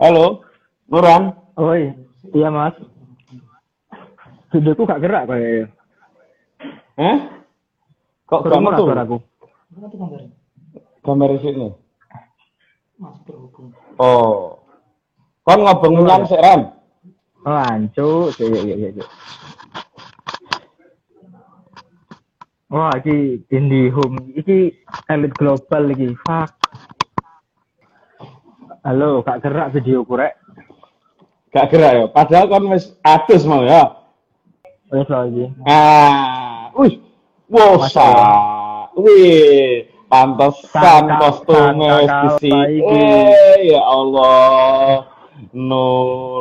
Halo, 0.00 0.40
Nuran. 0.88 1.36
Oi, 1.60 1.92
iya 2.32 2.48
mas. 2.48 2.72
Videoku 4.48 4.88
gak 4.88 5.04
gerak 5.04 5.28
kayak. 5.28 5.68
Eh? 6.96 7.16
Kok 8.24 8.48
Kurang 8.48 8.64
kamu 8.64 8.80
tuh? 8.80 8.86
suaraku. 8.88 9.16
Gambar 11.04 11.36
sini. 11.44 11.68
Oh. 14.00 14.56
Kon 15.44 15.68
ngobong 15.68 15.92
menyang 16.00 16.24
sik 16.24 16.40
Ran. 16.40 16.72
Oh, 17.44 17.60
ancu. 17.60 18.32
Iya, 18.40 18.56
iya, 18.56 18.74
iya, 18.80 18.88
iya. 18.96 19.06
Wah, 22.72 22.88
iki 22.96 23.44
indie 23.52 23.92
home, 23.92 24.32
iki 24.32 24.72
elit 25.12 25.36
global 25.36 25.92
iki. 25.92 26.16
Fuck. 26.24 26.59
Halo, 28.80 29.20
gak 29.20 29.44
gerak 29.44 29.76
video 29.76 30.08
rek. 30.08 30.40
Gak 31.52 31.68
gerak 31.68 31.92
ya. 32.00 32.08
Padahal 32.08 32.48
kon 32.48 32.72
wis 32.72 32.96
adus 33.04 33.44
mau 33.44 33.60
ya. 33.60 34.08
Wes 34.88 35.04
lagi. 35.04 35.52
Ah, 35.68 36.72
wih. 36.72 36.96
Wow, 37.52 37.76
Masa 37.76 37.92
sa. 37.92 38.08
Wih, 38.96 39.84
pantesan 40.08 41.12
kostumnya 41.20 42.00
wis 42.00 42.40
disi. 42.40 42.80
Eh, 42.80 43.68
ya 43.68 43.84
Allah. 43.84 45.12
Nuran. 45.52 46.40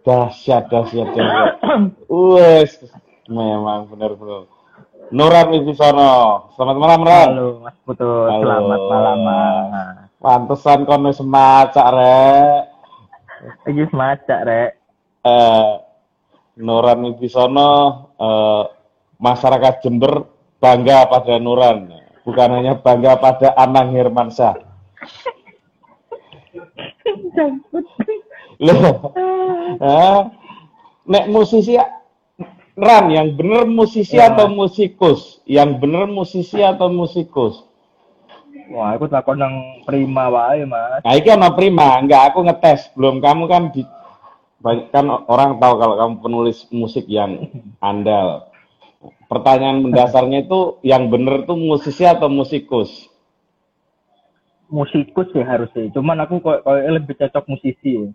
Dahsyat, 0.00 0.72
dahsyat, 0.72 1.12
dahsyat. 1.12 1.60
Wes, 2.08 2.80
memang 3.28 3.84
benar-benar. 3.92 4.48
Nuran 5.12 5.46
Wibisono. 5.52 6.48
Selamat 6.56 6.76
malam, 6.80 7.04
Ran. 7.04 7.28
Halo, 7.36 7.60
Mas 7.68 7.76
Putu. 7.84 8.08
Selamat 8.32 8.80
malam, 8.88 9.18
Mas. 9.28 10.09
Pantesan 10.20 10.84
kon 10.84 11.08
wis 11.08 11.20
macak, 11.24 11.88
Rek. 11.96 12.70
Iki 13.64 13.88
semacak, 13.88 14.40
rek. 14.44 14.70
Eh, 15.24 15.72
Nuran 16.60 17.08
Wibisono, 17.08 17.72
eh, 18.20 18.64
masyarakat 19.16 19.80
Jember 19.80 20.28
bangga 20.60 21.08
pada 21.08 21.40
Nuran. 21.40 21.88
Bukan 22.20 22.48
hanya 22.52 22.76
bangga 22.76 23.16
pada 23.16 23.56
Anang 23.56 23.96
Hermansyah. 23.96 24.60
Loh, 28.60 29.16
eh, 29.80 30.20
nek 31.08 31.24
musisi 31.32 31.80
Ran, 32.80 33.12
yang 33.12 33.36
bener 33.36 33.68
musisi 33.68 34.16
Ya. 34.16 34.32
atau 34.32 34.48
musikus? 34.48 35.44
Yang 35.44 35.84
bener 35.84 36.08
musisi 36.08 36.64
atau 36.64 36.88
musikus? 36.88 37.69
Wah, 38.70 38.94
aku 38.94 39.10
takut 39.10 39.34
nang 39.34 39.82
prima 39.82 40.30
wae, 40.30 40.62
Mas. 40.62 41.02
Nah, 41.02 41.14
ini 41.18 41.28
ono 41.34 41.50
prima, 41.58 41.98
enggak 41.98 42.30
aku 42.30 42.46
ngetes. 42.46 42.94
Belum 42.94 43.18
kamu 43.18 43.50
kan 43.50 43.74
di 43.74 43.82
banyak 44.60 44.92
kan 44.92 45.08
orang 45.08 45.56
tahu 45.56 45.74
kalau 45.80 45.94
kamu 45.98 46.14
penulis 46.22 46.58
musik 46.70 47.08
yang 47.10 47.50
andal. 47.82 48.46
Pertanyaan 49.26 49.82
mendasarnya 49.82 50.46
itu 50.46 50.78
yang 50.86 51.08
bener 51.08 51.48
tuh 51.48 51.58
musisi 51.58 52.06
atau 52.06 52.30
musikus? 52.30 53.10
Musikus 54.70 55.26
sih 55.34 55.42
harusnya. 55.42 55.90
Cuman 55.90 56.22
aku 56.22 56.38
kok 56.38 56.62
lebih 56.66 57.18
cocok 57.18 57.44
musisi. 57.50 58.06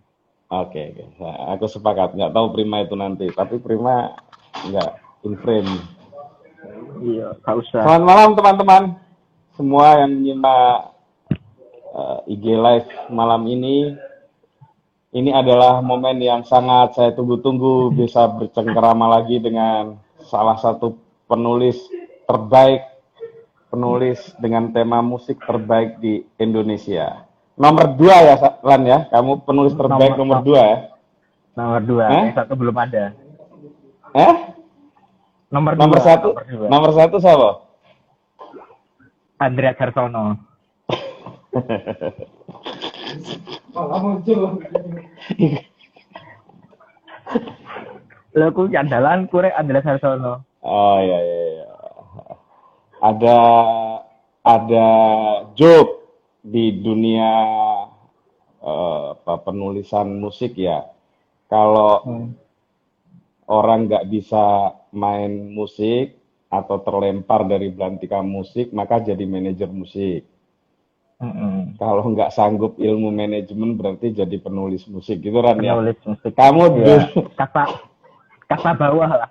Oke, 0.48 0.94
oke. 0.94 1.04
Nah, 1.20 1.52
aku 1.52 1.68
sepakat. 1.68 2.16
Nggak 2.16 2.32
tahu 2.32 2.46
prima 2.56 2.80
itu 2.80 2.94
nanti, 2.96 3.26
tapi 3.34 3.60
prima 3.60 4.16
enggak 4.64 5.00
in 5.26 5.34
frame. 5.42 5.68
Iya, 7.02 7.36
gak 7.44 7.56
usah. 7.60 7.82
Selamat 7.84 8.04
malam 8.08 8.30
teman-teman. 8.32 8.82
Semua 9.56 10.04
yang 10.04 10.12
menyimak 10.12 10.92
eh, 11.96 12.32
IG 12.36 12.44
Live 12.54 12.88
malam 13.08 13.48
ini. 13.48 13.96
Ini 15.16 15.32
adalah 15.32 15.80
momen 15.80 16.20
yang 16.20 16.44
sangat 16.44 16.92
saya 16.92 17.10
tunggu-tunggu 17.16 17.88
bisa 17.96 18.28
bercengkerama 18.28 19.08
lagi 19.16 19.40
dengan 19.40 19.96
salah 20.20 20.60
satu 20.60 20.92
penulis 21.24 21.80
terbaik, 22.28 22.84
penulis 23.72 24.20
dengan 24.36 24.68
tema 24.76 25.00
musik 25.00 25.40
terbaik 25.40 25.96
di 26.04 26.20
Indonesia. 26.36 27.24
Nomor 27.56 27.96
dua 27.96 28.16
ya, 28.20 28.34
Lan 28.60 28.82
ya. 28.84 28.98
Kamu 29.08 29.40
penulis 29.48 29.72
terbaik 29.72 30.20
Nomor- 30.20 30.20
nomor 30.20 30.40
dua 30.44 30.60
ya. 30.60 30.78
Nomor 31.56 31.80
dua, 31.80 32.04
Hah? 32.04 32.20
yang 32.28 32.36
satu 32.36 32.52
belum 32.52 32.76
ada. 32.76 33.16
Eh? 34.12 34.34
Nomor 35.48 35.80
Nomor, 35.80 35.96
dua, 35.96 36.04
satu, 36.04 36.28
nomor 36.36 36.44
dua. 36.44 36.66
nomor 36.68 36.90
satu 36.92 37.16
siapa? 37.16 37.50
Andrea 39.38 39.74
Carsono. 39.74 40.36
Lo 48.36 48.52
aku 48.52 48.68
andalan 48.76 49.28
kurek 49.28 49.56
Andrea 49.56 49.80
Carsono. 49.80 50.44
Oh 50.60 50.98
iya 51.00 51.18
iya 51.20 51.44
iya. 51.56 51.66
Ada 53.00 53.38
ada 54.42 54.88
joke 55.56 56.04
di 56.42 56.72
dunia 56.76 57.30
apa 58.60 59.34
penulisan 59.40 60.18
musik 60.18 60.58
ya. 60.58 60.84
Kalau 61.46 62.02
Hmm. 62.02 62.34
orang 63.46 63.86
nggak 63.86 64.10
bisa 64.10 64.74
main 64.90 65.54
musik 65.54 66.18
atau 66.62 66.80
terlempar 66.80 67.44
dari 67.44 67.68
belantika 67.72 68.20
musik, 68.24 68.72
maka 68.72 69.02
jadi 69.02 69.24
manajer 69.26 69.68
musik. 69.68 70.24
Mm-mm. 71.16 71.80
Kalau 71.80 72.04
nggak 72.12 72.28
sanggup 72.28 72.76
ilmu 72.76 73.08
manajemen 73.08 73.72
berarti 73.72 74.12
jadi 74.12 74.36
penulis 74.36 74.84
musik 74.84 75.24
gitu 75.24 75.40
kan 75.40 75.56
ya. 75.64 75.72
Penulis 75.72 75.96
musik. 76.04 76.32
Kamu 76.36 76.62
Iya. 76.76 77.08
dulu 77.08 77.32
Kasta 77.32 77.62
kasta 78.44 78.70
bawah 78.76 79.10
lah. 79.24 79.30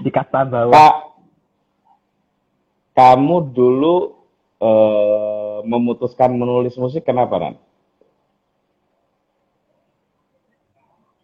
Di 0.00 0.08
kasta 0.08 0.48
bawah. 0.48 0.72
Kak, 0.72 0.96
kamu 2.96 3.36
dulu 3.52 4.16
eh, 4.64 5.58
memutuskan 5.68 6.32
menulis 6.32 6.74
musik 6.80 7.04
kenapa, 7.04 7.36
Ran? 7.36 7.54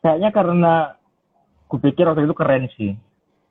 Kayaknya 0.04 0.30
karena 0.36 0.74
kupikir 1.72 2.04
waktu 2.04 2.28
itu 2.28 2.36
keren 2.36 2.68
sih. 2.76 2.92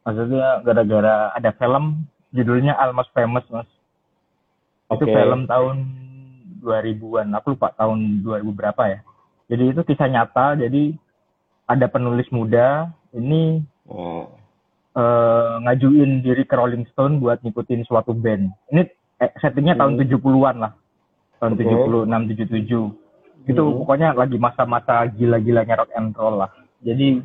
Maksudnya 0.03 0.59
gara-gara 0.68 1.31
ada 1.31 1.52
film 1.56 2.03
judulnya 2.36 2.75
Almost 2.75 3.12
Famous, 3.16 3.47
Mas. 3.47 3.69
Itu 4.91 5.08
Oke. 5.08 5.16
film 5.16 5.47
tahun 5.47 5.75
2000-an. 6.59 7.28
Aku 7.40 7.56
lupa 7.56 7.72
tahun 7.75 8.22
2000 8.24 8.52
berapa 8.52 8.84
ya. 8.88 9.00
Jadi 9.47 9.64
itu 9.75 9.81
kisah 9.84 10.08
nyata. 10.12 10.59
Jadi 10.59 10.96
ada 11.68 11.88
penulis 11.88 12.28
muda 12.31 12.91
ini 13.16 13.64
Nah, 13.84 14.24
eh, 14.96 15.53
ngajuin 15.68 16.24
diri 16.24 16.47
ke 16.47 16.56
Rolling 16.56 16.88
Stone 16.96 17.20
buat 17.20 17.44
ngikutin 17.44 17.84
suatu 17.84 18.16
band. 18.16 18.47
Ini 18.72 18.88
eh, 19.20 19.31
settingnya 19.44 19.75
tahun 19.75 20.00
70-an 20.00 20.56
lah. 20.64 20.74
Tahun 21.44 21.53
Oke. 21.59 21.68
76, 21.68 22.08
77. 22.31 22.96
Itu 23.44 23.59
Hmm. 23.59 23.75
pokoknya 23.84 24.16
lagi 24.16 24.40
masa-masa 24.40 25.03
gila-gilanya 25.12 25.84
rock 25.84 25.91
and 26.00 26.16
roll 26.16 26.40
lah. 26.40 26.52
Jadi 26.80 27.20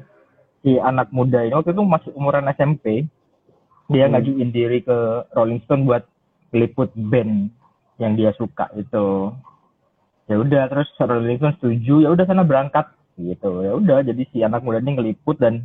si 0.61 0.77
anak 0.77 1.11
muda 1.11 1.43
ini 1.43 1.55
waktu 1.55 1.73
itu 1.73 1.83
masih 1.83 2.11
umuran 2.13 2.49
SMP. 2.49 3.07
Dia 3.89 4.05
Hmm. 4.05 4.13
ngajuin 4.15 4.51
diri 4.51 4.85
ke 4.85 4.97
Rolling 5.33 5.65
Stone 5.65 5.89
buat 5.89 6.05
liput 6.51 6.93
band 6.93 7.49
yang 7.97 8.13
dia 8.15 8.37
suka 8.37 8.69
itu. 8.75 9.33
Ya 10.29 10.37
udah 10.37 10.69
terus 10.69 10.89
Rolling 10.99 11.41
Stone 11.41 11.57
setuju, 11.57 12.05
ya 12.05 12.13
udah 12.13 12.25
sana 12.25 12.45
berangkat 12.45 12.85
gitu. 13.17 13.65
Ya 13.65 13.73
udah 13.73 14.05
jadi 14.05 14.23
si 14.29 14.45
anak 14.45 14.61
muda 14.61 14.79
ini 14.79 14.93
ngeliput 14.93 15.41
dan 15.41 15.65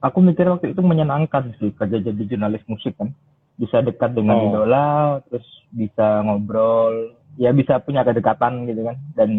aku 0.00 0.20
mikir 0.20 0.48
waktu 0.48 0.72
itu 0.72 0.80
menyenangkan 0.80 1.52
sih 1.56 1.72
kerja 1.72 2.00
jadi 2.00 2.22
jurnalis 2.24 2.64
musik 2.66 2.96
kan 2.96 3.12
bisa 3.56 3.80
dekat 3.80 4.12
dengan 4.12 4.36
Oh. 4.36 4.44
idola 4.48 4.86
terus 5.26 5.44
bisa 5.72 6.20
ngobrol 6.20 7.16
ya 7.36 7.50
bisa 7.50 7.80
punya 7.80 8.00
kedekatan 8.00 8.68
gitu 8.68 8.84
kan 8.84 8.96
dan 9.12 9.30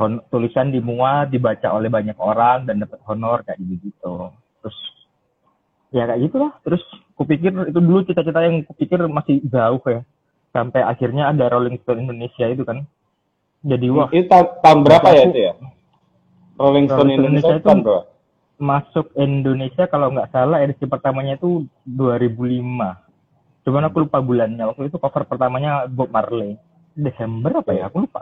hon- 0.00 0.24
tulisan 0.32 0.72
dimuat 0.72 1.28
dibaca 1.28 1.68
oleh 1.76 1.92
banyak 1.92 2.16
orang 2.16 2.64
dan 2.64 2.80
dapat 2.80 2.96
honor 3.04 3.44
kayak 3.44 3.60
gitu 3.60 3.92
gitu 3.92 4.32
terus 4.64 4.78
ya 5.92 6.08
kayak 6.08 6.20
gitulah 6.24 6.52
terus 6.64 6.82
kupikir 7.14 7.52
itu 7.68 7.78
dulu 7.78 8.00
cita-cita 8.08 8.40
yang 8.40 8.64
kupikir 8.64 8.96
masih 9.04 9.44
jauh 9.44 9.84
ya 9.84 10.00
sampai 10.56 10.80
akhirnya 10.80 11.28
ada 11.28 11.52
Rolling 11.52 11.76
Stone 11.84 12.08
Indonesia 12.08 12.48
itu 12.48 12.64
kan 12.64 12.88
jadi 13.60 13.86
wah 13.92 14.08
itu 14.08 14.24
ta- 14.24 14.56
tahun 14.64 14.88
berapa 14.88 15.08
ya 15.12 15.24
itu 15.28 15.40
ya? 15.52 15.52
Rolling 16.56 16.88
Stone 16.88 16.96
Rolling 16.96 17.12
Stone 17.12 17.12
Indonesia 17.12 17.28
Indonesia 17.28 17.60
itu 17.60 17.68
tahun 17.68 17.80
berapa? 17.84 18.10
masuk 18.60 19.06
Indonesia 19.16 19.84
kalau 19.88 20.12
nggak 20.12 20.30
salah 20.36 20.60
edisi 20.60 20.84
pertamanya 20.84 21.40
itu 21.40 21.64
2005. 21.88 23.64
Cuman 23.64 23.88
aku 23.88 24.04
lupa 24.04 24.20
bulannya. 24.20 24.68
Waktu 24.68 24.92
itu 24.92 25.00
cover 25.00 25.24
pertamanya 25.24 25.88
Bob 25.88 26.12
Marley. 26.12 26.60
Desember 26.92 27.64
apa 27.64 27.72
ya? 27.72 27.88
Aku 27.88 28.04
lupa. 28.04 28.20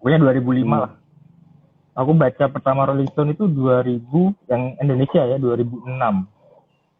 Pokoknya 0.00 0.24
2005 0.24 0.64
lah. 0.64 0.92
Aku 1.94 2.10
baca 2.10 2.50
pertama 2.50 2.90
Rolling 2.90 3.06
Stone 3.14 3.38
itu 3.38 3.46
2000 3.46 4.02
yang 4.50 4.62
Indonesia 4.82 5.22
ya 5.30 5.38
2006. 5.38 5.94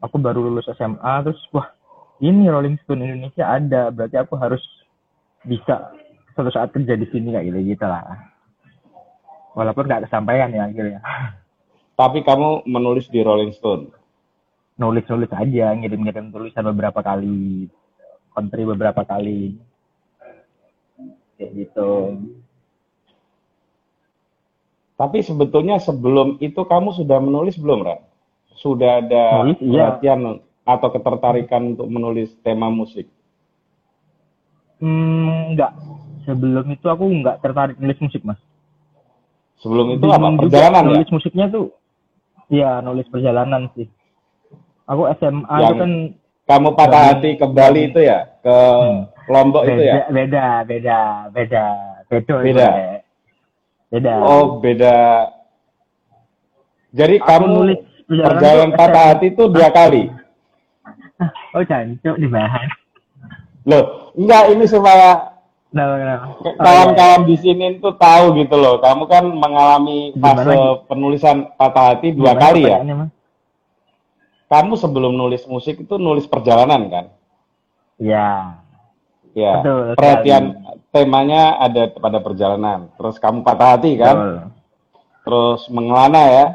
Aku 0.06 0.16
baru 0.22 0.46
lulus 0.46 0.70
SMA 0.70 1.14
terus 1.26 1.42
wah 1.50 1.66
ini 2.22 2.46
Rolling 2.46 2.78
Stone 2.86 3.02
Indonesia 3.02 3.42
ada. 3.42 3.90
Berarti 3.90 4.22
aku 4.22 4.38
harus 4.38 4.62
bisa 5.42 5.90
suatu 6.38 6.50
saat 6.54 6.70
kerja 6.70 6.94
di 6.94 7.10
sini 7.10 7.34
kayak 7.34 7.50
gitu 7.50 7.74
gitu 7.74 7.86
lah. 7.90 8.06
Walaupun 9.58 9.90
nggak 9.90 10.06
kesampaian 10.06 10.50
ya 10.50 10.66
akhirnya 10.66 11.02
Tapi 11.94 12.26
kamu 12.26 12.66
menulis 12.66 13.10
di 13.10 13.22
Rolling 13.22 13.54
Stone. 13.54 13.90
nulis 14.74 15.06
nulis 15.06 15.30
aja 15.30 15.70
ngirim 15.70 16.02
ngirim 16.02 16.34
tulisan 16.34 16.66
beberapa 16.66 16.98
kali 16.98 17.70
kontri 18.34 18.62
beberapa 18.66 19.06
kali. 19.06 19.58
Kayak 21.38 21.50
gitu 21.54 21.90
Tapi 24.94 25.18
sebetulnya 25.20 25.76
sebelum 25.76 26.38
itu 26.38 26.62
kamu 26.62 26.94
sudah 26.94 27.18
menulis 27.18 27.56
belum, 27.56 27.82
Ran? 27.82 28.00
Sudah 28.54 29.02
ada 29.02 29.42
Nulis, 29.42 29.58
iya. 29.58 29.90
perhatian 29.90 30.20
atau 30.62 30.88
ketertarikan 30.88 31.74
untuk 31.74 31.86
menulis 31.86 32.30
tema 32.40 32.68
musik? 32.68 33.10
hmm, 34.76 35.54
nggak 35.54 35.72
sebelum 36.24 36.66
itu 36.68 36.86
aku 36.86 37.04
nggak 37.04 37.40
tertarik 37.40 37.76
nulis 37.76 37.98
musik 37.98 38.22
mas 38.22 38.38
Sebelum 39.56 39.92
itu 39.92 40.04
apa? 40.04 40.18
Bingung 40.18 40.36
juga 40.36 40.42
Perjalanan 40.44 40.82
ya? 40.82 40.88
nulis 40.92 41.10
musiknya 41.10 41.46
tuh 41.48 41.66
ya 42.48 42.70
nulis 42.80 43.06
perjalanan 43.08 43.62
sih 43.72 43.88
aku 44.84 45.02
SMA 45.16 45.40
itu 45.48 45.62
Yang 45.62 45.76
kan 45.76 45.92
Kamu 46.44 46.68
patah 46.76 46.92
Dari- 46.92 47.08
hati 47.10 47.30
ke 47.34 47.46
Bali 47.48 47.82
itu 47.88 48.00
ya? 48.00 48.28
Ke 48.38 48.56
Lombok 49.26 49.64
itu 49.64 49.80
ya? 49.82 50.04
beda 50.04 50.12
beda 50.12 50.44
beda 50.62 50.98
beda 51.30 51.64
beda 52.04 52.34
Beda. 52.44 52.68
Beda 53.94 54.12
Oh, 54.18 54.58
beda. 54.58 54.96
Jadi 56.90 57.22
Aku 57.22 57.26
kamu 57.26 57.46
nulis 57.46 57.78
perjalanan 58.06 58.70
patah 58.74 59.04
hati 59.14 59.30
itu 59.30 59.46
dua 59.46 59.70
kali? 59.78 60.10
oh 61.54 61.62
jancuk 61.62 62.18
dibahas 62.18 62.66
Loh, 63.64 64.12
enggak 64.18 64.50
ini 64.50 64.66
supaya. 64.66 65.30
Oh, 65.74 66.54
kawan-kawan 66.54 67.26
di 67.26 67.34
sini 67.34 67.82
tuh 67.82 67.98
tahu 67.98 68.38
gitu 68.38 68.54
loh. 68.54 68.78
Kamu 68.78 69.10
kan 69.10 69.26
mengalami 69.26 70.14
fase 70.14 70.54
penulisan 70.86 71.50
patah 71.58 71.94
hati 71.94 72.14
iya. 72.14 72.18
dua 72.18 72.32
kali 72.38 72.62
ya? 72.62 72.78
Kamu 74.46 74.78
sebelum 74.78 75.18
nulis 75.18 75.42
musik 75.50 75.82
itu 75.82 75.98
nulis 75.98 76.30
perjalanan 76.30 76.86
kan? 76.90 77.06
ya 77.98 78.58
Ya. 79.34 79.60
Betul 79.60 79.94
Perhatian 79.94 80.44
temanya 80.88 81.58
ada 81.58 81.90
pada 81.90 82.18
perjalanan. 82.18 82.86
Terus 82.94 83.18
kamu 83.18 83.42
patah 83.42 83.74
hati 83.74 83.92
kan? 83.96 84.14
betul. 84.14 84.34
Terus 85.24 85.60
mengelana 85.68 86.22
ya? 86.24 86.46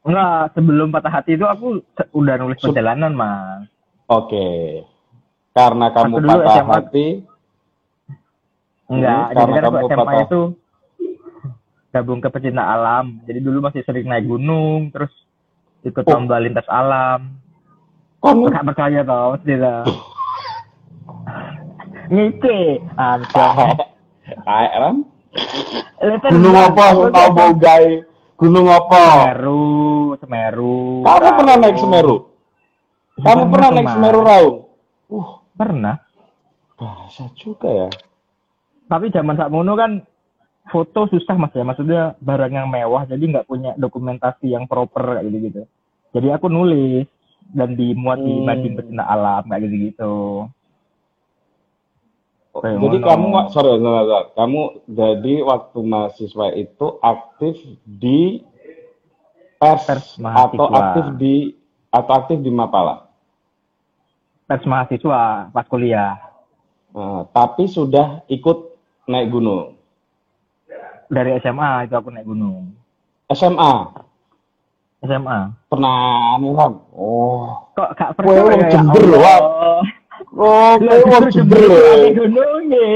enggak 0.00 0.28
sebelum 0.52 0.88
patah 0.88 1.12
hati 1.12 1.36
itu 1.36 1.44
aku 1.44 1.84
udah 2.10 2.34
nulis 2.36 2.56
Sub- 2.56 2.72
perjalanan 2.72 3.12
mas 3.12 3.68
Oke. 4.06 4.80
Karena 5.52 5.86
kamu 5.90 6.14
dulu 6.16 6.28
patah 6.40 6.56
SMA. 6.56 6.72
hati, 6.74 7.06
enggak 8.86 9.20
Hmm, 9.20 9.28
jadi 9.28 9.36
karena 9.36 9.54
kan 9.54 9.62
kamu 9.62 9.78
SMA 9.84 9.98
patah- 10.00 10.24
itu 10.24 10.40
gabung 11.90 12.18
ke 12.18 12.28
pecinta 12.28 12.64
alam 12.64 13.20
jadi 13.22 13.38
dulu 13.38 13.58
masih 13.60 13.82
sering 13.82 14.06
naik 14.06 14.24
gunung 14.24 14.88
terus 14.88 15.10
ikut 15.82 16.02
Oh. 16.02 16.12
lomba 16.12 16.38
lintas 16.38 16.66
alam 16.66 17.34
kamu 18.20 18.46
Gak 18.48 18.64
percaya 18.64 19.00
tau 19.02 19.36
tidak 19.38 19.84
Kayak 24.42 24.74
kan? 24.74 24.94
Lepas 26.00 26.30
Gunung 26.34 26.56
apa? 26.58 26.82
Aku 26.90 27.06
tahu 27.08 27.28
bau 27.30 27.52
gai. 27.54 28.02
Gunung 28.34 28.66
apa? 28.66 29.02
Semeru 29.30 29.64
Semeru 30.18 31.04
Kamu 31.06 31.32
pernah 31.38 31.54
naik 31.60 31.76
Semeru? 31.78 32.16
Kamu 33.20 33.42
pernah 33.46 33.68
naik. 33.70 33.88
Semeru 33.94 34.20
Raung? 34.24 34.56
Uh, 35.12 35.28
Pernah 35.54 35.96
bahasa 36.74 37.28
juga 37.36 37.68
ya. 37.68 37.88
Tapi 38.88 39.12
zaman 39.12 39.36
saat 39.36 39.52
mono 39.52 39.76
kan 39.76 40.00
Foto 40.66 41.04
susah 41.06 41.36
mas 41.36 41.52
ya 41.52 41.62
Maksudnya 41.62 42.16
barang 42.16 42.52
yang 42.52 42.66
mewah 42.66 43.04
Jadi 43.04 43.28
nggak 43.28 43.46
punya 43.46 43.76
dokumentasi 43.76 44.50
yang 44.50 44.64
proper 44.64 45.18
kayak 45.18 45.28
gitu-gitu 45.28 45.62
Jadi 46.10 46.28
aku 46.30 46.46
nulis 46.48 47.06
Dan 47.50 47.74
dimuat 47.74 48.18
di 48.18 48.34
Hmm. 48.34 48.46
magazine 48.46 48.78
pecinta 48.78 49.04
alam 49.04 49.46
Kayak 49.46 49.62
gitu-gitu 49.68 50.14
Kayak 52.50 52.82
Jadi 52.82 52.96
ngono. 52.98 53.06
kamu 53.06 53.24
nggak, 53.30 53.46
sorry, 53.54 53.70
sorry, 53.78 54.02
sorry. 54.10 54.26
kamu 54.34 54.60
jadi 54.90 55.34
waktu 55.46 55.78
mahasiswa 55.86 56.46
itu 56.58 56.86
aktif 56.98 57.54
di 57.86 58.42
pers, 59.62 59.86
Pers 59.86 60.06
atau 60.18 60.66
aktif 60.74 61.04
di 61.14 61.34
atau 61.94 62.12
aktif 62.18 62.38
di 62.42 62.50
Mapala. 62.50 63.06
Pers 64.50 64.66
mahasiswa 64.66 65.50
Pas 65.54 65.66
kuliah 65.70 66.18
Nah, 66.90 67.22
tapi 67.30 67.70
sudah 67.70 68.26
ikut 68.26 68.74
naik 69.06 69.30
gunung. 69.30 69.78
Dari 71.06 71.38
SMA 71.38 71.86
itu 71.86 71.94
aku 71.94 72.10
naik 72.10 72.26
gunung 72.26 72.74
SMA 73.30 73.72
SMA 75.06 75.38
pernah 75.70 76.34
nih? 76.42 76.50
Oh, 76.92 77.70
kok 77.78 77.94
gak 77.94 78.10
percaya 78.18 78.42
wong 78.42 78.58
ya 78.58 78.68
Jember 78.74 79.02
Allah? 79.22 79.86
Oh, 80.36 80.78
ada 80.78 81.00
gunungnya 82.14 82.86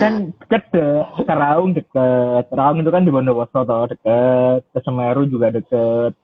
kan 0.00 0.32
deket 0.42 0.62
ke 0.72 0.84
Raung 1.30 1.76
deket 1.76 2.44
Raung 2.50 2.78
itu 2.82 2.90
kan 2.90 3.04
di 3.04 3.12
Bondowoso 3.12 3.62
toh 3.62 3.86
deket 3.90 4.66
ke 4.72 4.78
Semeru 4.82 5.28
juga 5.28 5.52
deket 5.52 6.14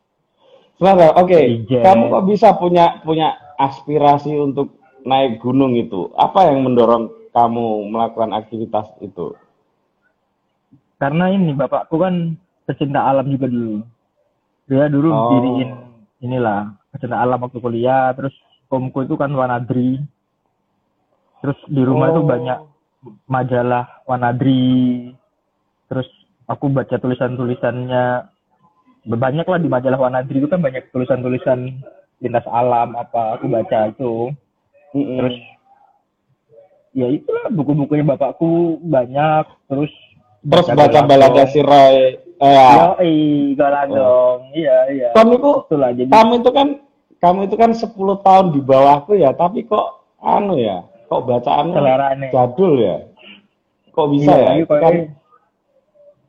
Sebentar, 0.82 1.14
oke. 1.14 1.36
Ijen. 1.36 1.78
Kamu 1.78 2.10
kok 2.10 2.24
bisa 2.26 2.58
punya 2.58 2.98
punya 3.06 3.38
aspirasi 3.54 4.34
untuk 4.34 4.82
naik 5.06 5.38
gunung 5.38 5.78
itu? 5.78 6.10
Apa 6.18 6.50
yang 6.50 6.66
mendorong 6.66 7.30
kamu 7.30 7.86
melakukan 7.86 8.34
aktivitas 8.34 8.90
itu? 8.98 9.30
karena 11.02 11.34
ini 11.34 11.50
bapakku 11.58 11.98
kan 11.98 12.38
pecinta 12.62 13.02
alam 13.10 13.26
juga 13.26 13.50
dulu 13.50 13.82
dia 14.70 14.86
dulu 14.86 15.08
Oh. 15.10 15.34
diriin 15.34 15.70
inilah 16.22 16.70
pecinta 16.94 17.18
alam 17.18 17.42
waktu 17.42 17.58
kuliah 17.58 18.14
terus 18.14 18.30
omku 18.72 19.04
itu 19.04 19.14
kan 19.20 19.30
Wanadri. 19.36 20.00
Terus 21.44 21.58
di 21.68 21.82
rumah 21.84 22.10
itu 22.14 22.22
Oh. 22.24 22.28
banyak 22.28 22.58
majalah 23.28 24.02
Wanadri. 24.08 25.12
Terus 25.92 26.08
aku 26.48 26.72
baca 26.72 26.96
tulisan-tulisannya. 26.96 28.04
Banyak 29.02 29.46
lah 29.46 29.58
di 29.60 29.68
majalah 29.68 29.98
Wanadri 30.00 30.40
itu 30.40 30.48
kan 30.48 30.62
banyak 30.62 30.88
tulisan-tulisan 30.94 31.82
lintas 32.22 32.46
alam 32.48 32.94
apa 32.96 33.36
aku 33.36 33.50
baca 33.50 33.90
itu. 33.90 34.30
Terus 34.94 35.36
ya 36.94 37.08
itulah 37.10 37.50
buku-bukunya 37.50 38.06
bapakku 38.06 38.80
banyak. 38.86 39.44
Terus 39.68 39.92
Terus 40.42 40.66
baca 40.74 41.00
balada 41.06 41.46
Sirai. 41.46 42.18
Eh, 42.42 42.74
Yoi, 42.74 43.14
Galandong. 43.54 44.50
Iya, 44.50 44.78
iya. 44.90 45.08
kamu 45.14 45.38
itu, 45.38 45.50
kamu 46.10 46.32
itu 46.42 46.50
kan, 46.50 46.68
kamu 47.22 47.46
itu 47.46 47.54
kan 47.54 47.70
10 47.70 47.94
tahun 48.26 48.46
di 48.50 48.60
bawahku 48.60 49.14
ya, 49.14 49.30
tapi 49.30 49.62
kok 49.62 50.02
anu 50.18 50.58
ya, 50.58 50.82
kok 51.06 51.22
bacaanmu 51.22 51.78
jadul 52.34 52.82
ya? 52.82 53.06
Kok 53.94 54.06
bisa 54.10 54.34
Iya, 54.34 54.42
ya? 54.42 54.52
iya, 54.58 54.64
kan, 54.66 54.94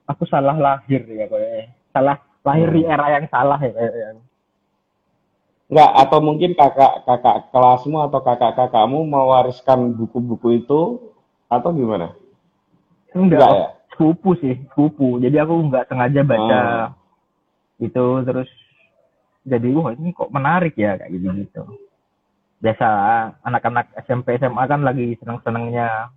aku 0.05 0.23
salah 0.29 0.53
lahir 0.53 1.01
ya 1.09 1.25
kayaknya. 1.25 1.73
Salah 1.89 2.17
lahir 2.45 2.69
di 2.69 2.85
Hmm. 2.85 2.93
era 2.93 3.07
yang 3.09 3.25
salah 3.27 3.57
ya 3.57 3.73
kayaknya. 3.73 4.21
enggak, 5.63 5.89
atau 6.05 6.19
mungkin 6.21 6.53
kakak-kakak 6.53 7.50
kelasmu 7.50 7.97
atau 8.05 8.21
kakak-kakakmu 8.21 9.09
mewariskan 9.09 9.97
buku-buku 9.97 10.62
itu, 10.62 11.09
atau 11.50 11.73
gimana? 11.73 12.13
Enggak, 13.17 13.41
Enggak 13.41 13.51
ya? 13.57 13.67
sepupu 13.89 14.38
sih, 14.38 14.53
sepupu. 14.69 15.17
Jadi 15.17 15.33
aku 15.41 15.53
nggak 15.73 15.89
sengaja 15.89 16.21
baca 16.21 16.57
Ah. 16.62 16.85
itu 17.81 18.05
terus 18.21 18.45
jadi 19.43 19.67
wah 19.75 19.91
ini 19.91 20.12
kok 20.12 20.31
menarik 20.31 20.73
ya 20.73 20.95
kayak 20.95 21.12
gitu 21.12 21.27
gitu. 21.38 21.63
Biasa 22.59 22.88
anak-anak 23.43 23.91
SMP 24.01 24.35
SMA 24.35 24.63
kan 24.63 24.81
lagi 24.81 25.19
seneng-senengnya 25.19 26.09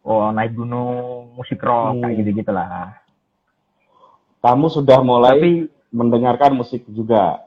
oh 0.00 0.32
naik 0.32 0.56
gunung, 0.56 1.34
musik 1.34 1.60
rock 1.60 2.00
kayak 2.00 2.12
Hmm. 2.12 2.18
gitu 2.18 2.30
gitulah. 2.36 2.96
Kamu 4.40 4.66
sudah 4.68 4.98
mulai 5.00 5.36
Tapi 5.36 5.50
mendengarkan 5.92 6.56
musik 6.56 6.88
juga, 6.88 7.44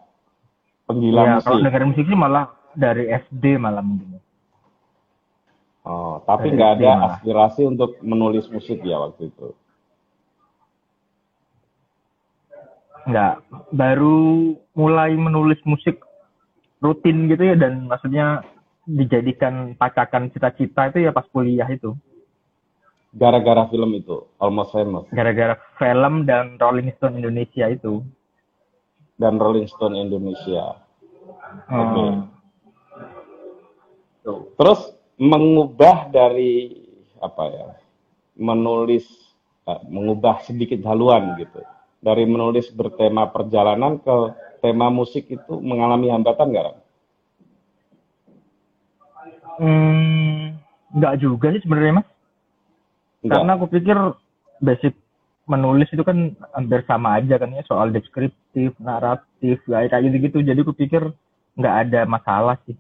penggila 0.85 1.21
ya 1.23 1.33
kalau 1.41 1.57
musik. 1.57 1.65
dengerin 1.65 1.89
musik 1.89 2.05
sih 2.05 2.13
malah 2.13 2.45
dari 2.73 3.09
SD 3.09 3.57
malah 3.57 3.81
mungkin. 3.81 4.21
Oh, 5.83 6.21
tapi 6.23 6.47
nggak 6.47 6.79
ada 6.79 6.89
malah. 6.95 7.07
aspirasi 7.11 7.65
untuk 7.65 7.97
menulis 7.99 8.45
musik 8.47 8.79
ya 8.79 9.01
waktu 9.01 9.27
itu. 9.27 9.51
Enggak, 13.03 13.43
baru 13.75 14.55
mulai 14.74 15.12
menulis 15.19 15.60
musik 15.67 16.00
rutin 16.79 17.27
gitu 17.27 17.43
ya 17.51 17.55
dan 17.60 17.88
maksudnya 17.88 18.43
dijadikan 18.83 19.75
pacakan 19.79 20.31
cita-cita 20.31 20.91
itu 20.91 21.07
ya 21.07 21.12
pas 21.15 21.27
kuliah 21.31 21.67
itu. 21.67 21.95
Gara-gara 23.13 23.69
film 23.69 23.93
itu, 23.93 24.25
Almost 24.41 24.74
Famous, 24.74 25.05
Gara-gara 25.13 25.53
film 25.77 26.25
dan 26.25 26.57
Rolling 26.57 26.89
Stone 26.98 27.22
Indonesia 27.22 27.69
itu. 27.69 28.01
dan 29.13 29.38
Rolling 29.38 29.69
Stone 29.69 29.93
Indonesia. 29.93 30.81
Oke. 31.69 32.03
Hmm. 32.03 32.15
Tuh. 34.25 34.51
Terus 34.57 34.81
mengubah 35.22 36.10
dari 36.10 36.81
apa 37.22 37.43
ya 37.48 37.67
menulis 38.36 39.05
uh, 39.69 39.79
mengubah 39.88 40.43
sedikit 40.43 40.81
haluan 40.83 41.38
gitu 41.39 41.62
dari 42.03 42.27
menulis 42.27 42.67
bertema 42.75 43.31
perjalanan 43.31 43.95
ke 44.03 44.15
tema 44.60 44.91
musik 44.91 45.24
itu 45.31 45.53
mengalami 45.63 46.12
hambatan 46.12 46.51
nggak? 46.51 46.75
Hmm, 49.63 50.60
nggak 50.91 51.15
juga 51.24 51.55
sih 51.55 51.63
sebenarnya 51.63 52.03
mas. 52.03 52.07
Enggak. 53.24 53.39
Karena 53.39 53.51
aku 53.55 53.65
pikir 53.72 53.98
basic 54.60 54.93
menulis 55.48 55.88
itu 55.91 56.03
kan 56.03 56.36
hampir 56.51 56.83
sama 56.88 57.19
aja 57.19 57.39
kan 57.39 57.51
ya 57.55 57.63
soal 57.63 57.91
deskriptif, 57.95 58.75
naratif, 58.79 59.63
kayak 59.63 59.91
kayak 59.91 60.03
gitu 60.12 60.17
gitu. 60.27 60.38
Jadi 60.43 60.60
aku 60.60 60.75
pikir 60.75 61.07
nggak 61.55 61.75
ada 61.88 62.01
masalah 62.03 62.60
sih. 62.67 62.75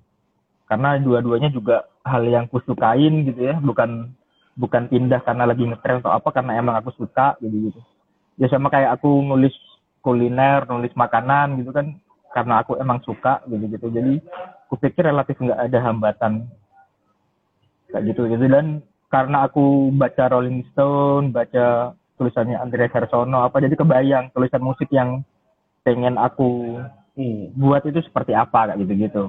Karena 0.67 0.99
dua-duanya 0.99 1.47
juga 1.47 1.87
hal 2.03 2.27
yang 2.27 2.51
kusukain 2.51 3.23
gitu 3.27 3.51
ya, 3.51 3.55
bukan 3.59 4.11
bukan 4.59 4.91
pindah 4.91 5.23
karena 5.23 5.47
lagi 5.47 5.63
ngetren 5.63 6.03
atau 6.03 6.11
apa 6.11 6.29
karena 6.29 6.59
emang 6.59 6.75
aku 6.75 6.91
suka 6.95 7.39
gitu 7.39 7.71
gitu. 7.71 7.79
Ya 8.41 8.47
sama 8.49 8.73
kayak 8.73 8.99
aku 8.99 9.21
nulis 9.21 9.53
kuliner, 10.01 10.65
nulis 10.67 10.91
makanan 10.97 11.61
gitu 11.61 11.71
kan 11.71 11.97
karena 12.33 12.65
aku 12.65 12.75
emang 12.81 12.99
suka 13.05 13.45
gitu 13.47 13.65
gitu. 13.69 13.87
Jadi 13.93 14.19
aku 14.65 14.75
pikir 14.81 15.05
relatif 15.05 15.37
nggak 15.37 15.69
ada 15.69 15.79
hambatan 15.85 16.49
kayak 17.93 18.03
gitu 18.09 18.25
gitu 18.25 18.49
dan 18.49 18.81
karena 19.13 19.45
aku 19.45 19.93
baca 19.93 20.33
Rolling 20.33 20.65
Stone, 20.73 21.29
baca 21.29 21.93
tulisannya 22.17 22.57
Andrea 22.57 22.89
Sarsono 22.89 23.45
apa 23.45 23.61
jadi 23.61 23.77
kebayang 23.77 24.33
tulisan 24.33 24.65
musik 24.65 24.89
yang 24.89 25.21
pengen 25.85 26.17
aku 26.17 26.81
hmm. 27.17 27.53
buat 27.57 27.83
itu 27.85 27.99
seperti 28.05 28.31
apa 28.37 28.73
kayak 28.73 28.79
gitu 28.85 28.93
gitu 28.97 29.23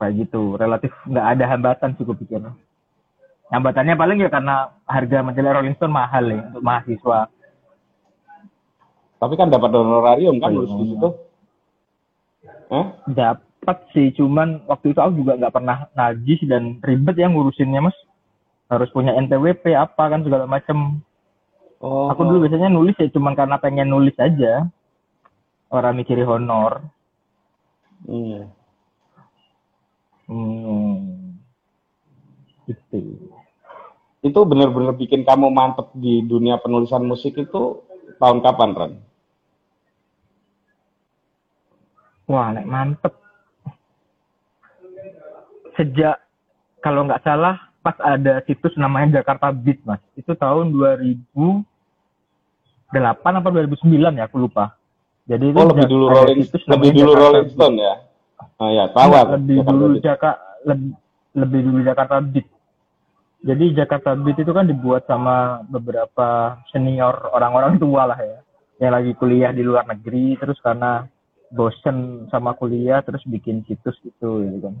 kayak 0.00 0.14
gitu 0.24 0.42
relatif 0.56 0.92
nggak 1.04 1.26
ada 1.36 1.44
hambatan 1.48 1.90
sih 1.96 2.06
pikir 2.06 2.40
hambatannya 3.50 3.94
paling 3.98 4.18
ya 4.22 4.30
karena 4.30 4.70
harga 4.86 5.18
majalah 5.26 5.52
Rolling 5.58 5.76
Stone 5.76 5.94
mahal 5.94 6.24
ya 6.30 6.40
untuk 6.50 6.62
mahasiswa 6.62 7.18
tapi 9.20 9.34
kan 9.36 9.52
dapat 9.52 9.70
honorarium 9.74 10.40
kan 10.40 10.54
nulis 10.54 10.72
di 10.72 10.84
situ 10.94 11.08
eh? 12.72 12.86
dapat 13.10 13.76
sih 13.92 14.14
cuman 14.16 14.64
waktu 14.70 14.94
itu 14.94 15.00
aku 15.02 15.12
juga 15.20 15.36
nggak 15.36 15.54
pernah 15.54 15.78
najis 15.92 16.40
dan 16.46 16.78
ribet 16.80 17.18
ya 17.18 17.28
ngurusinnya 17.28 17.84
mas 17.84 17.96
harus 18.70 18.88
punya 18.94 19.18
NPWP 19.18 19.74
apa 19.74 20.04
kan 20.08 20.22
segala 20.22 20.46
macem 20.46 21.02
oh. 21.82 22.08
aku 22.08 22.22
dulu 22.22 22.46
biasanya 22.46 22.70
nulis 22.70 22.94
ya 22.96 23.10
cuman 23.10 23.34
karena 23.34 23.58
pengen 23.58 23.90
nulis 23.90 24.14
aja 24.16 24.70
orang 25.74 25.98
mikiri 25.98 26.22
honor 26.22 26.86
hmm. 28.06 28.46
Hmm. 30.30 31.34
Itu. 32.70 32.98
Itu 34.20 34.44
benar-benar 34.44 34.92
bikin 35.00 35.24
kamu 35.24 35.48
mantep 35.48 35.88
di 35.96 36.20
dunia 36.20 36.60
penulisan 36.60 37.08
musik 37.08 37.40
itu 37.40 37.80
tahun 38.20 38.44
kapan, 38.44 38.70
Ran? 38.76 38.92
Wah, 42.28 42.52
nek 42.52 42.68
mantep. 42.68 43.16
Sejak 45.74 46.20
kalau 46.84 47.08
nggak 47.08 47.24
salah 47.24 47.72
pas 47.80 47.96
ada 48.04 48.44
situs 48.44 48.76
namanya 48.76 49.24
Jakarta 49.24 49.48
Beat, 49.56 49.80
Mas. 49.88 50.04
Itu 50.12 50.36
tahun 50.36 50.76
2008 50.76 51.64
apa 53.40 53.48
2009 53.48 54.20
ya, 54.20 54.28
aku 54.28 54.36
lupa. 54.36 54.76
Jadi 55.24 55.48
itu 55.48 55.58
oh, 55.58 55.68
lebih 55.72 55.86
dulu 55.88 56.04
Rolling 56.12 56.40
lebih 56.44 56.90
dulu 56.92 57.10
Jakarta 57.16 57.24
Rolling 57.24 57.48
Stone 57.56 57.76
ya. 57.80 57.94
Oh 58.60 58.68
ya, 58.68 58.84
tahu 58.92 59.10
nah, 59.16 59.24
lebih 59.36 59.56
Jakarta 59.56 59.72
dulu 59.80 59.96
Jakarta 59.96 60.30
lebih, 60.68 60.92
lebih 61.32 61.60
dulu 61.64 61.78
Jakarta 61.80 62.16
Beat. 62.20 62.46
Jadi 63.40 63.72
Jakarta 63.72 64.12
Beat 64.20 64.44
itu 64.44 64.52
kan 64.52 64.68
dibuat 64.68 65.08
sama 65.08 65.64
beberapa 65.64 66.60
senior 66.68 67.32
orang-orang 67.32 67.80
tua 67.80 68.04
lah 68.04 68.20
ya, 68.20 68.44
yang 68.84 68.92
lagi 68.92 69.16
kuliah 69.16 69.48
di 69.48 69.64
luar 69.64 69.88
negeri 69.88 70.36
terus 70.36 70.60
karena 70.60 71.08
bosen 71.48 72.28
sama 72.28 72.52
kuliah 72.52 73.00
terus 73.00 73.24
bikin 73.24 73.64
situs 73.64 73.96
gitu 74.04 74.44
gitu 74.44 74.58
kan. 74.60 74.76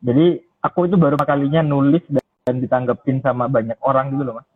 Jadi 0.00 0.40
aku 0.64 0.88
itu 0.88 0.96
baru 0.96 1.20
kalinya 1.20 1.60
nulis 1.60 2.00
dan 2.08 2.64
ditanggepin 2.64 3.20
sama 3.20 3.44
banyak 3.46 3.76
orang 3.84 4.16
gitu 4.16 4.24
loh 4.24 4.40
mas. 4.40 4.48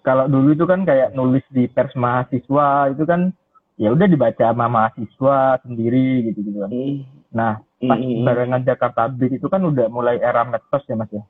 Kalau 0.00 0.28
dulu 0.28 0.52
itu 0.52 0.64
kan 0.64 0.84
kayak 0.84 1.12
nulis 1.12 1.44
di 1.52 1.68
pers 1.68 1.92
mahasiswa 1.96 2.92
itu 2.92 3.04
kan 3.08 3.32
ya 3.80 3.88
udah 3.96 4.06
dibaca 4.06 4.44
sama 4.52 4.68
mahasiswa 4.68 5.64
sendiri 5.64 6.28
gitu 6.28 6.44
gitu 6.44 6.58
kan 6.60 6.70
nah 7.32 7.52
pas 7.80 7.96
barengan 7.96 8.62
Jakarta 8.62 9.08
Beat 9.08 9.40
itu 9.40 9.48
kan 9.48 9.64
udah 9.64 9.88
mulai 9.88 10.20
era 10.20 10.44
medsos 10.44 10.84
ya 10.84 10.96
mas 11.00 11.08
ya? 11.08 11.24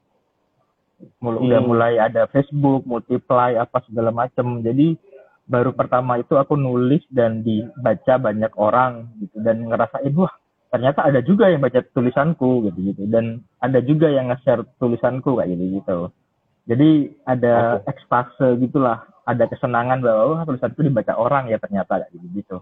Mul- 1.23 1.38
mm. 1.38 1.47
udah 1.47 1.61
mulai 1.62 1.95
ada 2.02 2.26
Facebook 2.28 2.83
multiply 2.85 3.54
apa 3.54 3.78
segala 3.87 4.11
macem. 4.11 4.61
Jadi 4.66 4.99
baru 5.47 5.71
pertama 5.73 6.19
itu 6.19 6.35
aku 6.35 6.59
nulis 6.59 7.07
dan 7.09 7.47
dibaca 7.47 8.19
banyak 8.19 8.52
orang 8.59 9.09
gitu. 9.23 9.37
Dan 9.40 9.71
ngerasain 9.71 10.12
wah 10.19 10.33
ternyata 10.71 11.07
ada 11.07 11.21
juga 11.23 11.50
yang 11.50 11.62
baca 11.62 11.83
tulisanku 11.90 12.71
gitu 12.71 12.95
gitu 12.95 13.02
dan 13.11 13.42
ada 13.59 13.83
juga 13.83 14.07
yang 14.07 14.30
nge-share 14.30 14.62
tulisanku 14.78 15.35
kayak 15.35 15.50
gitu 15.50 15.83
gitu 15.83 16.14
jadi 16.69 17.12
ada 17.25 17.81
okay. 17.81 17.90
ekstase 17.95 18.47
gitulah. 18.61 19.07
Ada 19.25 19.47
kesenangan 19.47 20.02
bahwa 20.02 20.23
wah 20.35 20.43
tulisanku 20.43 20.83
dibaca 20.83 21.14
orang 21.14 21.47
ya 21.52 21.61
ternyata 21.62 22.02
gitu 22.11 22.26
gitu. 22.35 22.57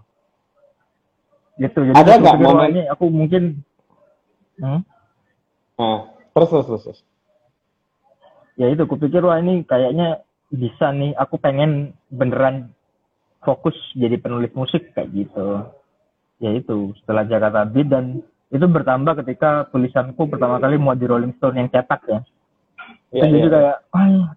Gitu. 1.57 1.79
Jadi 1.91 1.97
ada 1.97 2.21
nggak 2.21 2.37
momen 2.39 2.67
ini 2.71 2.83
aku 2.87 3.05
mungkin 3.09 3.43
hmm? 4.61 4.81
nah, 5.75 5.99
terus 6.35 6.49
terus 6.51 6.67
terus 6.67 6.99
ya 8.59 8.69
itu 8.69 8.83
kupikir 8.85 9.23
wah 9.25 9.41
ini 9.41 9.65
kayaknya 9.65 10.21
bisa 10.53 10.93
nih. 10.93 11.17
Aku 11.17 11.41
pengen 11.41 11.97
beneran 12.13 12.69
fokus 13.41 13.75
jadi 13.95 14.19
penulis 14.19 14.51
musik 14.53 14.93
kayak 14.93 15.09
gitu. 15.15 15.65
Ya 16.39 16.55
itu 16.55 16.95
setelah 17.01 17.27
Jakarta 17.27 17.67
Beat 17.67 17.87
dan 17.91 18.23
itu 18.49 18.65
bertambah 18.65 19.25
ketika 19.25 19.69
tulisanku 19.69 20.25
pertama 20.25 20.57
kali 20.57 20.81
mau 20.81 20.97
di 20.97 21.05
Rolling 21.05 21.37
Stone 21.37 21.59
yang 21.61 21.69
cetak 21.69 22.01
ya, 22.09 22.19
ya, 23.13 23.23
jadi 23.27 23.47
ya. 23.47 23.51
kayak 23.51 23.77
wah 23.93 24.29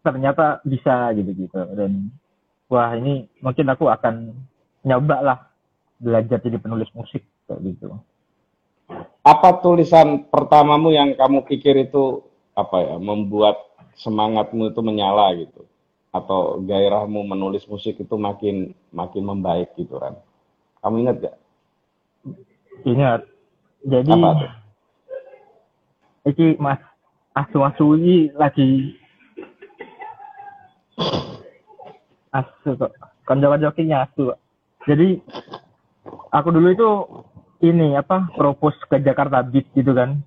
ternyata 0.00 0.46
bisa 0.64 1.12
gitu 1.16 1.30
gitu 1.36 1.60
dan 1.76 2.08
wah 2.72 2.90
ini 2.96 3.28
mungkin 3.44 3.66
aku 3.68 3.88
akan 3.92 4.32
nyoba 4.84 5.16
lah 5.20 5.38
belajar 6.00 6.40
jadi 6.40 6.56
penulis 6.56 6.88
musik 6.96 7.24
kayak 7.44 7.60
gitu 7.64 7.96
apa 9.20 9.48
tulisan 9.60 10.24
pertamamu 10.32 10.90
yang 10.90 11.12
kamu 11.14 11.44
pikir 11.44 11.76
itu 11.76 12.24
apa 12.56 12.80
ya 12.80 12.96
membuat 12.96 13.60
semangatmu 14.00 14.72
itu 14.72 14.80
menyala 14.80 15.36
gitu 15.36 15.68
atau 16.10 16.58
gairahmu 16.66 17.22
menulis 17.22 17.62
musik 17.70 18.02
itu 18.02 18.14
makin 18.18 18.74
makin 18.90 19.22
membaik 19.22 19.70
gitu 19.78 19.94
kan? 19.98 20.18
Kamu 20.82 21.06
ingat 21.06 21.16
gak? 21.22 21.36
Ingat. 22.82 23.20
Jadi 23.86 24.10
Apa 24.10 24.28
tuh? 24.36 24.52
Iki 26.34 26.46
Mas 26.60 26.82
asu-asu 27.40 27.96
ini 27.96 28.28
lagi 28.36 28.96
asu 32.30 32.76
kok. 32.76 32.92
Konjok-konjok 33.24 33.78
asu. 33.78 34.34
Jadi 34.84 35.08
aku 36.32 36.48
dulu 36.50 36.68
itu 36.72 36.90
ini 37.64 37.96
apa 37.96 38.32
propose 38.36 38.76
ke 38.88 39.00
Jakarta 39.00 39.44
Beat 39.44 39.68
gitu 39.76 39.92
kan. 39.92 40.20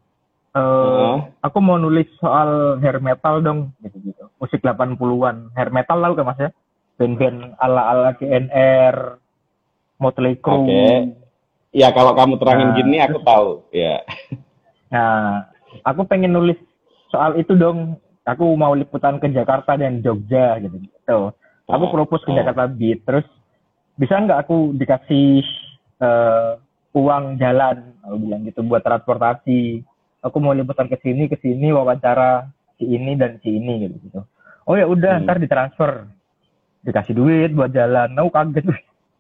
Uh, 0.54 1.18
aku 1.42 1.58
mau 1.66 1.82
nulis 1.82 2.06
soal 2.22 2.78
hair 2.78 3.02
metal 3.02 3.42
dong 3.42 3.74
gitu 3.82 4.14
gitu. 4.14 4.24
Musik 4.38 4.62
80-an 4.62 5.50
hair 5.58 5.74
metal 5.74 5.98
lalu 5.98 6.22
kan 6.22 6.26
mas 6.30 6.40
ya? 6.40 6.50
Band-band 7.02 7.58
ala-ala 7.58 8.14
GNR 8.22 9.18
Motley 9.98 10.38
Crue. 10.38 10.62
Oke. 10.62 10.70
Okay. 10.70 10.94
ya 11.74 11.90
kalau 11.90 12.14
kamu 12.14 12.38
terangin 12.38 12.70
nah, 12.70 12.76
gini 12.78 12.98
aku 13.02 13.18
tahu. 13.26 13.50
Ya. 13.74 14.06
Nah 14.94 15.50
aku 15.82 16.06
pengen 16.06 16.38
nulis 16.38 16.62
soal 17.14 17.38
itu 17.38 17.54
dong 17.54 18.02
aku 18.26 18.58
mau 18.58 18.74
liputan 18.74 19.22
ke 19.22 19.30
Jakarta 19.30 19.78
dan 19.78 20.02
Jogja 20.02 20.58
gitu 20.58 20.82
gitu. 20.82 21.20
Aku 21.70 21.86
ah, 21.88 21.92
propose 21.94 22.26
ke 22.26 22.34
ah. 22.34 22.42
Jakarta 22.42 22.66
Beat 22.66 23.06
terus 23.06 23.28
bisa 23.94 24.18
nggak 24.18 24.50
aku 24.50 24.74
dikasih 24.74 25.46
uh, 26.02 26.58
uang 26.98 27.38
jalan 27.38 27.94
aku 28.02 28.16
bilang 28.18 28.42
gitu 28.50 28.66
buat 28.66 28.82
transportasi. 28.82 29.86
Aku 30.26 30.42
mau 30.42 30.58
liputan 30.58 30.90
ke 30.90 30.98
sini 31.04 31.30
ke 31.30 31.38
sini 31.38 31.70
wawancara 31.70 32.48
si 32.82 32.90
ini 32.90 33.14
dan 33.14 33.38
si 33.46 33.54
ini 33.54 33.86
gitu 33.86 33.96
gitu. 34.10 34.20
Oh 34.66 34.74
ya 34.74 34.90
udah 34.90 35.22
hmm. 35.22 35.24
ntar 35.30 35.38
ditransfer. 35.38 36.10
Dikasih 36.84 37.14
duit 37.16 37.52
buat 37.54 37.70
jalan. 37.70 38.18
Aku 38.18 38.34
kaget 38.34 38.66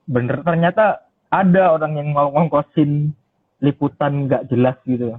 bener 0.03 0.41
ternyata 0.43 1.05
ada 1.31 1.75
orang 1.77 1.95
yang 1.95 2.09
mau 2.11 2.27
ngongkosin 2.33 3.15
liputan 3.63 4.27
nggak 4.27 4.51
jelas 4.51 4.75
gitu 4.83 5.15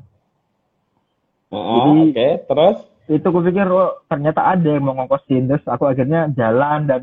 uh, 1.54 1.94
oke 1.94 2.10
okay. 2.10 2.32
terus 2.44 2.76
itu 3.04 3.24
aku 3.24 3.40
pikir 3.44 3.68
oh, 3.68 4.02
ternyata 4.08 4.40
ada 4.42 4.68
yang 4.68 4.84
mau 4.84 4.96
ngongkosin 4.98 5.46
terus 5.46 5.64
aku 5.68 5.86
akhirnya 5.86 6.32
jalan 6.34 6.88
dan 6.88 7.02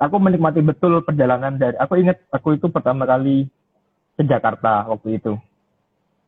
aku 0.00 0.16
menikmati 0.18 0.60
betul 0.64 1.00
perjalanan 1.06 1.54
dari 1.54 1.78
aku 1.78 2.00
ingat 2.00 2.18
aku 2.32 2.58
itu 2.58 2.66
pertama 2.68 3.06
kali 3.06 3.46
ke 4.14 4.22
Jakarta 4.26 4.88
waktu 4.90 5.22
itu 5.22 5.32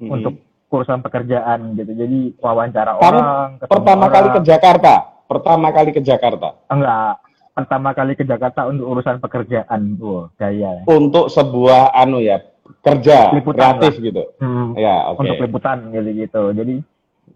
hmm. 0.03 0.11
untuk 0.11 0.35
urusan 0.67 0.99
pekerjaan 0.99 1.79
gitu. 1.79 1.95
Jadi 1.95 2.35
wawancara 2.43 2.99
Kamu 2.99 3.07
orang, 3.07 3.51
pertama 3.65 4.05
orang. 4.11 4.15
kali 4.19 4.29
ke 4.35 4.41
Jakarta. 4.43 4.95
Pertama 5.27 5.69
kali 5.75 5.91
ke 5.95 6.03
Jakarta 6.03 6.49
enggak 6.71 7.19
pertama 7.57 7.97
kali 7.97 8.13
ke 8.13 8.25
Jakarta 8.29 8.69
untuk 8.69 8.85
urusan 8.85 9.17
pekerjaan, 9.17 9.97
wow, 9.97 10.29
gaya. 10.37 10.85
untuk 10.85 11.33
sebuah 11.33 11.97
anu 11.97 12.21
ya 12.21 12.45
kerja 12.85 13.33
Liputan 13.33 13.81
gratis 13.81 13.97
gitu. 13.97 14.23
Hmm, 14.37 14.77
Ya, 14.77 15.09
oke. 15.09 15.25
untuk 15.25 15.41
liputan 15.41 15.89
gitu 15.89 16.11
gitu. 16.13 16.43
Jadi. 16.53 16.75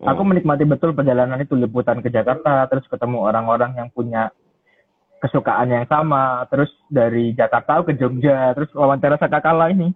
Aku 0.00 0.22
menikmati 0.24 0.64
betul 0.64 0.96
perjalanan 0.96 1.40
itu 1.40 1.52
liputan 1.56 2.00
ke 2.00 2.08
Jakarta, 2.08 2.64
terus 2.72 2.88
ketemu 2.88 3.20
orang-orang 3.28 3.76
yang 3.76 3.88
punya 3.92 4.32
kesukaan 5.20 5.68
yang 5.68 5.84
sama, 5.84 6.48
terus 6.48 6.72
dari 6.88 7.36
Jakarta 7.36 7.84
ke 7.84 7.92
Jogja, 8.00 8.56
terus 8.56 8.72
wawancara 8.72 9.20
sakakala 9.20 9.68
ini. 9.68 9.92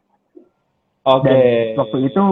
Oke. 1.05 1.29
Dan 1.29 1.41
waktu 1.81 1.99
itu 2.13 2.25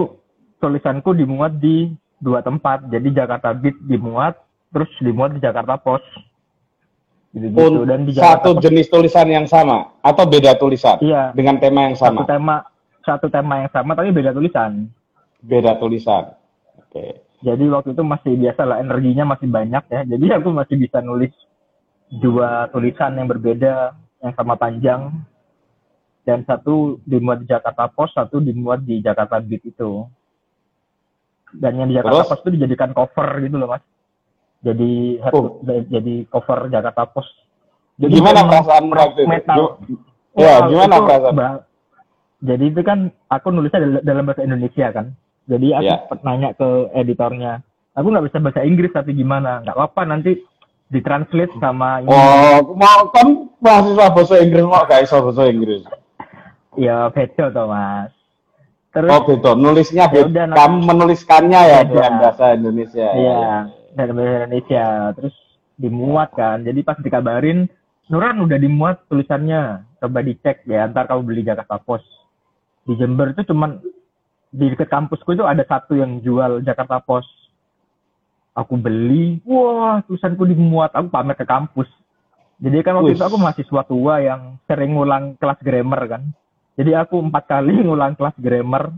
tulisanku 0.60 1.16
dimuat 1.16 1.56
di 1.56 1.92
dua 2.20 2.44
tempat. 2.44 2.84
Jadi 2.92 3.08
Jakarta 3.16 3.56
Beat 3.56 3.80
dimuat, 3.88 4.36
terus 4.70 4.92
dimuat 5.00 5.36
di 5.36 5.40
Jakarta 5.40 5.80
Post. 5.80 6.04
Gitu, 7.32 7.48
gitu. 7.48 7.88
Dan 7.88 8.04
di 8.04 8.12
satu 8.12 8.56
Post, 8.56 8.68
jenis 8.68 8.92
tulisan 8.92 9.24
yang 9.32 9.48
sama 9.48 9.96
atau 10.04 10.28
beda 10.28 10.52
tulisan 10.60 11.00
iya, 11.00 11.32
dengan 11.32 11.56
tema 11.56 11.88
yang 11.88 11.96
satu 11.96 12.20
sama, 12.20 12.28
tema 12.28 12.56
satu 13.00 13.26
tema 13.32 13.64
yang 13.64 13.70
sama 13.72 13.96
tapi 13.96 14.12
beda 14.12 14.36
tulisan. 14.36 14.92
beda 15.40 15.80
tulisan. 15.80 16.36
Oke. 16.76 17.31
Jadi 17.42 17.64
waktu 17.66 17.90
itu 17.92 18.02
masih 18.02 18.32
biasa 18.38 18.62
lah 18.62 18.76
energinya 18.78 19.26
masih 19.26 19.50
banyak 19.50 19.84
ya. 19.90 20.00
Jadi 20.06 20.26
aku 20.30 20.48
masih 20.50 20.78
bisa 20.78 21.02
nulis 21.02 21.34
dua 22.12 22.70
tulisan 22.70 23.18
yang 23.18 23.26
berbeda 23.26 23.98
yang 24.22 24.32
sama 24.32 24.54
panjang 24.54 25.10
dan 26.22 26.46
satu 26.46 27.02
dimuat 27.02 27.42
di 27.42 27.50
Jakarta 27.50 27.90
Post, 27.90 28.14
satu 28.14 28.38
dimuat 28.38 28.86
di 28.86 29.02
Jakarta 29.02 29.42
Beat 29.42 29.66
itu. 29.66 30.06
Dan 31.52 31.82
yang 31.82 31.88
di 31.90 31.98
Jakarta 31.98 32.22
Terus? 32.22 32.30
Post 32.30 32.42
itu 32.42 32.50
dijadikan 32.56 32.94
cover 32.94 33.28
gitu 33.42 33.56
loh 33.58 33.68
mas. 33.68 33.82
Jadi 34.62 35.18
Oh. 35.26 35.58
jadi 35.66 36.14
cover 36.30 36.70
Jakarta 36.70 37.10
Post. 37.10 37.32
Jadi 37.98 38.12
Gimana 38.14 38.46
perasaan 38.46 38.86
waktu 38.88 39.20
itu? 39.20 39.28
metal. 39.28 39.58
Ya, 40.32 40.46
Wah, 40.46 40.58
gimana 40.64 40.94
itu 40.94 41.04
perasaan? 41.04 41.54
Jadi 42.42 42.64
itu 42.70 42.80
kan 42.82 42.98
aku 43.26 43.46
nulisnya 43.50 43.80
dal- 43.82 44.04
dalam 44.06 44.24
bahasa 44.24 44.46
Indonesia 44.46 44.86
kan. 44.90 45.06
Jadi 45.44 45.68
aku 45.72 45.84
Ya. 45.84 45.96
nanya 46.22 46.50
ke 46.54 46.68
editornya, 46.94 47.52
aku 47.92 48.06
nggak 48.08 48.26
bisa 48.30 48.38
bahasa 48.38 48.62
Inggris 48.62 48.90
tapi 48.90 49.12
gimana? 49.12 49.60
Nggak 49.60 49.74
apa-apa 49.74 50.02
nanti 50.06 50.38
ditranslate 50.88 51.56
sama 51.56 52.00
ini. 52.00 52.08
Oh, 52.08 52.76
mau 52.76 53.08
kan 53.10 53.26
mahasiswa 53.58 54.06
bahasa 54.08 54.34
Inggris 54.38 54.62
mau 54.62 54.84
gak 54.84 55.02
iso 55.02 55.16
bahasa 55.20 55.48
Inggris. 55.48 55.82
Ya 56.72 57.04
beda 57.08 57.52
toh 57.52 57.68
mas. 57.68 58.08
Terus 58.92 59.08
Oh 59.08 59.20
gitu, 59.26 59.50
nulisnya 59.54 60.04
Ya 60.04 60.24
beda. 60.24 60.42
kamu 60.52 60.76
menuliskannya 60.82 61.60
ya 61.62 61.80
Beda. 61.80 61.88
dengan 61.90 62.12
bahasa 62.16 62.44
Indonesia. 62.52 63.08
Iya, 63.12 63.44
dalam 63.92 64.14
bahasa 64.16 64.36
Indonesia. 64.38 64.84
Terus 65.12 65.34
dimuat 65.76 66.32
kan. 66.32 66.60
Jadi 66.60 66.80
pas 66.80 66.96
dikabarin, 66.96 67.68
Nuran 68.08 68.40
udah 68.40 68.56
dimuat 68.56 69.04
tulisannya. 69.06 69.84
Coba 69.96 70.20
dicek 70.20 70.64
ya, 70.64 70.84
ntar 70.86 71.06
kamu 71.06 71.22
beli 71.22 71.42
Jakarta 71.42 71.76
Post. 71.76 72.08
Di 72.82 72.96
Jember 72.96 73.30
itu 73.30 73.44
cuman 73.46 73.76
di 74.52 74.68
dekat 74.68 74.86
kampusku 74.86 75.32
itu 75.32 75.42
ada 75.42 75.64
satu 75.64 75.96
yang 75.96 76.20
jual 76.20 76.60
Jakarta 76.60 77.00
Post. 77.00 77.28
Aku 78.52 78.76
beli, 78.76 79.40
wah 79.48 80.04
tulisanku 80.04 80.44
dimuat. 80.44 80.92
Aku 80.92 81.08
pamer 81.08 81.32
ke 81.32 81.48
kampus. 81.48 81.88
Jadi 82.60 82.84
kan 82.84 82.94
waktu 82.94 83.10
Wih. 83.10 83.18
itu 83.18 83.24
aku 83.24 83.40
mahasiswa 83.40 83.82
tua 83.82 84.14
yang 84.20 84.60
sering 84.68 84.92
ngulang 84.92 85.40
kelas 85.40 85.56
grammar 85.58 86.04
kan. 86.06 86.22
Jadi 86.76 86.92
aku 86.92 87.16
empat 87.18 87.48
kali 87.48 87.80
ngulang 87.82 88.12
kelas 88.12 88.36
grammar 88.36 88.92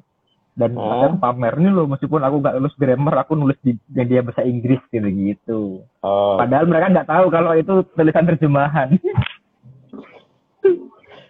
dan 0.54 0.70
Oh. 0.74 1.18
pamer 1.18 1.54
nih 1.56 1.70
loh 1.70 1.86
meskipun 1.86 2.22
aku 2.22 2.38
nggak 2.38 2.54
lulus 2.58 2.78
grammar 2.78 3.14
aku 3.18 3.34
nulis 3.34 3.58
di 3.58 3.74
yang 3.90 4.06
dia 4.06 4.22
bahasa 4.22 4.42
Inggris 4.42 4.78
gitu 4.86 5.06
gitu. 5.06 5.60
Oh, 5.98 6.34
Padahal 6.38 6.66
mereka 6.66 6.90
nggak 6.90 7.10
tahu 7.10 7.26
kalau 7.26 7.54
itu 7.54 7.74
tulisan 7.94 8.26
terjemahan. 8.26 8.88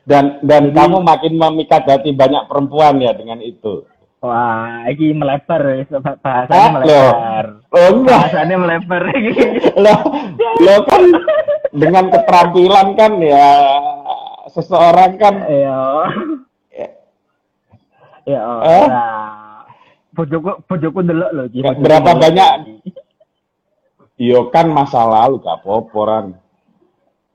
dan 0.04 0.44
dan 0.44 0.68
Jadi- 0.68 0.76
kamu 0.76 0.96
makin 1.00 1.32
memikat 1.34 1.88
hati 1.88 2.12
banyak 2.12 2.44
perempuan 2.44 3.00
ya 3.00 3.12
dengan 3.12 3.40
itu. 3.40 3.88
Wah, 4.24 4.88
ini 4.88 5.12
melebar 5.12 5.60
ya, 5.68 5.84
Ah, 6.00 6.16
bahasanya 6.16 6.68
melebar. 6.80 7.46
Oh 7.68 7.92
Bahasanya 8.08 8.56
melebar 8.56 9.02
lo 9.76 9.94
lo 10.64 10.74
kan 10.88 11.02
dengan 11.76 12.08
keterampilan 12.08 12.96
kan 12.96 13.20
ya 13.20 13.52
seseorang 14.48 15.20
kan 15.20 15.44
Iya. 15.44 15.76
Ya, 18.24 18.40
Eh? 18.64 18.86
nah. 18.88 19.68
Bojoku 20.16 20.56
bojoku 20.64 21.04
delok 21.04 21.30
loh 21.36 21.46
berapa 21.84 22.16
banyak? 22.16 22.80
yo 24.16 24.48
kan 24.48 24.72
masa 24.72 25.04
lalu 25.04 25.42
gak 25.44 25.60
apa-apa 25.60 25.92
orang. 26.00 26.26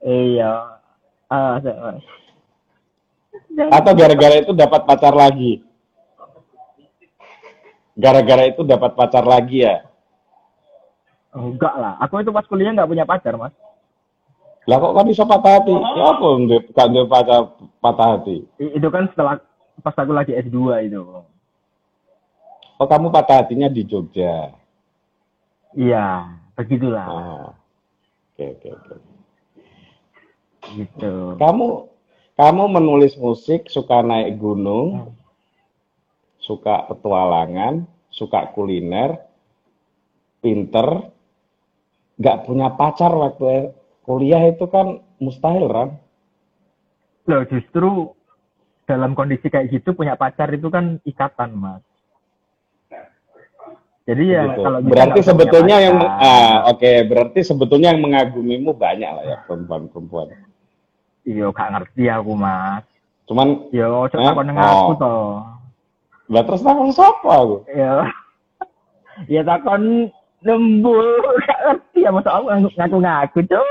Iya. 0.02 0.80
Ah, 1.30 1.60
Atau 3.70 3.92
gara-gara 3.94 4.42
itu 4.42 4.50
dapat 4.50 4.82
pacar 4.88 5.14
lagi. 5.14 5.69
Gara-gara 8.00 8.48
itu 8.48 8.64
dapat 8.64 8.96
pacar 8.96 9.28
lagi 9.28 9.68
ya. 9.68 9.84
enggak 11.36 11.74
lah. 11.76 12.00
Aku 12.00 12.24
itu 12.24 12.32
pas 12.32 12.48
kuliah 12.48 12.72
nggak 12.72 12.88
punya 12.88 13.04
pacar, 13.04 13.36
Mas. 13.36 13.52
Lah 14.64 14.76
kok 14.80 14.94
kan 14.96 15.06
bisa 15.08 15.24
patah 15.28 15.52
hati? 15.60 15.72
Ya 15.72 16.04
apa 16.16 16.28
ndek 16.40 16.62
gak 16.72 16.86
ndek 16.92 17.06
pacar 17.08 17.40
patah 17.80 18.08
hati? 18.16 18.36
Itu 18.56 18.88
kan 18.88 19.08
setelah 19.12 19.40
pas 19.84 19.96
aku 19.96 20.12
lagi 20.12 20.32
S2 20.36 20.58
itu. 20.88 21.00
Oh 22.80 22.88
kamu 22.88 23.12
patah 23.12 23.44
hatinya 23.44 23.68
di 23.68 23.84
Jogja. 23.84 24.56
Iya, 25.76 26.34
begitulah. 26.56 27.06
Ah. 27.06 27.46
Oke 28.32 28.56
oke 28.56 28.68
oke. 28.72 28.94
Gitu. 30.76 31.14
Kamu 31.36 31.66
kamu 32.40 32.62
menulis 32.72 33.14
musik, 33.20 33.68
suka 33.68 34.00
naik 34.00 34.40
gunung, 34.40 35.12
suka 36.40 36.88
petualangan, 36.88 37.84
suka 38.08 38.50
kuliner, 38.52 39.20
pinter, 40.40 41.12
nggak 42.16 42.38
punya 42.44 42.72
pacar 42.74 43.12
waktu 43.12 43.72
kuliah 44.02 44.48
itu 44.48 44.64
kan 44.66 45.00
mustahil 45.20 45.68
kan? 45.68 45.88
Loh, 47.28 47.44
justru 47.46 48.10
dalam 48.84 49.14
kondisi 49.14 49.46
kayak 49.46 49.70
gitu 49.70 49.94
punya 49.94 50.16
pacar 50.16 50.50
itu 50.50 50.66
kan 50.66 50.98
ikatan, 51.04 51.54
Mas. 51.54 51.84
Jadi 54.08 54.24
ya 54.26 54.42
Gitu. 54.50 54.64
kalau 54.64 54.80
berarti 54.82 55.20
sebetulnya 55.22 55.76
yang 55.78 55.96
ah 56.02 56.66
oke 56.66 56.90
berarti 57.06 57.46
sebetulnya 57.46 57.94
yang 57.94 58.02
mengagumimu 58.02 58.74
banyak 58.74 59.06
lah 59.06 59.22
ya 59.22 59.38
perempuan-perempuan. 59.46 60.34
Iya, 61.22 61.52
gak 61.54 61.68
ngerti 61.78 62.10
aku, 62.10 62.32
Mas. 62.34 62.82
Cuman 63.30 63.70
Yo, 63.70 64.08
Eh? 64.08 64.10
coba 64.10 64.34
takon 64.34 64.50
aku 64.50 64.90
Oh. 64.90 64.98
toh. 64.98 65.30
Lah 66.30 66.42
terus 66.46 66.62
takon 66.62 66.94
siapa 66.94 67.26
aku? 67.26 67.66
Ya. 67.74 68.06
Ya 69.26 69.42
takon 69.42 70.14
lembur, 70.40 71.20
gak 71.44 71.58
ngerti 71.66 71.98
ya 72.06 72.10
masa 72.14 72.30
aku 72.38 72.46
ngaku-ngaku, 72.78 73.38
Cuk. 73.50 73.66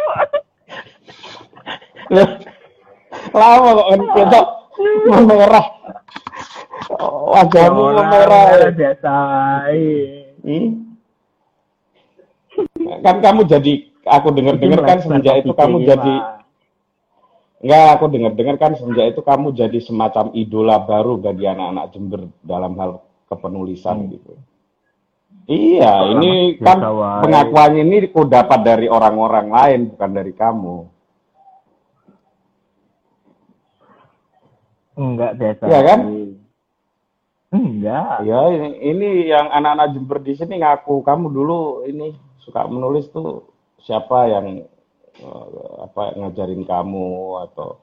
Loh, 2.13 2.29
lama 3.33 3.69
kok 3.73 3.87
kan 3.89 4.01
kita 4.13 4.39
memerah. 5.07 5.67
Wajahmu 7.33 7.83
memerah. 7.95 8.47
biasa. 8.75 9.15
Hmm? 10.43 10.67
Kan 13.05 13.15
kamu 13.23 13.41
jadi 13.47 13.73
aku 14.03 14.27
dengar-dengar 14.35 14.81
kan 14.83 14.99
semenjak 14.99 15.41
itu 15.41 15.51
kamu 15.55 15.85
jadi. 15.87 16.38
Enggak 17.59 17.85
aku 17.93 18.05
dengar-dengar 18.07 18.55
kan 18.55 18.71
semenjak 18.73 19.11
itu 19.11 19.21
kamu 19.21 19.51
jadi 19.51 19.79
semacam 19.79 20.31
idola 20.33 20.79
baru 20.79 21.15
bagi 21.15 21.43
anak-anak 21.43 21.85
Jember 21.91 22.21
dalam 22.39 22.73
hal 22.75 22.91
kepenulisan 23.27 23.97
Hmm. 23.99 24.11
gitu. 24.11 24.33
Iya, 25.45 25.93
Oh, 26.05 26.13
ini 26.13 26.61
kan 26.61 26.77
wae. 26.77 27.25
pengakuan 27.25 27.73
ini 27.75 28.05
ku 28.07 28.21
dapat 28.23 28.61
dari 28.61 28.85
orang-orang 28.85 29.49
lain 29.49 29.79
bukan 29.89 30.11
dari 30.13 30.31
kamu. 30.31 30.77
Enggak 34.93 35.31
biasa. 35.35 35.63
Iya 35.65 35.79
kan? 35.81 35.99
Enggak. 37.49 38.15
Ya 38.23 38.39
ini, 38.51 38.67
ini 38.83 39.09
yang 39.25 39.49
anak-anak 39.49 39.95
Jember 39.95 40.19
di 40.21 40.33
sini 40.35 40.59
ngaku 40.59 41.01
kamu 41.01 41.25
dulu 41.27 41.59
ini 41.83 42.13
suka 42.39 42.67
menulis 42.67 43.09
tuh 43.09 43.47
siapa 43.81 44.29
yang 44.29 44.69
apa 45.83 46.15
ngajarin 46.15 46.63
kamu 46.63 47.09
atau 47.49 47.79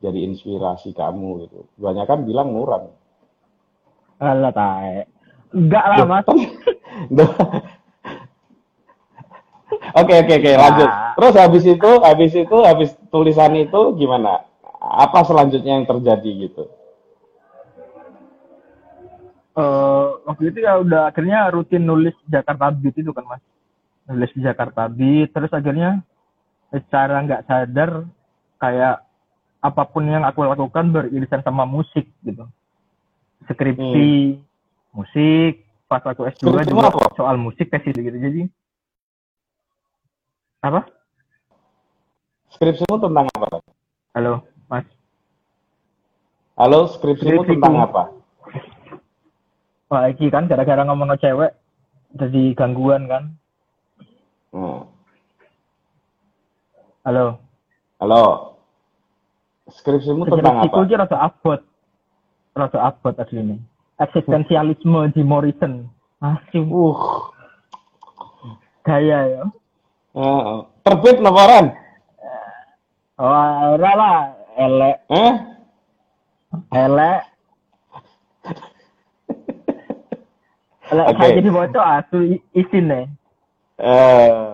jadi 0.00 0.18
inspirasi 0.26 0.96
kamu 0.96 1.46
gitu. 1.46 1.66
Banyak 1.76 2.06
kan 2.08 2.24
bilang 2.24 2.52
Nuran. 2.56 2.90
Alah 4.20 4.52
tae. 4.52 5.06
Enggak 5.50 5.84
lah, 5.84 6.04
Mas. 6.06 6.26
Oke 9.90 10.14
oke 10.22 10.34
oke 10.38 10.50
lanjut. 10.54 10.90
Terus 11.18 11.34
habis 11.34 11.64
itu 11.66 11.90
habis 12.02 12.32
itu 12.34 12.56
habis 12.62 12.90
tulisan 13.10 13.54
itu 13.58 13.80
gimana? 13.98 14.46
Apa 14.78 15.26
selanjutnya 15.26 15.82
yang 15.82 15.86
terjadi 15.86 16.30
gitu? 16.46 16.70
Eh, 19.60 20.06
waktu 20.24 20.54
itu 20.54 20.58
ya 20.62 20.78
udah 20.78 21.10
akhirnya 21.10 21.50
rutin 21.50 21.82
nulis 21.82 22.14
Jakarta 22.30 22.70
Beat 22.70 23.02
itu 23.02 23.10
kan 23.10 23.26
mas 23.26 23.42
nulis 24.06 24.30
di 24.30 24.40
Jakarta 24.46 24.86
Beat 24.86 25.34
terus 25.34 25.50
akhirnya 25.50 26.06
secara 26.70 27.20
nggak 27.20 27.44
sadar 27.44 28.06
kayak 28.56 29.02
apa 29.60 29.82
pun 29.84 30.06
yang 30.06 30.22
aku 30.22 30.42
lakukan 30.42 30.88
beririsan 30.88 31.42
sama 31.42 31.62
musik 31.62 32.08
gitu 32.22 32.46
skripsi 33.44 34.38
musik 34.90 35.52
pas 35.84 36.00
aku 36.00 36.24
S2 36.24 36.40
Skripsi 36.40 36.70
juga 36.70 36.88
apa? 36.88 37.10
soal 37.12 37.36
musik 37.36 37.66
tesis 37.68 37.92
gitu 37.92 38.14
jadi 38.14 38.46
apa 40.60 40.86
Skripsimu 42.50 42.98
tentang 42.98 43.26
apa? 43.30 43.62
halo 44.12 44.42
mas 44.66 44.86
Halo, 46.54 46.84
skripsimu 46.86 47.40
Skripsiku. 47.40 47.56
tentang 47.56 47.76
apa? 47.80 48.02
Wah, 49.88 50.06
iki 50.06 50.28
kan 50.28 50.44
gara-gara 50.44 50.84
ngomong 50.84 51.16
cewek 51.16 51.56
jadi 52.12 52.52
gangguan 52.54 53.06
kan 53.06 53.24
Hmm. 54.50 54.82
Halo 57.02 57.40
Halo. 57.96 58.22
Skripsimu 59.70 60.24
tentang 60.24 60.64
skripsiku 60.64 60.74
apa? 60.74 60.82
iki 60.82 60.94
rada 60.96 61.16
abot 61.20 61.60
rada 62.52 62.78
abot 62.82 63.14
aslinya 63.14 63.56
eksistensialisme 63.96 65.00
di 65.10 65.22
Morrison 65.22 65.86
Asyik 66.18 66.66
Uh. 66.66 66.98
gaya 68.82 69.18
ya 69.30 69.42
eh, 70.10 70.42
terbit 70.80 71.18
laporan. 71.18 71.70
oh 73.14 73.46
ora 73.70 73.90
lah 73.94 74.18
elek 74.58 74.96
Eh? 75.06 75.32
elek 76.74 77.20
elek 80.90 81.06
Oke. 81.06 81.16
saya 81.16 81.30
jadi 81.36 81.48
bocor 81.48 81.84
asu 81.94 82.18
isine 82.50 83.00
Eh, 83.76 84.49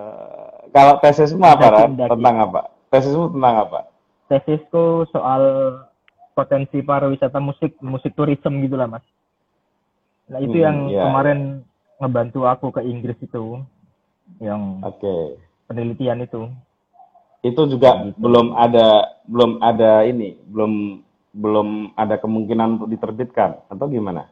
kalau 0.77 1.01
tesismu 1.01 1.41
apa, 1.41 1.67
Ran? 1.73 1.97
Tentang 1.97 2.37
apa? 2.37 2.61
Tesismu 2.93 3.33
tentang 3.33 3.57
apa? 3.65 3.81
tesisku 4.27 5.07
soal 5.15 5.43
potensi 6.35 6.83
pariwisata 6.83 7.39
musik 7.39 7.79
musik 7.79 8.11
tourism 8.13 8.59
gitu 8.59 8.75
lah 8.75 8.91
mas 8.91 9.07
nah 10.27 10.43
itu 10.43 10.59
Hmm, 10.59 10.67
yang 10.67 10.77
iya, 10.91 11.03
kemarin 11.07 11.39
ngebantu 12.03 12.41
aku 12.43 12.75
ke 12.75 12.83
Inggris 12.83 13.15
itu 13.23 13.63
yang 14.43 14.83
Oke. 14.83 15.39
penelitian 15.71 16.27
itu 16.27 16.51
Itu 17.41 17.71
juga 17.71 18.03
Gitu. 18.03 18.19
belum 18.19 18.59
ada 18.59 19.15
belum 19.31 19.63
ada 19.63 20.03
ini, 20.03 20.35
belum 20.51 20.99
belum 21.31 21.95
ada 21.95 22.19
kemungkinan 22.19 22.83
untuk 22.83 22.91
diterbitkan 22.91 23.63
atau 23.71 23.87
gimana? 23.87 24.27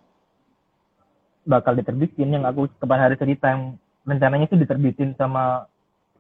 bakal 1.47 1.79
diterbitin 1.79 2.35
yang 2.35 2.45
aku 2.49 2.67
kemarin 2.83 3.05
hari 3.07 3.17
cerita 3.21 3.55
yang 3.55 3.77
rencananya 4.03 4.51
itu 4.51 4.59
diterbitin 4.59 5.15
sama 5.15 5.71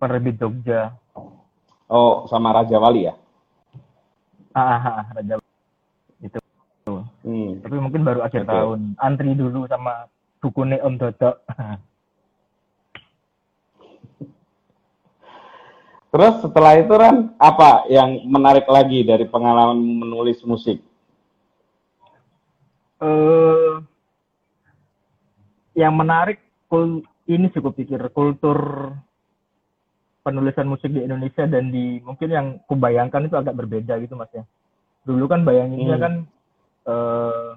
penerbit 0.04 0.36
Jogja 0.36 0.92
Oh, 1.88 2.28
sama 2.28 2.52
Raja 2.52 2.76
Wali 2.76 3.08
ya? 3.08 3.16
ah, 4.52 4.76
ah, 4.76 5.00
ah, 5.00 5.04
Raja 5.16 5.40
itu 6.20 6.38
Hmm. 7.24 7.64
tapi 7.64 7.80
mungkin 7.80 8.04
baru 8.04 8.20
akhir 8.20 8.44
Oke. 8.44 8.52
tahun 8.52 9.00
antri 9.00 9.32
dulu 9.32 9.64
sama 9.64 10.12
bukunya 10.44 10.76
Om 10.84 11.00
Dodok 11.00 11.40
Terus 16.14 16.46
setelah 16.46 16.78
itu 16.78 16.94
Ran, 16.94 17.34
apa 17.42 17.90
yang 17.90 18.22
menarik 18.30 18.70
lagi 18.70 19.02
dari 19.02 19.26
pengalaman 19.26 19.82
menulis 19.82 20.38
musik? 20.46 20.78
eh 23.02 23.74
yang 25.74 25.90
menarik 25.98 26.38
ini 27.26 27.50
sih 27.50 27.58
aku 27.58 27.74
pikir 27.74 27.98
kultur 28.14 28.94
penulisan 30.24 30.66
musik 30.66 30.88
di 30.88 31.00
Indonesia 31.00 31.44
dan 31.44 31.68
di 31.68 32.00
mungkin 32.00 32.28
yang 32.28 32.46
kubayangkan 32.64 33.28
itu 33.28 33.36
agak 33.36 33.54
berbeda 33.54 34.00
gitu 34.00 34.16
mas 34.16 34.32
ya 34.32 34.42
dulu 35.04 35.28
kan 35.28 35.44
bayanginnya 35.44 35.94
Hmm. 35.94 36.02
kan 36.02 36.14
eh 36.84 37.48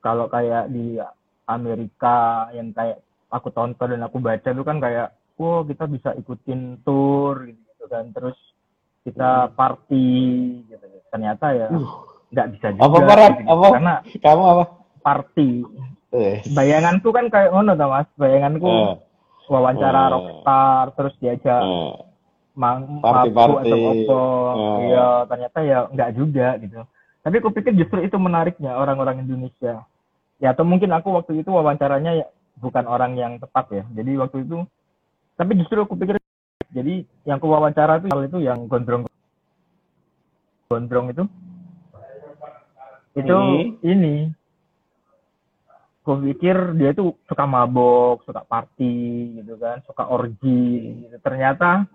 kalau 0.00 0.26
kayak 0.26 0.66
di 0.68 0.98
Amerika 1.44 2.16
yang 2.50 2.70
kayak 2.70 2.98
aku 3.28 3.48
tonton 3.48 3.88
dan 3.88 4.02
aku 4.02 4.18
baca 4.18 4.44
itu 4.44 4.62
kan 4.62 4.76
kayak 4.76 5.14
wow 5.36 5.62
kita 5.62 5.86
bisa 5.86 6.10
ikutin 6.12 6.82
tour 6.82 7.46
gitu, 7.46 7.54
gitu 7.56 7.84
kan 7.86 8.10
terus 8.10 8.34
kita 9.02 9.50
party 9.52 10.10
gitu 10.64 10.84
ternyata 11.08 11.46
ya 11.50 11.68
nggak 12.30 12.48
bisa 12.50 12.66
juga 12.72 12.82
Apa 12.82 12.98
Ran? 13.08 13.32
gitu. 13.36 13.48
Apa? 13.48 13.66
karena 13.70 13.94
Kamu 14.18 14.42
apa? 14.44 14.64
party 15.00 15.48
bayanganku 16.48 17.08
kan 17.08 17.26
kayak 17.26 17.50
ngono 17.50 17.72
tau 17.72 17.90
mas 17.90 18.08
bayanganku 18.16 18.66
Eh. 18.66 18.94
Wawancara 19.52 20.00
Eh. 20.02 20.10
rockstar 20.10 20.84
terus 20.96 21.14
diajak 21.20 21.60
Eh. 21.60 21.92
mang 22.52 23.00
mabuk 23.00 23.32
atau 23.60 23.78
apa 23.80 24.18
Eh. 24.56 24.76
iya 24.88 25.06
ternyata 25.24 25.58
ya 25.60 25.78
nggak 25.88 26.10
juga 26.12 26.48
gitu 26.58 26.80
tapi 27.22 27.34
aku 27.38 27.52
pikir 27.52 27.72
justru 27.74 28.00
itu 28.00 28.16
menariknya 28.16 28.74
orang-orang 28.74 29.22
Indonesia 29.22 29.84
ya 30.36 30.48
atau 30.50 30.64
mungkin 30.64 30.90
aku 30.90 31.12
waktu 31.12 31.38
itu 31.38 31.48
wawancaranya 31.48 32.12
ya 32.14 32.26
bukan 32.58 32.84
orang 32.84 33.14
yang 33.14 33.38
tepat 33.38 33.68
ya 33.70 33.84
jadi 33.92 34.16
waktu 34.18 34.42
itu 34.42 34.64
tapi 35.34 35.56
justru 35.56 35.80
aku 35.80 35.94
pikir 35.94 36.16
jadi 36.72 37.04
yang 37.24 37.36
ku 37.36 37.46
wawancara 37.46 38.00
itu 38.00 38.08
hal 38.08 38.22
itu 38.24 38.38
yang 38.40 38.64
gondrong 38.66 39.04
gondrong 40.66 41.08
itu 41.08 41.24
itu 43.12 43.28
Hmm. 43.32 43.76
ini 43.84 44.32
gue 46.02 46.16
pikir 46.34 46.74
dia 46.74 46.90
tuh 46.90 47.14
suka 47.30 47.46
mabok 47.46 48.26
suka 48.26 48.42
party 48.42 49.38
gitu 49.38 49.54
kan 49.58 49.78
suka 49.86 50.10
orgi 50.10 51.06
gitu. 51.06 51.16
ternyata 51.22 51.86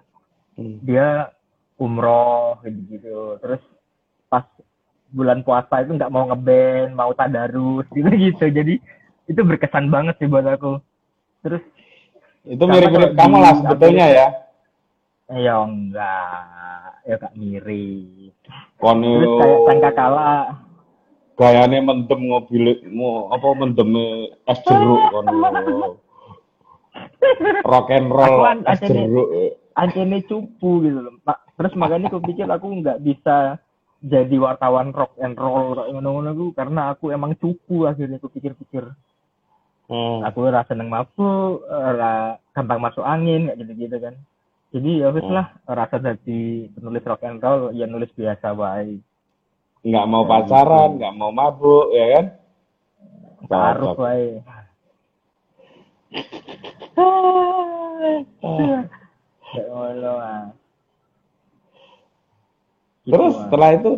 Hmm. 0.57 0.81
dia 0.81 1.29
umroh 1.77 2.57
gitu 2.65 2.97
gitu 2.97 3.17
terus 3.37 3.61
pas 4.25 4.41
bulan 5.13 5.45
puasa 5.45 5.85
itu 5.85 5.93
nggak 5.93 6.09
mau 6.09 6.25
ngeband 6.25 6.97
mau 6.97 7.13
tadarus 7.13 7.85
gitu 7.93 8.09
gitu 8.09 8.49
jadi 8.49 8.81
itu 9.27 9.41
berkesan 9.43 9.91
banget 9.91 10.15
sih 10.17 10.27
buat 10.31 10.47
aku. 10.47 10.79
Terus 11.43 11.63
Itu 12.47 12.63
mirip-mirip 12.63 13.11
kamu 13.19 13.37
lah 13.43 13.53
sebetulnya 13.59 14.07
ya. 14.07 14.27
ya 15.35 15.53
enggak. 15.59 17.03
Ya 17.03 17.15
gak 17.19 17.35
mirip. 17.35 18.33
Kono 18.79 19.03
terus 19.19 19.31
kayak 19.43 19.59
sangka 19.67 19.91
kala 19.91 20.31
gayane 21.37 21.77
mendem 21.79 22.21
mobil 22.23 22.63
mau 22.89 23.29
apa 23.29 23.47
mendem 23.53 23.89
es 24.43 24.59
jeruk 24.63 25.01
kono. 25.11 25.31
Rock 27.63 27.87
and 27.89 28.09
roll 28.09 28.41
Aku 28.43 28.65
es 28.65 28.79
jeruk. 28.81 29.27
ancene 29.73 30.17
cupu 30.23 30.81
gitu 30.81 30.99
loh 30.99 31.13
Pak. 31.21 31.37
terus 31.53 31.73
makanya 31.73 32.09
aku 32.09 32.21
pikir 32.23 32.45
aku 32.45 32.67
nggak 32.75 32.97
bisa 32.99 33.61
jadi 33.99 34.33
wartawan 34.35 34.89
rock 34.89 35.13
and 35.17 35.33
roll 35.35 35.73
kayak 35.73 35.89
ngono-ngono 35.91 36.29
aku 36.31 36.45
karena 36.51 36.81
aku 36.91 37.05
emang 37.09 37.33
cupu 37.33 37.85
akhirnya 37.85 38.17
aku 38.17 38.29
pikir-pikir 38.29 38.85
Hmm. 39.87 40.19
aku 40.19 40.43
ora 40.43 40.67
seneng 40.67 40.91
mabuk 40.91 41.63
ora 41.63 42.35
gampang 42.51 42.75
masuk 42.77 43.01
angin 43.01 43.47
kayak 43.47 43.63
gitu-gitu 43.63 43.97
kan 43.97 44.19
jadi 44.67 44.89
ya 44.99 45.07
wis 45.09 45.23
Hmm. 45.23 45.31
lah 45.31 45.47
rasa 45.65 45.95
jadi 45.97 46.41
penulis 46.69 47.07
rock 47.07 47.23
and 47.23 47.39
roll 47.39 47.71
ya 47.71 47.85
nulis 47.85 48.11
biasa 48.11 48.51
wae 48.51 48.99
Nggak 49.87 50.05
mau 50.11 50.23
pacaran, 50.27 50.99
nggak 50.99 51.15
mau 51.15 51.31
mabuk, 51.31 51.95
ya 51.95 52.05
kan? 52.19 52.25
taruh 53.47 53.95
wae 53.95 54.43
kayak 59.47 59.67
ngono 59.71 60.13
ah 60.19 60.45
Gitu, 63.07 63.15
Terus 63.15 63.33
ah. 63.39 63.47
setelah 63.47 63.69
itu 63.71 63.91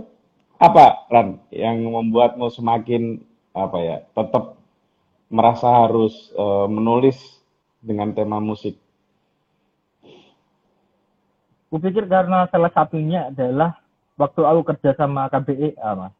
apa 0.61 1.09
Ran 1.09 1.41
yang 1.49 1.81
membuatmu 1.81 2.45
semakin 2.53 3.17
apa 3.57 3.77
ya 3.81 3.97
tetap 4.13 4.53
merasa 5.33 5.65
harus 5.89 6.29
eh, 6.37 6.67
menulis 6.69 7.17
dengan 7.81 8.13
tema 8.13 8.37
musik? 8.37 8.77
Kupikir 11.73 12.05
karena 12.05 12.45
salah 12.53 12.69
satunya 12.69 13.33
adalah 13.33 13.81
waktu 14.19 14.41
aku 14.43 14.61
kerja 14.67 14.91
sama 14.93 15.31
KBE, 15.31 15.79
ah, 15.79 15.95
mas, 15.95 16.13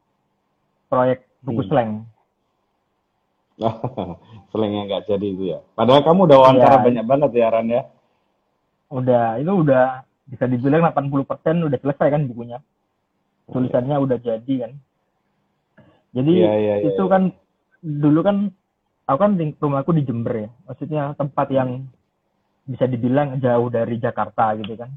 proyek 0.88 1.27
buku 1.43 1.67
Hmm. 1.67 1.69
slang. 1.69 1.91
Selengnya 4.55 4.81
nggak 4.88 5.03
jadi 5.05 5.27
itu 5.27 5.43
ya. 5.51 5.59
Padahal 5.75 6.01
kamu 6.07 6.31
udah 6.31 6.38
wawancara 6.39 6.75
Iya. 6.79 6.85
banyak 6.88 7.05
banget 7.05 7.31
ya 7.35 7.47
Ran 7.51 7.67
ya. 7.67 7.83
Udah, 8.89 9.38
itu 9.38 9.51
udah 9.51 10.07
bisa 10.25 10.47
dibilang 10.47 10.81
80% 10.88 11.67
udah 11.67 11.77
selesai 11.77 12.07
kan 12.07 12.23
bukunya. 12.25 12.63
Tulisannya 13.51 13.97
udah 13.99 14.17
jadi 14.17 14.53
kan. 14.63 14.71
Jadi 16.15 16.33
Iya, 16.33 16.53
iya, 16.55 16.73
iya, 16.81 16.89
itu 16.89 17.03
iya. 17.03 17.12
kan 17.12 17.23
dulu 17.83 18.19
kan 18.23 18.38
aku 19.05 19.19
kan 19.19 19.31
rumahku 19.59 19.91
di 19.91 20.07
Jember 20.07 20.47
ya. 20.47 20.49
Maksudnya 20.65 21.13
tempat 21.19 21.47
yang 21.51 21.85
bisa 22.63 22.85
dibilang 22.85 23.41
jauh 23.41 23.67
dari 23.67 23.99
Jakarta 23.99 24.55
gitu 24.55 24.77
kan. 24.77 24.89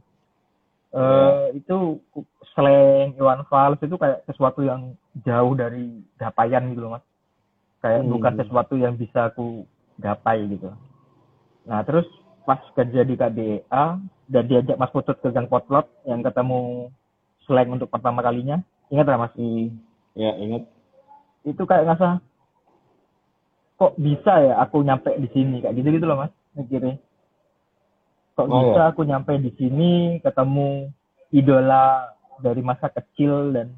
Eh 0.92 1.56
itu 1.56 2.04
slang 2.52 3.16
Iwan 3.16 3.48
Fals 3.48 3.80
itu 3.80 3.96
kayak 3.96 4.28
sesuatu 4.28 4.60
yang 4.60 4.92
jauh 5.24 5.56
dari 5.56 6.04
Dapayan 6.16 6.68
gitu 6.68 6.84
loh 6.84 6.96
mas. 6.96 7.04
kayak 7.80 8.06
Hmm. 8.06 8.14
bukan 8.14 8.32
sesuatu 8.38 8.74
yang 8.78 8.94
bisa 8.94 9.32
aku 9.32 9.66
gapai 9.98 10.46
gitu 10.46 10.70
nah 11.66 11.82
terus 11.82 12.06
pas 12.42 12.62
kerja 12.74 13.02
di 13.02 13.14
KBA 13.14 13.84
dan 14.28 14.44
diajak 14.46 14.78
Mas 14.78 14.90
Putut 14.90 15.18
ke 15.18 15.30
Gang 15.30 15.50
Potlot 15.50 15.90
yang 16.06 16.22
ketemu 16.22 16.90
slang 17.42 17.74
untuk 17.74 17.90
pertama 17.90 18.22
kalinya 18.22 18.62
ingat 18.86 19.02
nggak 19.02 19.18
Mas 19.18 19.34
Hmm. 19.34 19.82
Ya, 20.12 20.30
ingat. 20.36 20.62
itu 21.42 21.62
kayak 21.64 21.90
ngerasa 21.90 22.22
kok 23.74 23.98
bisa 23.98 24.32
ya 24.38 24.54
aku 24.60 24.84
nyampe 24.84 25.10
di 25.18 25.26
sini 25.30 25.58
kayak 25.58 25.74
gitu 25.74 25.88
gitu 25.98 26.06
loh 26.06 26.22
mas 26.22 26.32
mikirnya 26.54 27.02
kok 28.32 28.46
Oh, 28.46 28.52
bisa 28.70 28.80
ya. 28.80 28.88
aku 28.88 29.02
nyampe 29.02 29.36
di 29.36 29.50
sini 29.52 29.90
ketemu 30.18 30.88
idola 31.30 32.08
dari 32.38 32.60
masa 32.60 32.88
kecil 32.88 33.52
dan 33.52 33.76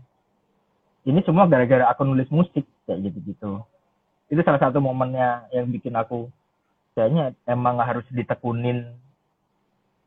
ini 1.04 1.20
semua 1.22 1.44
gara-gara 1.44 1.84
aku 1.86 2.02
nulis 2.02 2.26
musik 2.28 2.64
kayak 2.84 3.00
gitu 3.04 3.18
gitu 3.26 3.50
itu 4.26 4.40
salah 4.40 4.58
satu 4.58 4.78
momennya 4.78 5.50
yang 5.50 5.68
bikin 5.68 5.92
aku 5.92 6.30
kayaknya 6.92 7.34
emang 7.44 7.76
harus 7.76 8.06
ditekunin 8.08 8.94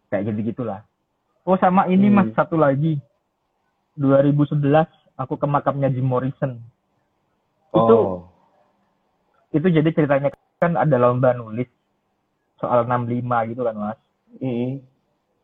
kayak 0.07 0.31
gitu 0.31 0.51
gitulah 0.51 0.81
oh 1.43 1.55
sama 1.57 1.85
ini 1.85 2.07
Hmm. 2.07 2.15
mas 2.17 2.29
satu 2.33 2.55
lagi 2.55 2.97
2011 3.95 4.87
aku 5.15 5.33
ke 5.35 5.45
makamnya 5.45 5.89
Jim 5.89 6.05
Morrison 6.05 6.61
itu 7.69 7.93
Oh. 7.93 8.25
itu 9.51 9.67
jadi 9.67 9.89
ceritanya 9.91 10.29
kan 10.57 10.73
ada 10.73 10.95
lomba 10.95 11.31
nulis 11.31 11.67
soal 12.57 12.85
65 12.85 13.21
gitu 13.47 13.61
kan 13.61 13.75
mas 13.75 13.99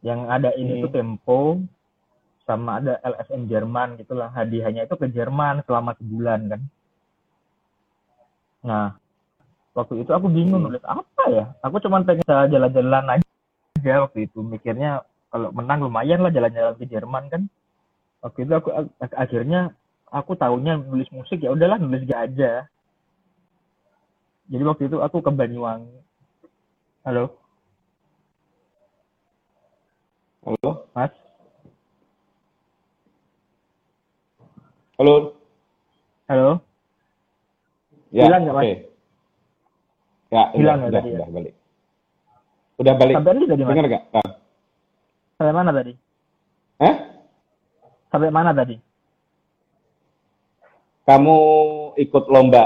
Yang 0.03 0.19
ada 0.27 0.49
ini 0.53 0.84
tuh 0.84 0.91
tempo 0.91 1.39
sama 2.43 2.84
ada 2.84 2.99
LSM 3.01 3.47
Jerman 3.47 3.95
gitulah. 3.95 4.27
Hadiahnya 4.29 4.84
itu 4.84 4.95
ke 4.99 5.08
Jerman 5.08 5.63
selama 5.63 5.95
sebulan 5.95 6.51
kan. 6.51 6.62
Nah 8.63 8.88
waktu 9.73 10.03
itu 10.03 10.12
aku 10.12 10.27
bingung 10.27 10.63
Hmm. 10.63 10.67
nulis 10.71 10.84
apa 10.84 11.23
ya? 11.32 11.56
Aku 11.63 11.79
cuma 11.79 12.03
pengen 12.03 12.27
jalan-jalan 12.27 13.19
aja 13.19 13.93
waktu 14.03 14.27
itu. 14.27 14.43
Mikirnya 14.43 15.01
kalau 15.32 15.49
menang 15.49 15.88
lumayan 15.88 16.21
lah 16.21 16.29
jalan-jalan 16.29 16.75
ke 16.75 16.86
Jerman 16.86 17.32
kan. 17.32 17.41
Waktu 18.23 18.47
itu 18.47 18.53
aku 18.56 18.69
ak- 18.71 19.17
akhirnya 19.17 19.71
aku 20.08 20.36
tahunya 20.36 20.79
nulis 20.84 21.10
musik 21.12 21.41
ya 21.41 21.51
udahlah 21.51 21.79
nulis 21.79 22.03
aja. 22.08 22.67
Jadi 24.51 24.63
waktu 24.67 24.91
itu 24.91 24.99
aku 24.99 25.23
ke 25.23 25.32
Banyuwangi. 25.32 25.95
Halo 27.03 27.42
Halo? 30.43 30.69
mas 30.91 31.12
Halo? 34.99 35.13
halo 36.27 36.49
Ya, 38.13 38.29
Hilang 38.29 38.45
nggak. 38.45 38.56
Mas? 38.56 38.65
Ya, 40.29 40.43
Hilang 40.53 40.77
udah, 40.84 40.89
nggak 40.91 40.91
udah, 40.93 41.01
ya? 41.01 41.15
udah 41.17 41.29
balik. 41.34 41.53
Udah 42.77 42.93
balik. 42.93 43.15
sampai 43.15 43.32
tadi 43.34 43.63
mas 43.63 43.71
Dengar 43.73 43.86
nggak? 43.88 44.03
Nah. 44.12 44.29
sampai 45.34 45.53
mana 45.53 45.71
tadi 45.71 45.93
Eh? 46.84 46.95
sampai 48.12 48.29
mana 48.29 48.51
tadi 48.51 48.75
Kamu 51.03 51.36
ikut 51.99 52.25
lomba. 52.32 52.63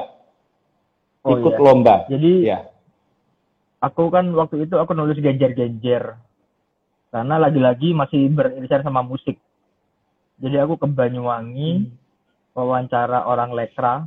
Oh, 1.26 1.34
ikut 1.34 1.54
iya. 1.54 1.62
lomba. 1.62 1.96
jadi 2.08 2.32
Ya. 2.44 2.60
aku 3.80 4.10
kan 4.10 4.30
waktu 4.34 4.66
itu 4.66 4.76
aku 4.78 4.94
nulis 4.94 5.18
genjer-genjer 5.18 6.18
karena 7.14 7.36
lagi-lagi 7.40 7.96
masih 7.96 8.32
beririsan 8.32 8.84
sama 8.84 9.02
musik. 9.02 9.40
Jadi 10.38 10.56
aku 10.62 10.78
ke 10.78 10.88
Banyuwangi 10.90 11.90
wawancara 12.54 13.26
orang 13.26 13.54
lekra 13.54 14.06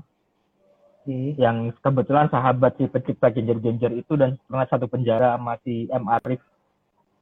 Hmm. 1.10 1.32
yang 1.40 1.56
kebetulan 1.80 2.28
sahabat 2.28 2.76
si 2.76 2.84
pencipta 2.84 3.32
genjer-genjer 3.32 3.88
itu 4.04 4.20
dan 4.20 4.36
pernah 4.44 4.68
satu 4.68 4.84
penjara 4.84 5.32
sama 5.34 5.56
si 5.64 5.88
M. 5.88 6.04
Arif. 6.06 6.44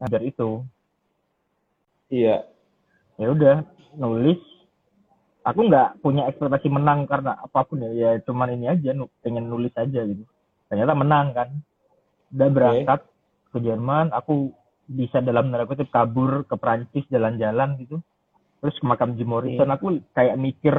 Ngajar 0.02 0.22
itu. 0.26 0.62
Iya. 2.10 2.46
ya 3.18 3.26
udah 3.34 3.56
nulis. 3.98 4.38
Aku 5.46 5.66
nggak 5.66 6.02
punya 6.04 6.26
ekspektasi 6.30 6.70
menang 6.70 7.06
karena 7.08 7.38
apa 7.38 7.66
pun 7.66 7.82
ya 7.82 7.90
ya 7.94 8.10
cuman 8.22 8.54
ini 8.54 8.66
aja 8.70 8.94
pengen 9.22 9.46
nulis 9.46 9.74
aja 9.78 10.04
gitu. 10.06 10.26
Ternyata 10.70 10.92
menang 10.98 11.26
kan. 11.34 11.48
Udah 12.34 12.48
berangkat 12.52 13.00
ke 13.54 13.58
Jerman 13.62 14.12
aku 14.12 14.52
bisa 14.88 15.20
dalam 15.20 15.52
tanda 15.52 15.68
kutip 15.68 15.92
kabur 15.92 16.48
ke 16.48 16.56
Prancis 16.56 17.04
jalan-jalan 17.12 17.76
gitu. 17.84 18.00
Terus 18.58 18.74
ke 18.80 18.86
makam 18.88 19.14
Jim 19.14 19.28
Morrison 19.30 19.68
aku 19.68 20.00
kayak 20.16 20.40
mikir 20.40 20.74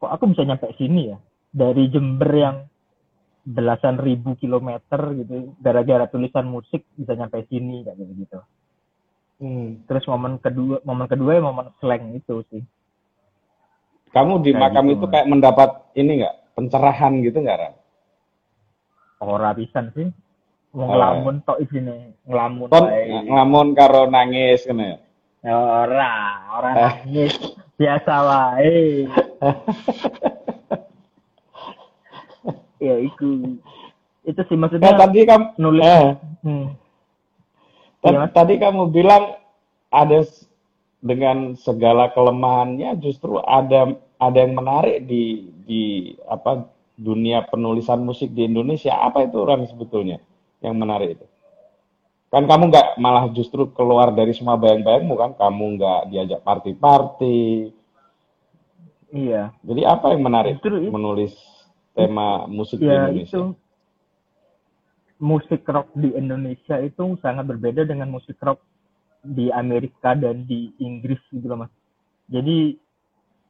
kok 0.00 0.12
aku 0.12 0.30
bisa 0.32 0.46
nyampe 0.46 0.70
sini 0.78 1.12
ya? 1.12 1.18
Dari 1.50 1.90
Jember 1.90 2.30
yang 2.32 2.56
belasan 3.46 3.98
ribu 3.98 4.34
kilometer 4.38 4.98
gitu 5.18 5.54
gara-gara 5.62 6.10
tulisan 6.10 6.50
musik 6.50 6.82
bisa 6.98 7.14
nyampe 7.14 7.46
sini 7.46 7.86
kayak 7.86 7.98
gitu 8.02 8.14
gitu 8.26 8.40
Hmm. 9.36 9.84
terus 9.84 10.08
momen 10.08 10.40
kedua 10.40 10.80
momen 10.80 11.04
kedua 11.12 11.36
ya 11.36 11.44
momen 11.44 11.68
slang 11.76 12.08
itu 12.16 12.40
sih. 12.48 12.64
Kamu 14.16 14.40
di 14.40 14.56
Kayak 14.56 14.72
makam 14.72 14.88
gitu, 14.88 14.96
itu 14.96 15.06
kayak 15.12 15.28
mendapat 15.28 15.70
ini 15.92 16.24
nggak? 16.24 16.56
Pencerahan 16.56 17.12
gitu 17.20 17.44
nggak, 17.44 17.58
Ran? 17.60 17.74
ora 19.20 19.52
pisan 19.56 19.92
sih 19.96 20.08
Mau 20.76 20.92
ngelamun 20.92 21.40
tok 21.40 21.56
isine 21.64 22.12
ngelamun 22.28 22.68
Kon 22.68 22.84
ngelamun 23.24 23.72
karo 23.72 24.12
nangis 24.12 24.68
kan 24.68 24.76
ya? 24.76 25.00
ora 25.56 26.12
ora 26.52 26.70
nangis 26.76 27.32
biasa 27.80 28.12
wae 28.28 29.08
ya 32.84 32.94
itu 33.00 33.56
itu 34.28 34.40
sih 34.52 34.58
maksudnya 34.60 34.92
tadi 35.00 35.24
kamu 35.24 35.56
nulis 35.56 35.86
eh, 35.86 36.12
hmm. 36.44 36.66
Mas. 38.04 38.36
tadi 38.36 38.60
kamu 38.60 38.92
bilang 38.92 39.40
ada 39.88 40.28
dengan 41.00 41.56
segala 41.56 42.12
kelemahannya 42.12 43.00
justru 43.00 43.40
ada 43.40 43.96
ada 44.20 44.38
yang 44.44 44.52
menarik 44.52 45.08
di 45.08 45.54
di 45.64 46.12
apa 46.28 46.68
dunia 47.00 47.44
penulisan 47.48 48.02
musik 48.02 48.32
di 48.32 48.48
Indonesia. 48.48 48.96
Apa 49.04 49.28
itu 49.28 49.36
Ran 49.44 49.68
sebetulnya 49.68 50.16
yang 50.66 50.76
menarik 50.76 51.14
itu? 51.14 51.26
Kan 52.26 52.44
kamu 52.50 52.74
nggak 52.74 52.88
malah 52.98 53.30
justru 53.30 53.70
keluar 53.70 54.10
dari 54.10 54.34
semua 54.34 54.58
bayang-bayangmu 54.58 55.14
kan? 55.14 55.30
Kamu 55.38 55.78
nggak 55.78 56.00
diajak 56.10 56.40
party-party. 56.42 57.70
iya 59.14 59.54
Jadi 59.62 59.82
apa 59.86 60.10
yang 60.12 60.26
menarik 60.26 60.58
Justru 60.58 60.82
itu. 60.82 60.90
menulis 60.90 61.32
tema 61.94 62.44
musik 62.50 62.82
di 62.82 62.90
ya 62.90 63.06
Indonesia? 63.08 63.30
itu 63.30 63.42
musik 65.16 65.62
rock 65.64 65.88
di 65.96 66.12
Indonesia 66.12 66.76
itu 66.82 67.16
sangat 67.24 67.48
berbeda 67.48 67.88
dengan 67.88 68.12
musik 68.12 68.36
rock 68.42 68.60
di 69.24 69.48
Amerika 69.48 70.12
dan 70.12 70.44
di 70.44 70.74
Inggris 70.82 71.22
gitu 71.32 71.46
loh 71.48 71.64
mas. 71.64 71.72
Jadi 72.28 72.76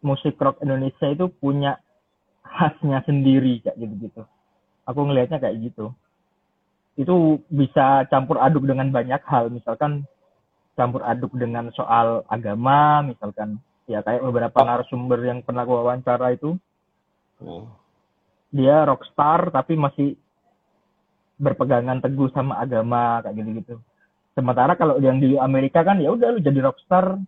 musik 0.05 0.39
rock 0.39 0.63
Indonesia 0.63 1.11
itu 1.11 1.27
punya 1.43 1.81
khasnya 2.47 3.03
sendiri 3.03 3.59
kayak 3.65 3.77
gitu-gitu. 3.81 4.23
Aku 4.87 5.01
ngelihatnya 5.03 5.43
kayak 5.43 5.59
gitu. 5.73 5.91
Itu 6.97 7.45
bisa 7.53 8.09
campur 8.09 8.41
aduk 8.41 8.65
dengan 8.65 8.89
banyak 8.89 9.21
hal, 9.29 9.53
misalkan 9.53 10.09
campur 10.77 11.05
aduk 11.05 11.33
dengan 11.37 11.69
soal 11.73 12.25
agama, 12.29 13.05
misalkan 13.05 13.61
ya 13.89 14.01
kayak 14.03 14.25
beberapa 14.25 14.59
narasumber 14.65 15.21
yang 15.25 15.41
pernah 15.45 15.63
aku 15.63 15.73
wawancara 15.73 16.35
itu 16.35 16.59
Nah, 17.37 17.69
dia 18.49 18.89
rockstar 18.89 19.53
tapi 19.53 19.77
masih 19.77 20.17
berpegangan 21.37 22.01
teguh 22.01 22.33
sama 22.33 22.57
agama 22.57 23.21
kayak 23.21 23.37
gitu-gitu. 23.37 23.77
Sementara 24.33 24.73
kalau 24.77 24.97
yang 25.01 25.21
di 25.21 25.37
Amerika 25.37 25.85
kan 25.85 26.01
ya 26.01 26.13
udah 26.13 26.33
lu 26.33 26.41
jadi 26.41 26.65
rockstar 26.65 27.21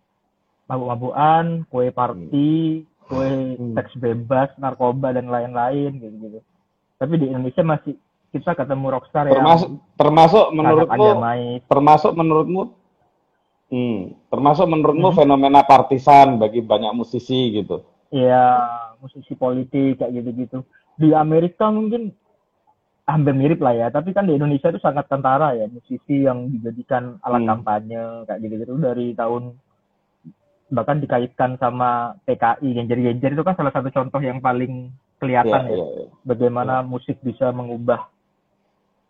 mabuk-mabukan, 0.69 1.65
kue 1.69 1.93
party, 1.93 2.85
kue 3.05 3.29
Hmm. 3.57 3.73
seks 3.77 3.93
bebas, 3.97 4.49
narkoba 4.57 5.13
dan 5.13 5.29
lain-lain 5.29 5.97
gitu-gitu. 5.97 6.41
Tapi 6.97 7.13
di 7.17 7.25
Indonesia 7.29 7.61
masih 7.65 7.93
kita 8.29 8.53
ketemu 8.53 8.85
rockstar 8.93 9.25
termasuk 9.25 9.69
yang 9.69 9.81
termasuk 9.95 10.45
menurutmu 10.51 11.07
termasuk 11.65 12.11
menurutmu 12.13 12.61
hmm, 13.69 13.99
termasuk 14.29 14.65
menurutmu 14.65 15.09
Mhm. 15.09 15.17
fenomena 15.17 15.61
partisan 15.61 16.37
bagi 16.37 16.61
banyak 16.61 16.93
musisi 16.93 17.53
gitu. 17.55 17.81
ya 18.09 18.57
musisi 18.97 19.37
politik 19.37 20.01
kayak 20.01 20.11
gitu-gitu. 20.11 20.65
Di 20.97 21.13
Amerika 21.13 21.69
mungkin 21.69 22.09
hampir 23.05 23.33
mirip 23.33 23.61
lah 23.61 23.71
ya, 23.71 23.87
tapi 23.89 24.11
kan 24.11 24.25
di 24.25 24.33
Indonesia 24.33 24.69
itu 24.69 24.81
sangat 24.81 25.05
kentara 25.05 25.53
ya, 25.53 25.65
musisi 25.65 26.25
yang 26.25 26.49
dijadikan 26.49 27.21
alat 27.21 27.45
Hmm. 27.45 27.49
kampanye 27.53 28.01
kayak 28.25 28.39
gitu-gitu 28.41 28.73
dari 28.77 29.13
tahun 29.13 29.53
bahkan 30.69 31.01
dikaitkan 31.01 31.57
sama 31.57 32.13
PKI 32.25 32.69
genjer-genjer 32.75 33.33
itu 33.33 33.41
kan 33.41 33.57
salah 33.57 33.73
satu 33.73 33.89
contoh 33.89 34.21
yang 34.21 34.37
paling 34.37 34.89
kelihatan 35.17 35.65
Iya, 35.65 35.73
ya, 35.73 35.77
iya, 35.77 35.85
iya. 36.01 36.07
bagaimana 36.21 36.81
musik 36.81 37.17
bisa 37.21 37.49
mengubah 37.49 38.05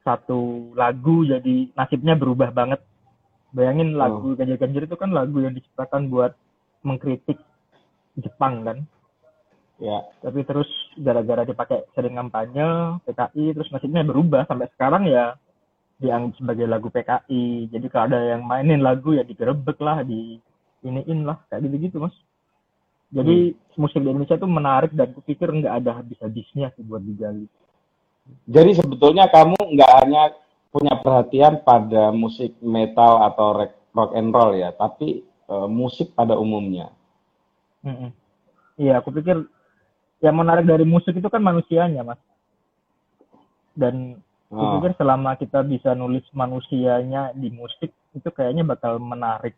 satu 0.03 0.73
lagu 0.73 1.27
jadi 1.27 1.71
nasibnya 1.75 2.15
berubah 2.15 2.51
banget. 2.53 2.81
Bayangin 3.49 3.97
lagu 3.97 4.37
genjer-genjer 4.37 4.85
itu 4.85 4.95
kan 4.97 5.09
lagu 5.09 5.41
yang 5.41 5.57
diciptakan 5.57 6.09
buat 6.13 6.37
mengkritik 6.85 7.41
Jepang 8.19 8.61
kan. 8.61 8.77
Ya. 9.79 10.05
Tapi 10.19 10.43
terus 10.43 10.67
gara-gara 10.99 11.47
dipakai 11.47 11.87
sering 11.95 12.19
kampanye 12.19 12.99
PKI, 13.07 13.55
terus 13.55 13.71
musiknya 13.71 14.03
berubah 14.03 14.43
sampai 14.45 14.67
sekarang 14.75 15.07
ya 15.07 15.39
dianggap 15.99 16.35
sebagai 16.39 16.67
lagu 16.67 16.87
PKI. 16.91 17.71
Jadi 17.71 17.87
kalau 17.87 18.11
ada 18.11 18.19
yang 18.35 18.43
mainin 18.43 18.83
lagu 18.83 19.15
ya 19.15 19.23
digerebek 19.23 19.79
lah, 19.79 20.03
di 20.03 20.37
iniin 20.83 21.27
lah 21.27 21.39
kayak 21.47 21.67
gitu 21.67 21.75
gitu 21.79 21.97
mas. 22.03 22.15
Jadi 23.09 23.57
musik 23.79 23.99
di 24.03 24.09
Indonesia 24.11 24.37
tuh 24.37 24.51
menarik 24.51 24.93
dan 24.93 25.09
kupikir 25.15 25.49
nggak 25.49 25.81
ada 25.81 25.97
habis-habisnya 25.97 26.69
sih 26.77 26.85
buat 26.85 27.01
digali. 27.01 27.49
Jadi 28.49 28.71
sebetulnya 28.77 29.29
kamu 29.29 29.57
nggak 29.57 29.91
hanya 30.03 30.33
punya 30.69 30.97
perhatian 31.01 31.61
pada 31.65 32.09
musik 32.13 32.57
metal 32.61 33.25
atau 33.25 33.69
rock 33.93 34.11
and 34.13 34.33
roll 34.33 34.53
ya, 34.53 34.73
tapi 34.73 35.21
eh, 35.25 35.67
musik 35.69 36.13
pada 36.13 36.37
umumnya. 36.37 36.93
Iya, 38.79 38.99
aku 38.99 39.11
pikir 39.11 39.43
yang 40.19 40.35
menarik 40.35 40.67
dari 40.67 40.83
musik 40.83 41.15
itu 41.15 41.27
kan 41.31 41.39
manusianya, 41.39 42.03
Mas. 42.03 42.19
Dan 43.75 44.19
aku 44.49 44.59
Oh. 44.59 44.71
pikir 44.81 44.97
selama 44.97 45.37
kita 45.37 45.61
bisa 45.61 45.93
nulis 45.93 46.25
manusianya 46.33 47.31
di 47.37 47.53
musik, 47.53 47.93
itu 48.17 48.29
kayaknya 48.33 48.65
bakal 48.65 48.97
menarik. 48.97 49.53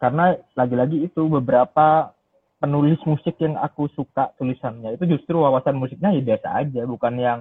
Karena 0.00 0.36
lagi-lagi 0.56 1.04
itu 1.04 1.20
beberapa 1.28 2.15
penulis 2.56 3.00
musik 3.04 3.36
yang 3.38 3.56
aku 3.60 3.88
suka 3.92 4.32
tulisannya, 4.40 4.96
itu 4.96 5.04
justru 5.16 5.36
wawasan 5.40 5.76
musiknya 5.76 6.12
ya 6.16 6.22
biasa 6.34 6.48
aja, 6.64 6.82
bukan 6.88 7.14
yang 7.20 7.40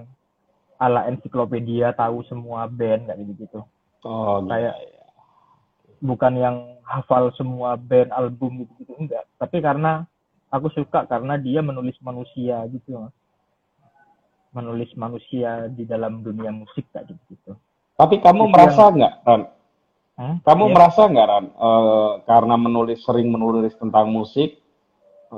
ala 0.75 1.07
ensiklopedia 1.07 1.95
tahu 1.95 2.21
semua 2.27 2.67
band 2.67 3.07
kayak 3.07 3.19
gitu-gitu. 3.23 3.63
Oh, 4.03 4.43
gitu. 4.43 4.51
Kayak 4.51 4.75
bukan 6.03 6.33
yang 6.37 6.57
hafal 6.85 7.33
semua 7.33 7.79
band 7.79 8.13
album 8.13 8.61
gitu 8.61 8.71
gitu 8.83 8.93
enggak 8.99 9.25
tapi 9.41 9.57
karena 9.57 10.05
aku 10.53 10.69
suka 10.69 11.07
karena 11.09 11.33
dia 11.39 11.65
menulis 11.65 11.97
manusia 12.03 12.61
gitu 12.69 13.09
menulis 14.53 14.91
manusia 14.93 15.65
di 15.71 15.83
dalam 15.83 16.21
dunia 16.21 16.53
musik 16.53 16.85
kayak 16.93 17.09
gitu 17.09 17.23
gitu 17.33 17.53
Tapi 17.95 18.19
kamu 18.19 18.43
Itu 18.45 18.51
merasa 18.51 18.83
nggak, 18.91 19.13
Ran? 19.23 19.41
Hmm? 20.19 20.35
Kamu 20.43 20.63
Iya. 20.67 20.73
merasa 20.75 21.01
nggak, 21.07 21.27
Ran? 21.31 21.45
eh, 21.47 22.11
karena 22.27 22.55
menulis 22.59 22.99
sering 23.07 23.31
menulis 23.31 23.71
tentang 23.79 24.11
musik, 24.11 24.59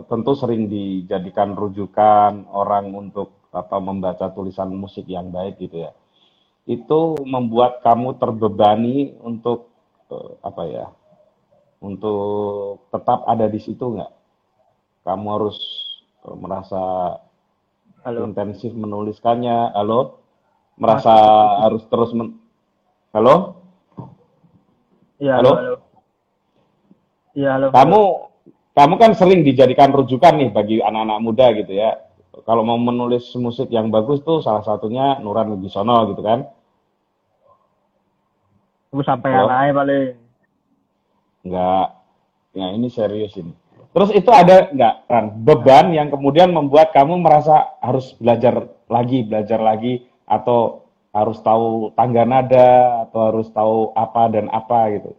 tentu 0.07 0.31
sering 0.35 0.67
dijadikan 0.67 1.55
rujukan 1.55 2.45
orang 2.51 2.91
untuk 2.93 3.37
apa 3.55 3.79
membaca 3.79 4.29
tulisan 4.29 4.69
musik 4.75 5.07
yang 5.07 5.31
baik 5.31 5.57
gitu 5.57 5.87
ya. 5.87 5.91
Itu 6.67 7.15
membuat 7.23 7.79
kamu 7.81 8.19
terbebani 8.19 9.15
untuk 9.23 9.71
eh, 10.11 10.31
apa 10.43 10.63
ya? 10.67 10.85
Untuk 11.79 12.89
tetap 12.89 13.23
ada 13.29 13.45
di 13.47 13.59
situ 13.61 13.95
nggak? 13.95 14.11
Kamu 15.07 15.27
harus 15.39 15.57
eh, 16.27 16.35
merasa 16.35 16.81
halo 18.03 18.27
intensif 18.27 18.75
menuliskannya. 18.75 19.71
Halo? 19.73 20.19
Merasa 20.77 21.13
harus 21.65 21.81
terus 21.89 22.13
men- 22.13 22.37
Halo? 23.15 23.57
iya 25.17 25.41
Halo? 25.41 25.49
halo 25.49 25.57
halo 25.57 25.75
iya 27.33 27.49
halo 27.57 27.67
Kamu 27.73 28.01
kamu 28.77 28.93
kan 29.01 29.11
sering 29.17 29.41
dijadikan 29.41 29.89
rujukan 29.89 30.37
nih 30.37 30.53
bagi 30.53 30.77
anak-anak 30.85 31.19
muda 31.25 31.49
gitu 31.57 31.73
ya. 31.73 31.97
Kalau 32.45 32.61
mau 32.61 32.77
menulis 32.77 33.25
musik 33.41 33.73
yang 33.73 33.89
bagus 33.89 34.21
tuh 34.21 34.45
salah 34.45 34.61
satunya 34.61 35.17
Nuran 35.17 35.49
Wibisono 35.57 36.13
gitu 36.13 36.21
kan. 36.21 36.45
aku 38.93 39.01
sampai 39.01 39.33
Halo? 39.33 39.49
aja 39.49 39.73
paling 39.73 40.05
Enggak. 41.41 41.87
Ya 42.53 42.67
ini 42.77 42.87
serius 42.93 43.33
ini. 43.41 43.49
Terus 43.97 44.13
itu 44.13 44.29
ada 44.29 44.69
enggak 44.69 45.09
Ran, 45.09 45.25
beban 45.41 45.89
yang 45.89 46.13
kemudian 46.13 46.53
membuat 46.53 46.93
kamu 46.93 47.17
merasa 47.17 47.73
harus 47.81 48.13
belajar 48.21 48.69
lagi, 48.85 49.25
belajar 49.25 49.57
lagi 49.57 50.05
atau 50.29 50.85
harus 51.17 51.41
tahu 51.41 51.97
tangga 51.97 52.29
nada 52.29 53.09
atau 53.09 53.33
harus 53.33 53.49
tahu 53.49 53.89
apa 53.97 54.29
dan 54.29 54.53
apa 54.53 55.01
gitu. 55.01 55.11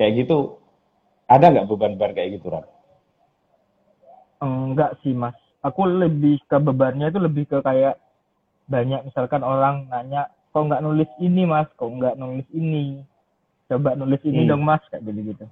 Kayak 0.00 0.24
gitu. 0.24 0.56
Ada 1.28 1.52
nggak 1.52 1.68
beban-beban 1.68 2.16
kayak 2.16 2.40
gitu, 2.40 2.48
Ran? 2.48 2.64
Enggak 4.42 4.98
sih 5.02 5.12
mas. 5.16 5.36
Aku 5.64 5.86
lebih 5.86 6.38
ke 6.46 6.56
bebannya 6.60 7.10
itu 7.10 7.18
lebih 7.18 7.44
ke 7.48 7.58
kayak 7.64 7.98
banyak 8.66 9.06
misalkan 9.06 9.42
orang 9.46 9.86
nanya 9.90 10.30
kok 10.50 10.64
nggak 10.66 10.82
nulis 10.82 11.10
ini 11.22 11.42
mas? 11.44 11.68
Kok 11.74 11.90
nggak 11.90 12.18
nulis 12.18 12.46
ini? 12.52 13.02
Coba 13.66 13.98
nulis 13.98 14.22
ini 14.22 14.46
Hmm. 14.46 14.50
dong 14.54 14.62
mas 14.62 14.82
kayak 14.90 15.02
gitu 15.06 15.34
gitu 15.34 15.46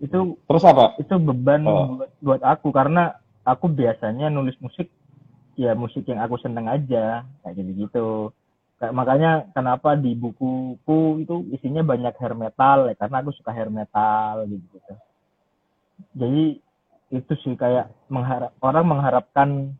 itu 0.00 0.18
Terus 0.48 0.64
apa? 0.64 0.96
itu 0.96 1.14
beban 1.20 1.62
Oh. 1.68 1.84
buat, 1.94 2.10
buat 2.24 2.42
aku 2.42 2.72
karena 2.72 3.20
aku 3.44 3.68
biasanya 3.68 4.32
nulis 4.32 4.56
musik 4.64 4.88
ya 5.60 5.76
musik 5.76 6.08
yang 6.08 6.24
aku 6.24 6.40
seneng 6.40 6.72
aja 6.72 7.28
kayak 7.44 7.54
gitu 7.60 7.70
gitu 7.84 8.06
kayak 8.80 8.96
makanya 8.96 9.44
kenapa 9.52 9.92
di 9.92 10.16
bukuku 10.16 11.20
itu 11.20 11.44
isinya 11.52 11.84
banyak 11.84 12.16
hair 12.16 12.32
metal 12.32 12.88
ya 12.88 12.96
karena 12.96 13.16
aku 13.20 13.30
suka 13.36 13.52
hair 13.52 13.68
metal 13.68 14.48
gitu 14.48 14.64
gitu 14.72 14.94
jadi 16.16 16.44
itu 17.10 17.32
sih 17.42 17.58
kayak 17.58 17.90
mengharap 18.06 18.54
orang 18.62 18.86
mengharapkan 18.86 19.74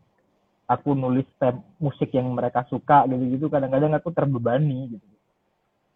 aku 0.66 0.98
nulis 0.98 1.26
tem- 1.38 1.62
musik 1.78 2.10
yang 2.10 2.30
mereka 2.34 2.66
suka 2.66 3.06
gitu 3.06 3.24
gitu 3.38 3.46
kadang-kadang 3.46 3.94
aku 3.94 4.10
terbebani 4.10 4.98
gitu. 4.98 5.08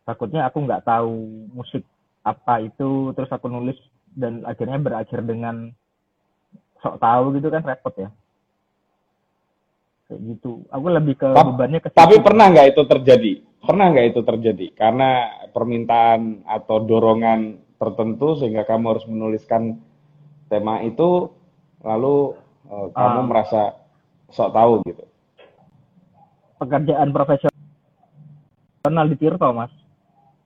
Takutnya 0.07 0.47
aku 0.47 0.62
nggak 0.62 0.87
tahu 0.87 1.14
musik 1.55 1.83
apa 2.23 2.62
itu 2.62 3.11
terus 3.18 3.31
aku 3.35 3.51
nulis 3.51 3.77
dan 4.14 4.47
akhirnya 4.47 4.79
berakhir 4.79 5.27
dengan 5.27 5.75
sok 6.83 7.03
tahu 7.03 7.35
gitu 7.38 7.51
kan 7.51 7.66
repot 7.66 7.94
ya. 7.99 8.11
Kayak 10.07 10.20
gitu. 10.37 10.62
Aku 10.70 10.87
lebih 10.87 11.14
ke 11.18 11.29
Tap- 11.33 11.49
bebannya 11.51 11.81
ke 11.83 11.88
Tapi 11.90 12.20
pernah 12.23 12.47
nggak 12.53 12.77
itu 12.77 12.83
terjadi? 12.87 13.33
Pernah 13.64 13.87
nggak 13.90 14.07
itu 14.12 14.20
terjadi? 14.20 14.66
Karena 14.77 15.11
permintaan 15.51 16.44
atau 16.44 16.85
dorongan 16.85 17.59
tertentu 17.81 18.37
sehingga 18.37 18.68
kamu 18.68 18.85
harus 18.92 19.07
menuliskan 19.09 19.81
tema 20.47 20.81
itu, 20.81 21.31
lalu 21.81 22.35
eh, 22.65 22.87
kamu 22.91 23.19
Ah. 23.19 23.27
merasa 23.27 23.63
sok 24.29 24.51
tahu 24.51 24.73
gitu. 24.85 25.05
pekerjaan 26.57 27.13
profesional 27.13 27.53
di 29.05 29.17
Tirto 29.17 29.53
mas 29.53 29.69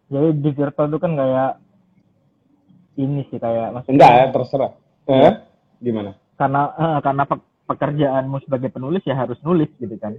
jadi 0.07 0.35
di 0.35 0.51
Tirto 0.51 0.83
itu 0.85 0.99
kan 0.99 1.15
kayak 1.15 1.63
ini 2.97 3.23
sih 3.25 3.39
kayak 3.39 3.71
mas 3.71 3.87
Enggak 3.87 4.11
ya, 4.11 4.25
terserah. 4.29 4.73
Eh? 5.07 5.35
Gimana? 5.79 6.19
karena 6.35 6.63
eh, 6.73 6.99
karena 7.01 7.23
pe- 7.23 7.39
pekerjaanmu 7.65 8.41
sebagai 8.41 8.67
penulis 8.69 9.03
ya 9.03 9.15
harus 9.15 9.39
nulis 9.41 9.71
gitu 9.77 9.95
kan 9.95 10.19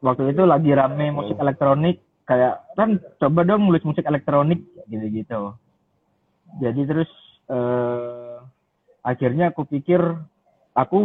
waktu 0.00 0.30
itu 0.30 0.42
lagi 0.42 0.70
rame 0.72 1.10
musik 1.10 1.34
Hmm. 1.34 1.44
elektronik 1.44 1.96
kayak 2.24 2.58
kan 2.74 2.98
coba 3.18 3.44
dong 3.44 3.66
nulis 3.66 3.82
musik 3.82 4.02
elektronik 4.02 4.58
gitu 4.86 5.06
gitu 5.06 5.54
jadi 6.58 6.80
terus 6.84 7.10
eh, 7.50 8.36
akhirnya 9.02 9.50
aku 9.50 9.66
pikir 9.66 10.00
aku 10.72 10.98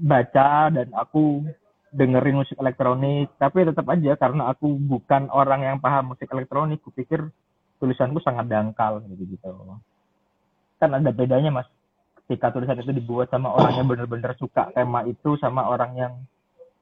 baca 0.00 0.70
dan 0.70 0.88
aku 0.94 1.44
dengerin 1.90 2.38
musik 2.38 2.54
elektronik 2.62 3.34
tapi 3.36 3.66
tetap 3.66 3.82
aja 3.90 4.14
karena 4.14 4.54
aku 4.54 4.78
bukan 4.78 5.26
orang 5.34 5.66
yang 5.66 5.76
paham 5.82 6.14
musik 6.14 6.30
elektronik 6.30 6.78
kupikir 6.80 7.34
tulisanku 7.82 8.20
sangat 8.22 8.46
dangkal 8.46 9.02
gitu 9.08 9.24
gitu. 9.26 9.50
Kan 10.78 10.94
ada 10.94 11.10
bedanya 11.10 11.50
mas. 11.50 11.68
Ketika 12.28 12.54
tulisan 12.54 12.78
itu 12.78 12.94
dibuat 12.94 13.26
sama 13.26 13.50
orang 13.50 13.74
yang 13.74 13.90
benar-benar 13.90 14.38
suka 14.38 14.70
tema 14.70 15.02
itu 15.02 15.34
sama 15.42 15.66
orang 15.66 15.92
yang 15.98 16.12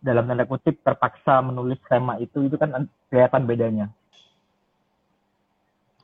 dalam 0.05 0.29
tanda 0.29 0.45
kutip 0.45 0.85
terpaksa 0.85 1.41
menulis 1.41 1.81
tema 1.89 2.21
itu 2.21 2.45
itu 2.45 2.61
kan 2.61 2.85
kelihatan 3.09 3.49
bedanya. 3.49 3.87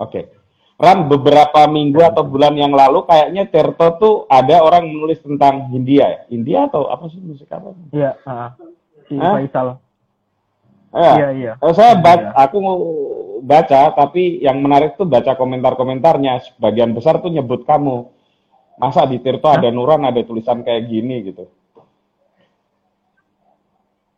Oke. 0.00 0.43
Ran, 0.74 1.06
beberapa 1.06 1.70
minggu 1.70 2.02
atau 2.02 2.26
bulan 2.26 2.58
yang 2.58 2.74
lalu 2.74 3.06
kayaknya 3.06 3.46
Terto 3.46 3.86
tuh 3.94 4.14
ada 4.26 4.58
orang 4.58 4.90
menulis 4.90 5.22
tentang 5.22 5.70
Hindia 5.70 6.02
ya? 6.10 6.20
India 6.28 6.58
atau 6.66 6.90
apa 6.90 7.06
sih 7.06 7.22
musik 7.22 7.46
apa? 7.46 7.70
iya 7.94 8.18
ah. 8.26 8.50
si 9.06 9.14
Hah? 9.14 9.38
Faisal 9.38 9.68
Ya. 10.94 11.12
iya 11.18 11.28
iya 11.34 11.52
Oh, 11.58 11.74
saya 11.74 11.98
Iya. 11.98 12.30
aku 12.38 12.58
baca, 13.42 13.90
tapi 13.98 14.38
yang 14.38 14.62
menarik 14.62 14.94
tuh 14.94 15.02
baca 15.02 15.34
komentar-komentarnya. 15.34 16.38
Sebagian 16.54 16.94
besar 16.94 17.18
tuh 17.18 17.34
nyebut 17.34 17.66
kamu. 17.66 18.06
Masa 18.78 19.02
di 19.02 19.18
Tirto 19.18 19.50
ada 19.50 19.74
Nuran, 19.74 20.06
ada 20.06 20.22
tulisan 20.22 20.62
kayak 20.62 20.86
gini 20.86 21.30
gitu. 21.30 21.50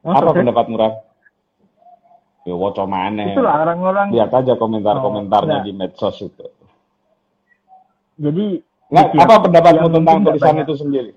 Oh, 0.04 0.12
Apa 0.12 0.36
pendapat 0.36 0.68
Nuran? 0.68 0.92
Ya, 2.46 2.54
woco 2.54 2.86
mana? 2.86 3.26
itulah 3.26 3.58
orang-orang 3.60 4.14
Lihat 4.14 4.30
aja 4.32 4.54
komentar-komentarnya 4.54 5.58
Oh, 5.60 5.64
di 5.66 5.72
medsos 5.72 6.14
itu. 6.20 6.46
jadi 8.16 8.62
Nggak, 8.86 9.06
apa 9.18 9.34
pendapatmu 9.42 9.88
tentang 9.90 10.16
tulisan 10.22 10.46
banyak- 10.54 10.64
itu 10.64 10.74
sendiri? 10.78 11.12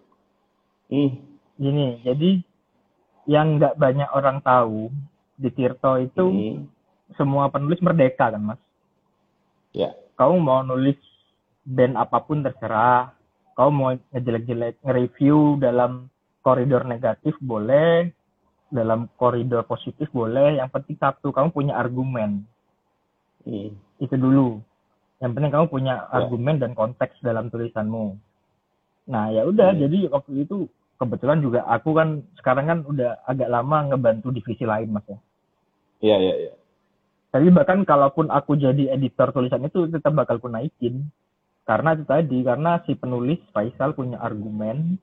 Hmm. 0.89 1.11
gini 1.55 2.01
jadi 2.01 2.41
yang 3.23 3.55
nggak 3.55 3.77
banyak 3.77 4.09
orang 4.09 4.41
tahu 4.41 4.89
di 5.35 5.49
Tirto 5.49 5.95
itu 5.95 6.25
Hmm. 6.25 6.65
semua 7.13 7.45
penulis 7.47 7.77
merdeka 7.77 8.33
kan 8.33 8.41
mas 8.41 8.61
Ya. 9.71 9.93
kamu 10.15 10.39
mau 10.39 10.59
nulis 10.61 10.97
band 11.61 11.93
apa 11.93 12.17
pun 12.19 12.41
terserah 12.41 13.13
kau 13.53 13.69
mau 13.69 13.93
ngejelek-jelek 14.09 14.81
nge-review 14.81 15.37
dalam 15.57 16.09
koridor 16.39 16.81
negatif 16.83 17.37
boleh 17.37 18.09
dalam 18.69 19.09
koridor 19.15 19.61
positif 19.63 20.09
boleh 20.09 20.57
yang 20.57 20.69
penting 20.69 20.95
satu 20.95 21.29
kamu 21.29 21.49
punya 21.49 21.73
argumen 21.75 22.45
Hmm. 23.39 23.71
itu 23.97 24.13
dulu 24.13 24.59
yang 25.19 25.31
penting 25.31 25.49
kamu 25.49 25.67
punya 25.67 26.05
Ya. 26.05 26.11
argumen 26.11 26.59
dan 26.59 26.71
konteks 26.73 27.17
dalam 27.19 27.47
tulisanmu 27.47 28.19
nah 29.05 29.31
ya 29.31 29.43
udah 29.43 29.73
Hmm. 29.73 29.81
jadi 29.81 29.97
waktu 30.07 30.43
itu 30.43 30.67
kebetulan 30.95 31.39
juga 31.39 31.63
aku 31.63 31.95
kan 31.95 32.21
sekarang 32.35 32.65
kan 32.67 32.79
udah 32.83 33.23
agak 33.23 33.47
lama 33.47 33.87
ngebantu 33.87 34.29
divisi 34.29 34.63
lain 34.63 34.91
mas 34.91 35.07
ya 35.07 35.17
Iya, 35.99 36.15
iya, 36.19 36.35
iya. 36.37 36.53
tapi 37.29 37.47
bahkan 37.49 37.83
kalaupun 37.83 38.27
aku 38.27 38.55
jadi 38.55 38.91
editor 38.91 39.31
tulisan 39.31 39.63
itu 39.63 39.87
tetap 39.87 40.11
bakal 40.13 40.37
ku 40.37 40.47
naikin 40.47 41.07
karena 41.63 41.93
itu 41.93 42.03
tadi 42.03 42.37
karena 42.41 42.81
si 42.83 42.93
penulis 42.93 43.39
Faisal 43.49 43.93
punya 43.93 44.19
argumen 44.19 44.99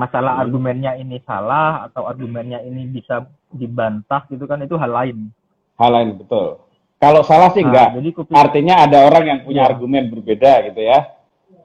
masalah 0.00 0.32
Hmm. 0.34 0.42
argumennya 0.48 0.92
ini 0.96 1.20
salah 1.22 1.84
atau 1.84 2.08
argumennya 2.08 2.64
ini 2.64 2.88
bisa 2.88 3.28
dibantah 3.52 4.24
gitu 4.26 4.48
kan 4.48 4.64
itu 4.64 4.74
hal 4.74 4.88
lain 4.88 5.28
Hal 5.76 5.90
lain 5.92 6.16
betul. 6.16 6.60
Kalau 6.96 7.24
salah 7.24 7.48
sih 7.52 7.60
Nah, 7.60 7.68
enggak. 7.72 7.88
jadi 7.96 8.10
kupikir 8.12 8.36
Artinya 8.36 8.74
ada 8.84 8.98
orang 9.04 9.24
yang 9.24 9.40
punya 9.40 9.64
Iya. 9.64 9.68
argumen 9.72 10.02
berbeda 10.08 10.52
gitu 10.68 10.80
ya. 10.80 10.98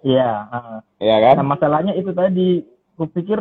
iya 0.01 0.29
ah. 0.47 0.77
Iya 0.97 1.15
kan? 1.19 1.33
Nah 1.39 1.47
masalahnya 1.49 1.91
itu 1.91 2.11
tadi, 2.11 2.63
kupikir 2.93 3.39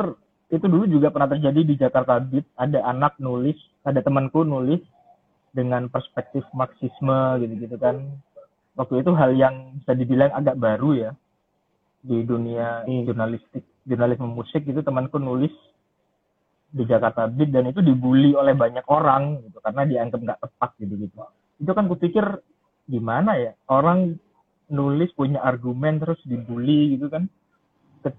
itu 0.48 0.66
dulu 0.66 0.84
juga 0.88 1.10
pernah 1.10 1.28
terjadi 1.28 1.60
di 1.62 1.74
Jakarta 1.74 2.18
Beat. 2.18 2.46
Ada 2.54 2.82
anak 2.84 3.18
nulis, 3.18 3.54
ada 3.82 4.00
temanku 4.00 4.42
nulis 4.42 4.82
dengan 5.50 5.86
perspektif 5.86 6.42
Marxisme 6.50 7.38
gitu-gitu 7.38 7.78
kan. 7.78 8.02
Waktu 8.74 9.06
itu 9.06 9.10
hal 9.14 9.30
yang 9.38 9.54
bisa 9.78 9.94
dibilang 9.94 10.34
agak 10.34 10.58
baru 10.58 10.90
ya 10.92 11.10
di 12.02 12.26
dunia 12.26 12.82
Hmm. 12.82 13.06
jurnalistik, 13.06 13.62
jurnalisme 13.84 14.28
musik 14.28 14.64
itu 14.64 14.80
temanku 14.80 15.20
nulis 15.20 15.52
di 16.74 16.82
Jakarta 16.88 17.30
Beat 17.30 17.54
dan 17.54 17.70
itu 17.70 17.78
dibully 17.78 18.34
oleh 18.34 18.56
banyak 18.58 18.82
orang 18.90 19.46
gitu 19.46 19.62
karena 19.62 19.86
dianggap 19.86 20.20
nggak 20.20 20.40
tepat 20.42 20.70
gitu-gitu. 20.82 21.22
Itu 21.62 21.70
kan 21.70 21.86
kupikir 21.86 22.24
gimana 22.90 23.38
ya 23.38 23.52
orang 23.70 24.18
nulis 24.72 25.12
punya 25.14 25.38
argumen 25.44 26.02
terus 26.02 26.18
dibully 26.26 26.98
gitu 26.98 27.06
kan. 27.12 27.30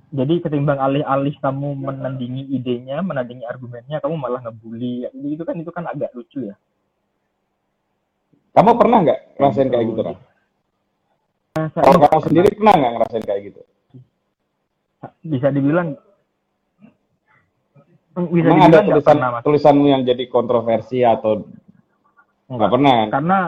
Jadi 0.10 0.42
ketimbang 0.42 0.82
alih-alih 0.82 1.38
kamu 1.38 1.78
menandingi 1.78 2.50
idenya 2.50 3.06
menandingi 3.06 3.46
argumennya 3.46 4.02
kamu 4.02 4.18
malah 4.18 4.42
ngebully. 4.42 5.06
Ya, 5.06 5.10
gitu 5.14 5.44
kan 5.46 5.62
itu 5.62 5.70
kan 5.70 5.86
agak 5.86 6.10
lucu 6.18 6.50
ya. 6.50 6.56
Kamu 8.56 8.72
pernah 8.80 9.04
nggak 9.04 9.20
ngerasain 9.36 9.68
kayak 9.68 9.86
gitu, 9.92 10.02
saya 11.76 11.84
Kalau 11.92 12.00
kamu 12.08 12.22
sendiri 12.24 12.50
pernah 12.56 12.74
nggak 12.80 12.94
ngerasain 12.96 13.26
kayak 13.28 13.42
gitu? 13.52 13.62
Bisa 15.20 15.50
dibilang 15.50 15.98
bisa 18.32 18.48
Emang 18.48 18.72
ada 18.72 18.80
tulisan 18.80 19.04
pernah 19.12 19.30
mas 19.30 19.44
tulisanmu 19.44 19.86
yang 19.86 20.02
jadi 20.02 20.24
kontroversi 20.26 21.04
atau 21.04 21.44
nggak 22.48 22.72
pernah 22.72 22.94
kan? 22.96 23.10
karena 23.12 23.40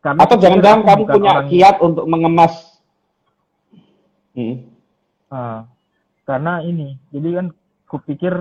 karena 0.00 0.20
Atau 0.20 0.36
jangan-jangan 0.36 0.80
kamu 0.82 1.04
punya 1.08 1.32
orang- 1.32 1.48
kiat 1.48 1.76
untuk 1.80 2.04
mengemas? 2.04 2.54
Hmm. 4.34 4.66
Ah, 5.30 5.64
karena 6.24 6.60
ini 6.60 6.98
jadi 7.08 7.28
kan 7.38 7.46
kupikir 7.86 8.34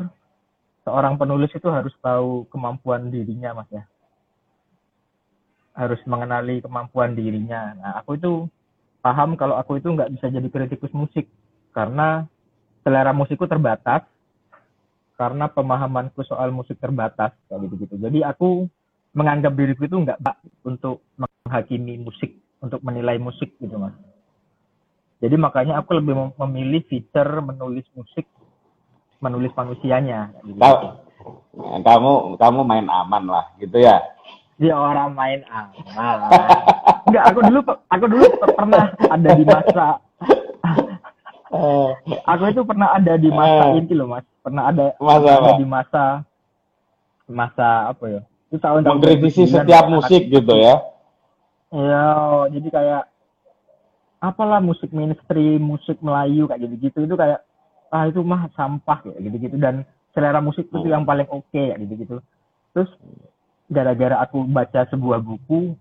seorang 0.82 1.16
penulis 1.16 1.54
itu 1.54 1.70
harus 1.70 1.94
tahu 2.02 2.44
kemampuan 2.50 3.08
dirinya 3.08 3.54
mas 3.54 3.70
ya 3.70 3.86
harus 5.74 6.02
mengenali 6.04 6.60
kemampuan 6.60 7.14
dirinya 7.14 7.74
nah 7.78 7.92
aku 7.98 8.18
itu 8.18 8.32
paham 9.00 9.34
kalau 9.34 9.56
aku 9.56 9.78
itu 9.78 9.88
nggak 9.88 10.10
bisa 10.12 10.28
jadi 10.28 10.48
kritikus 10.48 10.92
musik 10.92 11.30
karena 11.74 12.30
selera 12.86 13.12
musikku 13.12 13.50
terbatas 13.50 14.06
karena 15.18 15.50
pemahamanku 15.50 16.22
soal 16.26 16.54
musik 16.54 16.78
terbatas 16.78 17.34
kayak 17.50 17.68
gitu 17.68 17.86
gitu 17.86 17.96
jadi 17.98 18.30
aku 18.34 18.70
menganggap 19.14 19.54
diriku 19.58 19.86
itu 19.90 19.98
nggak 19.98 20.22
bak 20.22 20.38
untuk 20.66 21.06
menghakimi 21.18 22.02
musik 22.02 22.34
untuk 22.62 22.82
menilai 22.86 23.18
musik 23.18 23.54
gitu 23.58 23.76
mas 23.78 23.94
jadi 25.22 25.36
makanya 25.36 25.82
aku 25.82 25.98
lebih 25.98 26.14
mem- 26.14 26.36
memilih 26.48 26.82
feature 26.90 27.42
menulis 27.42 27.86
musik 27.98 28.28
menulis 29.24 29.56
manusianya 29.56 30.36
gitu. 30.44 30.60
Kamu 31.56 32.36
kamu 32.36 32.60
main 32.68 32.84
aman 32.92 33.24
lah, 33.24 33.46
gitu 33.56 33.80
ya? 33.80 34.04
dia 34.62 34.76
orang 34.78 35.18
main 35.18 35.42
amal 35.50 36.30
enggak 37.10 37.24
aku 37.34 37.40
dulu 37.42 37.60
aku 37.90 38.06
dulu 38.06 38.26
pernah 38.54 38.94
ada 39.10 39.30
di 39.34 39.44
masa 39.44 39.98
aku 42.26 42.44
itu 42.50 42.62
pernah 42.66 42.98
ada 42.98 43.14
di 43.14 43.30
masa 43.30 43.64
Eh. 43.72 43.80
ini 43.82 43.94
loh 43.94 44.10
mas 44.10 44.26
pernah 44.42 44.74
ada 44.74 44.98
Masa 44.98 45.18
ada 45.22 45.34
apa? 45.38 45.52
di 45.62 45.66
masa 45.70 46.04
masa 47.30 47.70
apa 47.94 48.06
ya 48.10 48.22
itu 48.54 48.58
tahun 48.62 48.86
Mengkritisi 48.86 49.50
2009, 49.50 49.54
setiap 49.58 49.86
musik 49.90 50.22
gitu 50.30 50.54
ya? 50.62 50.76
Iya, 51.74 52.06
jadi 52.54 52.68
kayak 52.70 53.04
apalah 54.22 54.62
musik 54.62 54.94
mainstream, 54.94 55.58
musik 55.58 55.98
Melayu 56.06 56.46
kayak 56.46 56.62
gitu-gitu 56.70 57.10
itu 57.10 57.16
kayak 57.18 57.42
ah 57.90 58.06
itu 58.06 58.22
mah 58.22 58.46
sampah 58.54 59.02
kayak 59.02 59.26
gitu-gitu 59.26 59.58
dan 59.58 59.82
selera 60.14 60.38
musik 60.38 60.70
itu 60.70 60.86
yang 60.86 61.02
paling 61.02 61.26
oke 61.34 61.50
kayak 61.50 61.82
gitu-gitu. 61.82 62.22
Terus 62.78 62.94
gara-gara 63.74 64.22
aku 64.22 64.46
baca 64.46 64.86
sebuah 64.86 65.18
buku, 65.26 65.74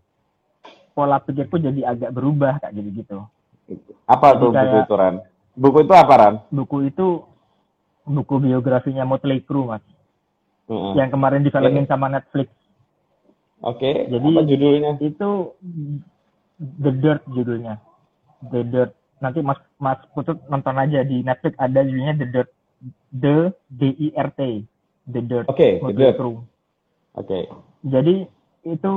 pola 0.96 1.20
pikirku 1.20 1.60
jadi 1.60 1.92
agak 1.92 2.16
berubah 2.16 2.56
kayak 2.64 2.72
gitu-gitu. 2.80 3.20
Apa 4.08 4.32
Jadi 4.32 4.40
tuh 4.40 4.50
buku 4.56 4.76
itu, 4.80 4.94
Ran? 4.96 5.14
Buku 5.52 5.84
itu 5.84 5.92
apa, 5.92 6.14
Ran? 6.16 6.34
Buku 6.48 6.88
itu 6.88 7.22
buku 8.02 8.34
biografinya 8.40 9.04
Motley 9.04 9.44
Crue 9.44 9.68
mas, 9.68 9.84
Mm-mm. 10.66 10.96
yang 10.96 11.08
kemarin 11.08 11.44
difilmin 11.44 11.86
sama 11.86 12.08
Netflix. 12.08 12.50
Oke, 13.62 14.10
Jadi- 14.10 14.34
apa 14.34 14.42
judulnya? 14.42 14.90
itu 14.98 15.30
The 16.58 16.90
Dirt 16.94 17.22
judulnya 17.26 17.78
The 18.42 18.62
Dirt 18.62 18.92
nanti 19.18 19.38
mas 19.38 19.58
mas 19.78 19.98
putut 20.14 20.38
nonton 20.46 20.74
aja 20.74 21.02
di 21.02 21.22
Netflix 21.22 21.54
ada 21.58 21.82
judulnya 21.82 22.14
The 22.18 22.26
Dirt 22.26 22.50
The 23.14 23.36
D 23.70 23.80
I 23.98 24.08
R 24.14 24.28
T 24.34 24.40
The 25.06 25.20
Dirt 25.22 25.46
Oke, 25.46 25.78
The 25.78 25.82
Motley 25.82 25.98
Dirt. 25.98 26.18
Oke. 27.14 27.38
jadi 27.82 28.14
itu 28.64 28.92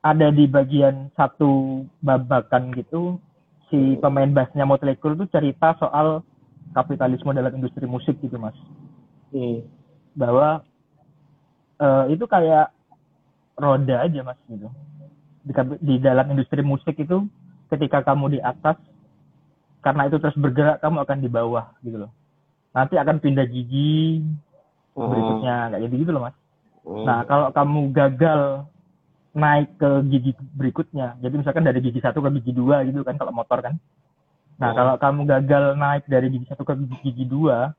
ada 0.00 0.30
di 0.30 0.46
bagian 0.46 1.14
satu 1.14 1.82
babakan 2.00 2.74
gitu 2.74 3.22
si 3.70 3.96
pemain 4.02 4.28
bassnya 4.28 4.66
Motley 4.66 4.98
Crue 4.98 5.14
itu 5.14 5.30
cerita 5.30 5.78
soal 5.78 6.26
kapitalisme 6.74 7.30
dalam 7.30 7.54
industri 7.54 7.86
musik 7.86 8.18
gitu 8.18 8.36
mas. 8.36 8.54
Hmm. 9.30 9.62
bahwa 10.18 10.66
eh, 11.78 12.04
itu 12.10 12.26
kayak 12.26 12.74
roda 13.54 14.02
aja 14.02 14.20
mas 14.26 14.38
gitu. 14.50 14.66
Di, 15.46 15.52
di 15.80 15.94
dalam 16.02 16.26
industri 16.34 16.60
musik 16.66 16.98
itu 16.98 17.24
ketika 17.70 18.02
kamu 18.02 18.36
di 18.36 18.40
atas 18.42 18.76
karena 19.80 20.10
itu 20.10 20.18
terus 20.20 20.36
bergerak 20.36 20.82
kamu 20.82 21.06
akan 21.06 21.18
di 21.22 21.30
bawah 21.30 21.70
gitu 21.86 22.04
loh. 22.04 22.12
Nanti 22.74 22.98
akan 22.98 23.22
pindah 23.22 23.46
gigi 23.46 24.20
berikutnya 24.98 25.70
kayak 25.72 25.82
gitu 25.86 25.94
gitu 26.04 26.10
loh 26.12 26.26
mas. 26.26 26.36
Hmm. 26.80 27.04
nah 27.04 27.22
kalau 27.28 27.52
kamu 27.52 27.92
gagal 27.92 28.66
naik 29.30 29.78
ke 29.78 29.90
gigi 30.10 30.32
berikutnya 30.54 31.14
jadi 31.18 31.34
misalkan 31.34 31.62
dari 31.62 31.78
gigi 31.78 32.02
satu 32.02 32.18
ke 32.18 32.30
gigi 32.40 32.50
dua 32.50 32.82
gitu 32.82 33.06
kan 33.06 33.14
kalau 33.14 33.30
motor 33.30 33.62
kan 33.62 33.78
nah 34.58 34.70
Hmm. 34.70 34.76
kalau 34.76 34.94
kamu 34.98 35.20
gagal 35.24 35.64
naik 35.74 36.04
dari 36.04 36.28
gigi 36.28 36.46
satu 36.50 36.62
ke 36.62 36.74
gigi 37.00 37.24
dua 37.24 37.72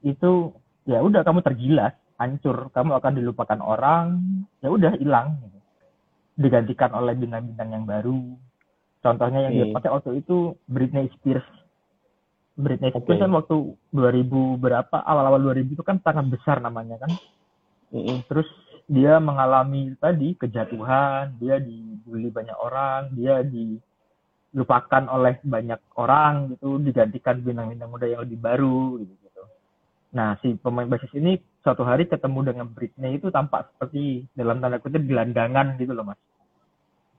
itu 0.00 0.50
ya 0.84 0.98
udah 0.98 1.22
kamu 1.22 1.40
tergilas 1.40 1.92
hancur 2.16 2.68
kamu 2.70 2.96
akan 2.96 3.12
dilupakan 3.14 3.60
orang 3.60 4.18
ya 4.58 4.68
udah 4.68 4.96
hilang 4.96 5.38
gitu. 5.40 5.58
digantikan 6.34 6.90
oleh 6.90 7.14
bintang-bintang 7.14 7.68
yang 7.70 7.84
baru 7.84 8.34
contohnya 8.98 9.46
yang 9.46 9.52
dia 9.52 9.66
Hmm. 9.68 9.76
pakai 9.76 9.90
waktu 9.92 10.10
itu 10.18 10.56
Britney 10.64 11.06
Spears 11.14 11.46
Britney. 12.54 12.90
Spears 12.90 13.18
kan 13.18 13.30
waktu 13.30 13.56
2000 13.90 14.30
berapa 14.56 14.96
awal-awal 14.96 15.42
2000 15.42 15.74
itu 15.74 15.82
kan 15.82 15.98
sangat 16.00 16.30
besar 16.30 16.58
namanya 16.58 16.98
kan 16.98 17.10
Mm-mm. 17.90 18.26
terus 18.26 18.46
dia 18.84 19.16
mengalami 19.16 19.96
tadi 19.96 20.36
kejatuhan 20.36 21.40
dia 21.40 21.56
dibully 21.56 22.28
banyak 22.28 22.56
orang 22.60 23.08
dia 23.16 23.40
dilupakan 23.40 25.08
oleh 25.08 25.40
banyak 25.40 25.80
orang 25.96 26.52
gitu 26.52 26.76
digantikan 26.84 27.40
bintang-bintang 27.40 27.88
muda 27.88 28.04
yang 28.04 28.22
lebih 28.28 28.38
baru 28.44 29.00
gitu 29.00 29.14
gitu 29.24 29.42
nah 30.12 30.36
si 30.44 30.54
pemain 30.60 30.86
basis 30.86 31.10
ini 31.16 31.40
suatu 31.64 31.80
hari 31.80 32.04
ketemu 32.04 32.52
dengan 32.52 32.66
Britney 32.68 33.16
itu 33.16 33.32
tampak 33.32 33.72
seperti 33.72 34.28
dalam 34.36 34.60
tanda 34.60 34.76
kutip 34.78 35.00
gelandangan 35.08 35.80
gitu 35.80 35.96
loh 35.96 36.04
mas 36.04 36.20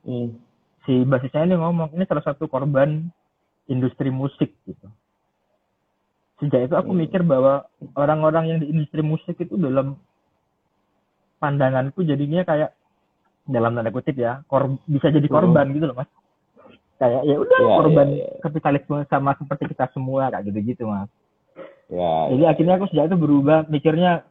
Hmm. 0.06 0.38
si 0.86 1.02
basisnya 1.02 1.50
ini 1.50 1.58
ngomong 1.58 1.98
ini 1.98 2.06
salah 2.06 2.22
satu 2.22 2.46
korban 2.46 3.10
industri 3.66 4.14
musik 4.14 4.54
gitu 4.70 4.86
sejak 6.38 6.70
itu 6.70 6.78
aku 6.78 6.94
Hmm. 6.94 7.02
mikir 7.02 7.26
bahwa 7.26 7.66
orang-orang 7.98 8.54
yang 8.54 8.58
di 8.62 8.70
industri 8.70 9.02
musik 9.02 9.34
itu 9.42 9.58
dalam 9.58 9.98
pandanganku 11.46 12.02
jadinya 12.02 12.42
kayak 12.42 12.74
dalam 13.46 13.78
tanda 13.78 13.94
kutip 13.94 14.18
ya 14.18 14.42
kor 14.50 14.74
bisa 14.90 15.14
jadi 15.14 15.30
korban 15.30 15.70
gitu 15.70 15.86
loh 15.86 15.94
mas. 15.96 16.10
Kayak 16.98 17.22
ya 17.24 17.36
udah 17.38 17.60
Iya, 17.60 17.76
korban 17.78 18.08
iya, 18.10 18.26
iya. 18.26 18.42
kapitalisme 18.42 18.98
sama 19.06 19.38
seperti 19.38 19.70
kita 19.70 19.86
semua 19.94 20.34
kayak 20.34 20.50
gitu-gitu 20.50 20.90
mas. 20.90 21.06
Ya, 21.86 22.34
jadi 22.34 22.44
akhirnya 22.50 22.74
aku 22.82 22.90
sejak 22.90 23.14
itu 23.14 23.18
berubah 23.22 23.70
mikirnya 23.70 24.26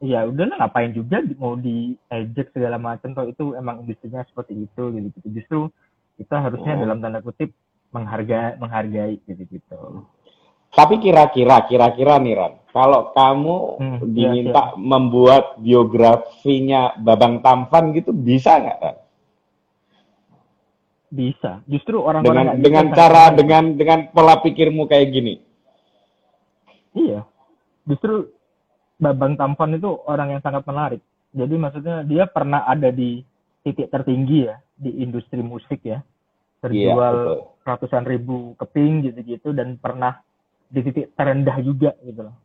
ya 0.00 0.24
udah 0.24 0.44
lah 0.48 0.56
ngapain 0.64 0.92
juga 0.92 1.20
di- 1.20 1.36
mau 1.36 1.56
diejek 1.56 2.52
segala 2.52 2.80
macam 2.80 3.12
toh 3.12 3.28
itu 3.28 3.52
emang 3.52 3.84
industrinya 3.84 4.24
seperti 4.24 4.64
itu 4.64 4.82
gitu 4.92 5.06
gitu 5.12 5.28
justru 5.32 5.60
kita 6.16 6.40
harusnya 6.40 6.72
Oh. 6.72 6.80
dalam 6.80 6.98
tanda 7.00 7.20
kutip 7.20 7.52
menghargai 7.92 8.56
menghargai 8.56 9.20
gitu 9.24 9.44
gitu 9.46 9.80
Tapi 10.70 11.00
kira-kira, 11.00 11.64
kira-kira 11.64 12.20
nih 12.20 12.34
Ran, 12.36 12.52
kalau 12.68 13.10
kamu 13.12 13.56
Hmm, 13.76 13.98
iya, 14.12 14.28
diminta 14.32 14.76
membuat 14.76 15.56
biografinya 15.56 16.92
Babang 16.96 17.40
Tampan 17.40 17.92
gitu, 17.92 18.12
bisa 18.12 18.60
nggak? 18.60 18.78
Ran? 18.80 18.96
bisa 21.06 21.62
justru 21.70 22.02
orang-orang 22.02 22.58
Dengan 22.58 22.60
dengan 22.60 22.86
bisa 22.90 22.96
cara 22.98 23.24
dengan 23.30 23.64
dengan 23.78 23.98
pola 24.10 24.42
pikirmu 24.42 24.90
kayak 24.90 25.08
gini. 25.08 25.34
Iya, 26.92 27.22
justru 27.86 28.34
Babang 28.98 29.38
Tampan 29.38 29.78
itu 29.78 29.86
orang 30.08 30.36
yang 30.36 30.42
sangat 30.42 30.66
menarik. 30.66 31.00
Jadi 31.30 31.54
maksudnya 31.54 32.02
dia 32.02 32.26
pernah 32.26 32.66
ada 32.66 32.90
di 32.90 33.22
titik 33.62 33.86
tertinggi 33.86 34.50
ya 34.50 34.56
di 34.74 34.98
industri 35.00 35.40
musik 35.40 35.84
ya, 35.84 36.00
Iya, 36.00 36.02
terjual 36.60 37.14
betul. 37.14 37.38
ratusan 37.64 38.04
ribu 38.04 38.36
keping 38.58 39.06
gitu-gitu 39.06 39.54
dan 39.54 39.78
pernah 39.78 40.25
di 40.70 40.80
titik 40.82 41.14
terendah 41.14 41.56
juga 41.62 41.94
gitu 42.02 42.26
loh. 42.30 42.36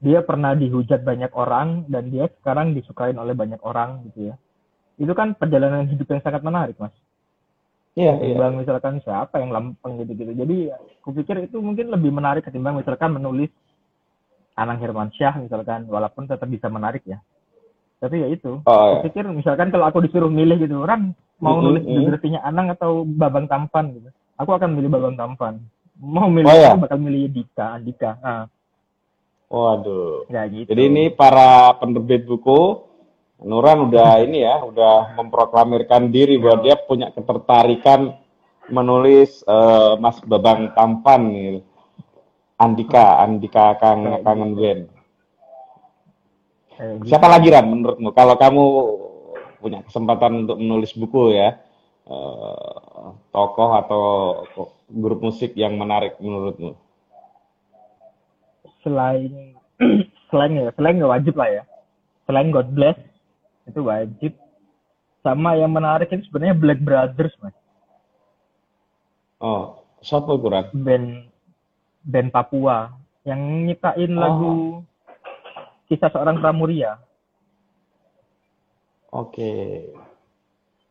Dia 0.00 0.20
pernah 0.20 0.52
dihujat 0.52 1.02
banyak 1.02 1.32
orang 1.32 1.88
dan 1.88 2.12
dia 2.12 2.28
sekarang 2.40 2.76
disukain 2.76 3.16
oleh 3.16 3.32
banyak 3.32 3.60
orang 3.64 4.04
gitu 4.12 4.32
ya. 4.32 4.34
Itu 5.00 5.12
kan 5.16 5.36
perjalanan 5.36 5.88
hidup 5.88 6.08
yang 6.08 6.20
sangat 6.20 6.44
menarik 6.44 6.76
mas. 6.76 6.92
Iya, 7.96 8.12
iya. 8.20 8.36
Ketimbang 8.36 8.60
misalkan 8.60 8.94
siapa 9.00 9.40
yang 9.40 9.56
lempeng 9.56 9.96
gitu-gitu. 10.04 10.36
Jadi 10.36 10.68
kupikir 11.00 11.40
itu 11.48 11.56
mungkin 11.64 11.88
lebih 11.88 12.12
menarik 12.12 12.44
ketimbang 12.44 12.76
misalkan 12.76 13.16
menulis 13.16 13.48
Anang 14.56 14.80
Hermansyah 14.80 15.36
misalkan, 15.40 15.84
walaupun 15.88 16.28
tetap 16.28 16.48
bisa 16.48 16.68
menarik 16.72 17.04
ya. 17.04 17.20
Tapi 18.00 18.24
ya 18.24 18.28
itu, 18.28 18.60
Oh, 18.64 18.72
iya. 18.92 19.00
kupikir 19.00 19.24
misalkan 19.32 19.68
kalau 19.72 19.88
aku 19.88 20.04
disuruh 20.04 20.28
milih 20.32 20.60
gitu, 20.60 20.84
orang 20.84 21.16
mau 21.40 21.60
Mm-mm, 21.60 21.64
nulis 21.64 21.84
mm. 21.84 21.92
biografinya 21.92 22.40
Anang 22.44 22.72
atau 22.72 23.04
Babang 23.04 23.48
Tampan 23.48 23.92
gitu. 23.96 24.08
Aku 24.40 24.52
akan 24.52 24.76
milih 24.76 24.92
Babang 24.92 25.16
Tampan. 25.16 25.60
Mau 25.96 26.28
milih 26.28 26.48
Oh, 26.48 26.76
aku 26.76 26.82
bakal 26.84 26.98
milih 27.00 27.22
Dika, 27.32 27.80
Andika. 27.80 28.10
Nah, 28.20 28.44
Waduh. 29.48 30.28
ya 30.28 30.42
gitu. 30.50 30.68
Jadi 30.68 30.82
ini 30.90 31.04
para 31.08 31.72
penerbit 31.80 32.26
buku, 32.28 32.84
Nuran 33.46 33.88
udah 33.88 34.18
ini 34.26 34.44
ya, 34.44 34.60
udah 34.60 35.16
memproklamirkan 35.16 36.12
diri 36.12 36.36
bahwa 36.36 36.64
dia 36.64 36.76
punya 36.76 37.08
ketertarikan 37.12 38.16
menulis 38.68 39.40
eh, 39.46 39.92
Mas 39.96 40.20
Babang 40.24 40.74
Tampan 40.76 41.22
gitu. 41.32 41.60
Andika, 42.56 43.20
Andika 43.20 43.76
Kang 43.76 44.24
Kangen 44.24 44.56
gitu. 44.56 44.88
Kayak 46.76 46.92
gitu. 47.04 47.08
Siapa 47.12 47.26
lagi 47.28 47.48
Ran 47.52 47.68
menurutmu? 47.68 48.12
Kalau 48.16 48.36
kamu 48.40 48.64
punya 49.60 49.80
kesempatan 49.84 50.44
untuk 50.48 50.56
menulis 50.60 50.92
buku 50.96 51.36
ya, 51.36 51.60
eh, 52.08 52.76
tokoh 53.30 53.70
atau 53.76 54.02
grup 54.88 55.20
musik 55.20 55.52
yang 55.54 55.76
menarik 55.76 56.16
menurutmu? 56.18 56.74
Selain 58.80 59.54
selain 60.30 60.52
ya, 60.56 60.70
selain 60.74 60.96
nggak 60.96 61.12
wajib 61.12 61.34
lah 61.36 61.48
ya. 61.50 61.62
Selain 62.24 62.50
God 62.50 62.68
Bless 62.72 62.98
itu 63.66 63.80
wajib. 63.82 64.32
Sama 65.20 65.58
yang 65.58 65.74
menarik 65.74 66.06
itu 66.08 66.22
sebenarnya 66.30 66.54
Black 66.54 66.78
Brothers 66.78 67.34
mas. 67.42 67.54
Oh, 69.42 69.82
siapa 70.00 70.32
itu 70.32 70.46
Ran? 70.48 70.66
band 70.72 71.28
band 72.06 72.30
Papua 72.30 72.94
yang 73.26 73.66
nyiptain 73.66 74.14
Oh. 74.14 74.20
lagu 74.22 74.52
kisah 75.90 76.08
seorang 76.08 76.38
pramuria 76.38 77.02
Oke. 79.10 79.82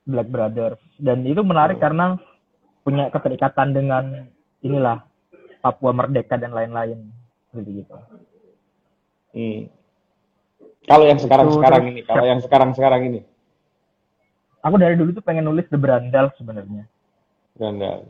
Black 0.06 0.30
Brothers 0.30 0.80
dan 1.02 1.26
itu 1.26 1.42
menarik 1.42 1.82
karena 1.82 2.16
punya 2.86 3.10
keterikatan 3.10 3.74
dengan 3.74 4.30
inilah 4.62 5.02
Papua 5.60 5.92
Merdeka 5.92 6.38
dan 6.38 6.54
lain-lain 6.54 7.10
gitu 7.54 7.84
gitu 7.84 7.96
Hmm. 9.36 9.68
Kalau 10.88 11.04
yang 11.12 11.20
sekarang-sekarang 11.20 11.82
terus 11.84 11.92
ini, 11.92 12.02
kalau 12.08 12.24
yang 12.24 12.40
sekarang-sekarang 12.40 13.02
ini, 13.04 13.20
aku 14.64 14.80
dari 14.80 14.96
dulu 14.96 15.12
tuh 15.12 15.28
pengen 15.28 15.44
nulis 15.44 15.68
The 15.68 15.76
Brandal 15.76 16.32
sebenarnya 16.40 16.88
Brandal. 17.60 18.08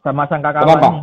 sama 0.00 0.24
Sangkakala 0.32 0.64
Kenapa? 0.64 0.88
ini 0.88 1.00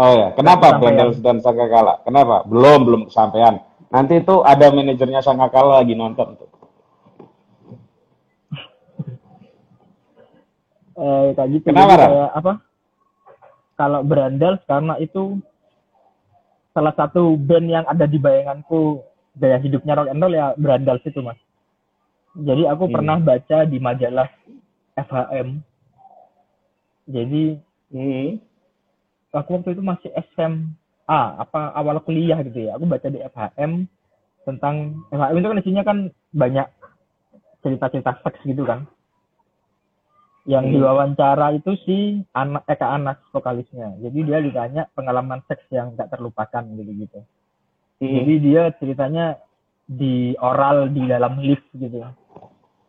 Oh 0.00 0.12
ya, 0.16 0.32
kenapa. 0.32 0.80
Brandal 0.80 1.12
dan 1.20 1.44
Sangkakala? 1.44 2.00
Kenapa? 2.00 2.48
Belum, 2.48 2.80
belum 2.88 3.02
kesampaian. 3.12 3.60
Nanti 3.92 4.24
itu 4.24 4.40
ada 4.40 4.72
manajernya 4.72 5.20
Sangkakala 5.20 5.84
lagi 5.84 5.92
nonton 5.92 6.40
tuh. 6.40 6.48
Eh, 10.96 11.26
kayak 11.36 11.50
gitu. 11.56 11.64
Kenapa, 11.70 11.94
Jadi 11.94 12.02
kayak 12.06 12.30
apa? 12.36 12.52
Kalau 13.72 14.00
Brandal 14.04 14.54
karena 14.68 14.94
itu 15.00 15.40
salah 16.72 16.94
satu 16.96 17.36
band 17.36 17.66
yang 17.68 17.84
ada 17.84 18.08
di 18.08 18.16
bayanganku 18.16 19.04
gaya 19.36 19.56
hidupnya 19.60 19.96
rock 19.96 20.08
and 20.12 20.20
roll 20.20 20.32
ya 20.32 20.52
Brandal 20.56 21.00
situ 21.00 21.20
mas. 21.24 21.40
Jadi 22.32 22.64
aku 22.64 22.88
Hmm. 22.88 22.94
pernah 22.96 23.16
baca 23.20 23.58
di 23.68 23.76
majalah 23.76 24.28
FHM 24.96 25.60
jadi 27.08 27.58
Hmm. 27.92 28.40
aku 29.34 29.48
waktu 29.60 29.76
itu 29.76 29.82
masih 29.84 30.10
SMA 30.32 31.20
apa 31.36 31.72
awal 31.76 32.00
kuliah 32.00 32.40
gitu 32.40 32.68
ya. 32.70 32.76
Aku 32.78 32.88
baca 32.88 33.08
di 33.08 33.20
FHM 33.20 33.84
tentang 34.48 35.02
FHM 35.12 35.36
itu 35.38 35.48
kan 35.48 35.60
isinya 35.60 35.82
kan 35.84 35.98
banyak 36.32 36.66
cerita-cerita 37.62 38.16
seks 38.24 38.40
gitu 38.42 38.64
kan 38.64 38.88
yang 40.44 40.66
Hmm. 40.66 40.74
diwawancara 40.74 41.54
itu 41.54 41.70
si 41.82 41.96
anak 42.32 42.66
Eka 42.66 42.86
Anas 42.88 43.18
vokalisnya 43.30 43.94
jadi 43.98 44.18
dia 44.22 44.38
ditanya 44.40 44.82
pengalaman 44.90 45.38
seks 45.46 45.62
yang 45.68 45.94
tak 45.94 46.10
terlupakan 46.10 46.66
gitu 46.74 46.92
gitu 46.98 47.18
Hmm. 47.98 48.14
jadi 48.18 48.34
dia 48.38 48.62
ceritanya 48.76 49.38
di 49.82 50.34
oral 50.36 50.88
di 50.88 51.04
dalam 51.04 51.38
lift 51.38 51.62
gitu. 51.72 52.02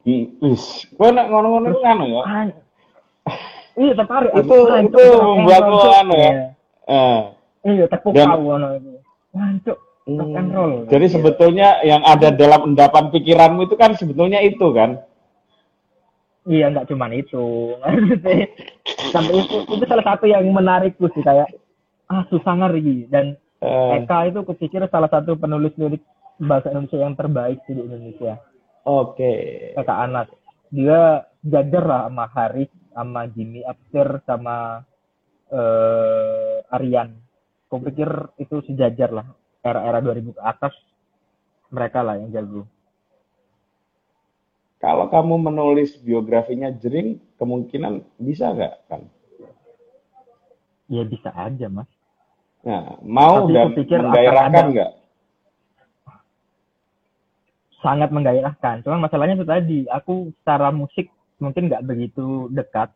Wis, 0.04 0.64
kowe 0.93 1.10
nek 1.10 1.28
ngono-ngono 1.28 1.70
itu 1.70 1.82
anu 1.82 2.06
ya. 2.10 2.24
Iya 3.74 3.93
tertarik 3.95 4.30
Itu-. 4.36 4.70
Ah, 4.70 4.80
itu 4.82 5.01
roll, 5.16 5.80
Cuk. 5.80 5.93
anu 5.95 6.14
ya. 6.14 6.30
Iya. 6.30 6.45
Eh. 6.86 7.22
Iya, 7.64 7.86
tepuk 7.88 8.12
kau 8.12 8.39
ngono 8.39 8.68
itu. 8.76 8.89
Wah, 9.34 9.49
cuk, 9.62 9.78
rock 10.06 10.30
and 10.34 10.49
Hmm. 10.49 10.54
roll. 10.54 10.74
Jadi 10.86 11.06
Iya. 11.08 11.14
sebetulnya 11.14 11.68
yang 11.82 12.01
ada 12.04 12.30
dalam 12.30 12.62
endapan 12.68 13.10
pikiranmu 13.10 13.66
itu 13.66 13.76
kan 13.76 13.95
sebetulnya 13.95 14.39
itu 14.41 14.68
kan. 14.72 15.01
Iya, 16.44 16.72
nggak 16.72 16.91
cuman 16.91 17.12
itu. 17.16 17.78
Sampai 19.16 19.34
itu, 19.39 19.58
itu 19.64 19.86
salah 19.88 20.06
satu 20.06 20.28
yang 20.28 20.44
menarikku 20.52 21.08
sih 21.16 21.24
kayak 21.24 21.48
ah 22.12 22.28
susah 22.28 22.60
ngeri 22.60 23.08
dan 23.08 23.39
Eh, 23.64 24.04
Eka 24.04 24.28
itu 24.28 24.44
kupikir 24.44 24.84
salah 24.91 25.08
satu 25.08 25.39
penulis 25.39 25.72
lirik 25.80 26.04
bahasa 26.36 26.68
Indonesia 26.76 27.00
yang 27.00 27.16
terbaik 27.16 27.64
sih 27.64 27.72
di 27.72 27.80
Indonesia. 27.88 28.36
Oke. 28.84 29.34
Eka 29.72 29.96
Anas. 30.04 30.28
Dia 30.68 31.24
jajar 31.39 31.84
lah 31.88 32.12
sama 32.12 32.26
Haris, 32.28 32.72
sama 32.91 33.22
Jimmy 33.32 33.64
Absir, 33.64 34.20
sama 34.28 34.84
eh 35.48 36.60
Aryan. 36.76 37.16
Kupikir 37.72 38.36
itu 38.36 38.60
sejajar 38.68 39.16
lah. 39.16 39.28
Era-era 39.64 40.04
2000 40.04 40.36
ke 40.36 40.41
atas 40.44 40.76
mereka 41.72 42.04
lah 42.04 42.20
yang 42.20 42.36
jago. 42.36 42.68
Kalau 44.84 45.08
kamu 45.08 45.48
menulis 45.48 45.96
biografinya 46.04 46.68
Jering, 46.76 47.16
kemungkinan 47.40 48.04
bisa 48.20 48.52
nggak 48.52 48.76
kan? 48.92 49.08
Ya 50.92 51.08
bisa 51.08 51.32
aja, 51.32 51.72
Mas. 51.72 51.88
Nah, 52.68 53.00
mau 53.00 53.48
Tapi 53.48 53.56
dan 53.88 54.12
menggairahkan 54.12 54.66
nggak? 54.76 54.92
sangat 57.84 58.10
menggairahkan. 58.16 58.88
Cuman 58.88 59.04
masalahnya 59.04 59.36
itu 59.36 59.46
tadi, 59.46 59.80
aku 59.92 60.32
secara 60.40 60.72
musik 60.72 61.12
mungkin 61.38 61.68
nggak 61.68 61.84
begitu 61.84 62.48
dekat 62.56 62.88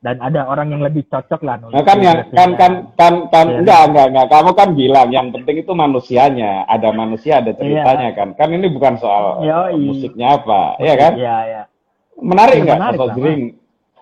dan 0.00 0.16
ada 0.16 0.44
orang 0.44 0.72
yang 0.72 0.80
lebih 0.80 1.04
cocok 1.06 1.40
lah 1.40 1.60
nulis 1.60 1.76
Nah, 1.76 1.84
kan 1.84 1.98
yang 2.00 2.18
kan 2.32 2.50
kan 2.56 2.72
kan 2.94 3.14
kan 3.28 3.46
Iya. 3.46 3.58
enggak 3.60 3.80
enggak 3.86 4.06
enggak 4.08 4.26
kamu 4.28 4.50
kan 4.54 4.68
bilang 4.72 5.08
yang 5.10 5.28
penting 5.28 5.56
itu 5.60 5.72
manusianya 5.72 6.64
ada 6.64 6.88
manusia 6.90 7.38
ada 7.38 7.52
ceritanya 7.52 8.08
kan 8.12 8.32
kan 8.32 8.48
ini 8.48 8.64
bukan 8.66 8.96
soal 8.96 9.44
Yoi. 9.44 9.76
musiknya 9.78 10.40
apa 10.40 10.80
ya 10.80 10.94
kan 10.96 11.12
Iya, 11.14 11.36
iya. 11.44 11.62
menarik 12.16 12.56
Ya, 12.58 12.74
menarik 12.74 12.96
sosok 12.96 13.06
lah, 13.06 13.16
jering? 13.16 13.42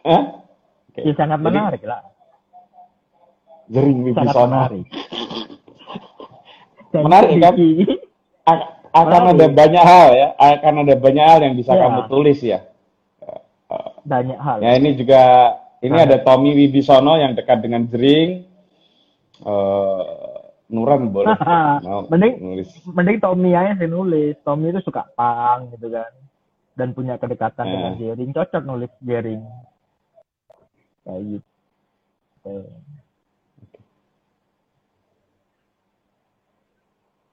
Oke. 0.01 1.01
Ya, 1.01 1.13
sangat 1.15 1.39
Jadi, 1.39 1.47
menarik 1.51 1.83
lah. 1.85 2.01
jering 3.69 3.97
menarik. 4.01 4.87
Menarik, 6.89 7.37
kan? 7.37 7.55
A- 8.49 8.69
akan 8.97 9.21
Menarik. 9.29 9.37
ada 9.37 9.47
banyak 9.53 9.85
hal 9.85 10.09
ya 10.17 10.29
akan 10.35 10.75
ada 10.83 10.95
banyak 10.97 11.21
hal 11.23 11.39
yang 11.43 11.55
bisa 11.55 11.71
Iya. 11.71 11.83
kamu 11.85 12.01
tulis 12.09 12.39
ya 12.41 12.59
banyak 14.03 14.39
hal. 14.41 14.57
ya 14.59 14.71
ini 14.75 14.97
juga 14.97 15.21
ini 15.81 15.97
ada 15.97 16.19
Tommy 16.19 16.53
Wibisono 16.53 17.15
yang 17.15 17.33
dekat 17.33 17.59
dengan 17.61 17.85
Jering. 17.85 18.43
Eh, 19.39 20.05
Nuran 20.69 21.09
boleh 21.09 21.33
mau 21.81 22.05
mending 22.07 22.35
nulis. 22.39 22.69
mending 22.85 23.17
Tommy 23.19 23.57
aja 23.57 23.73
sih 23.75 23.89
nulis 23.89 24.37
Tommy 24.43 24.69
itu 24.69 24.85
suka 24.85 25.09
pang 25.13 25.73
gitu 25.73 25.89
kan 25.89 26.13
dan 26.75 26.93
punya 26.93 27.17
kedekatan 27.17 27.65
Eh. 27.65 27.73
dengan 27.73 27.93
Jering 27.97 28.31
cocok 28.31 28.63
nulis 28.63 28.93
Jering 29.01 29.41
kayak 31.03 31.21
gitu 31.25 31.49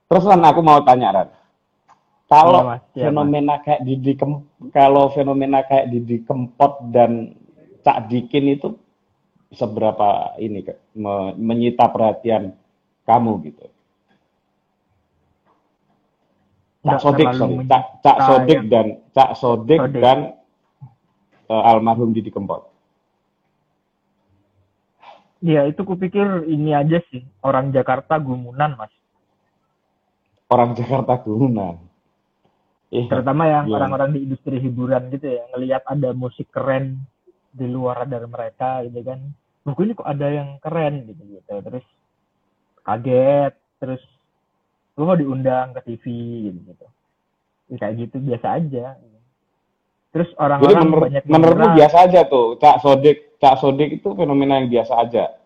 Terus 0.06 0.24
Ran, 0.24 0.40
aku 0.40 0.60
mau 0.62 0.80
tanya 0.80 1.08
Ran. 1.12 1.28
Kalau 2.26 2.62
Mas. 2.64 2.82
Iya, 2.92 3.10
fenomena 3.10 3.54
kayak 3.60 3.82
Didi 3.82 4.12
Kem, 4.14 4.42
kalau 4.70 5.10
fenomena 5.10 5.62
kayak 5.62 5.90
Didi 5.90 6.22
Kempot 6.22 6.90
dan 6.90 7.34
Cak 7.86 8.10
Dikin 8.10 8.50
itu 8.50 8.74
seberapa 9.48 10.34
ini 10.36 10.58
me- 10.92 11.38
menyita 11.38 11.86
perhatian 11.86 12.50
kamu 13.06 13.46
gitu? 13.46 13.70
Cak 16.82 16.98
Sodik, 16.98 17.26
sorry. 17.32 17.62
Cak, 17.64 17.82
Cak 18.00 18.18
Sodik 18.20 18.58
yang- 18.58 18.70
dan 18.70 18.86
Cak 19.10 19.30
Sodik, 19.34 19.78
Sodik. 19.80 20.02
dan 20.02 20.18
eh, 21.46 21.62
almarhum 21.64 22.10
Didi 22.10 22.30
Kempot. 22.30 22.74
ya 25.38 25.62
itu 25.62 25.78
kupikir 25.78 26.42
ini 26.44 26.74
aja 26.74 26.98
sih 27.06 27.22
orang 27.38 27.70
Jakarta 27.70 28.18
gumunan 28.18 28.74
mas 28.74 28.90
Orang 30.46 30.74
Jakarta 30.74 31.20
Guna. 31.20 31.78
Iya. 32.88 33.06
terutama 33.06 33.44
yang 33.44 33.66
Iya. 33.66 33.74
orang-orang 33.76 34.10
di 34.10 34.18
industri 34.24 34.58
hiburan 34.58 35.06
gitu 35.10 35.26
ya 35.28 35.42
ngelihat 35.52 35.82
ada 35.84 36.10
musik 36.10 36.50
keren 36.50 37.02
di 37.56 37.66
luar 37.66 38.04
dari 38.04 38.28
mereka 38.28 38.84
gitu 38.84 39.00
kan. 39.00 39.20
Buku 39.64 39.88
ini 39.88 39.96
kok 39.96 40.06
ada 40.06 40.28
yang 40.28 40.60
keren 40.60 41.08
gitu 41.08 41.22
gitu. 41.24 41.54
Terus 41.64 41.86
kaget 42.84 43.52
terus 43.80 44.02
lu 44.96 45.08
mau 45.08 45.16
diundang 45.16 45.72
ke 45.76 45.80
TV 45.88 46.04
gitu 46.52 46.58
gitu. 46.72 46.86
Ya, 47.72 47.76
kayak 47.80 47.94
gitu 47.98 48.16
biasa 48.20 48.46
aja. 48.60 48.86
Terus 50.14 50.30
orang-orang 50.40 50.80
menur 50.86 51.00
banyak 51.02 51.22
menurutmu 51.28 51.68
biasa 51.76 51.96
aja 52.08 52.20
tuh, 52.24 52.56
Cak 52.56 52.80
Sodik, 52.80 53.36
Cak 53.36 53.60
Sodik 53.60 54.00
itu 54.00 54.08
fenomena 54.16 54.56
yang 54.56 54.72
biasa 54.72 54.92
aja. 54.96 55.36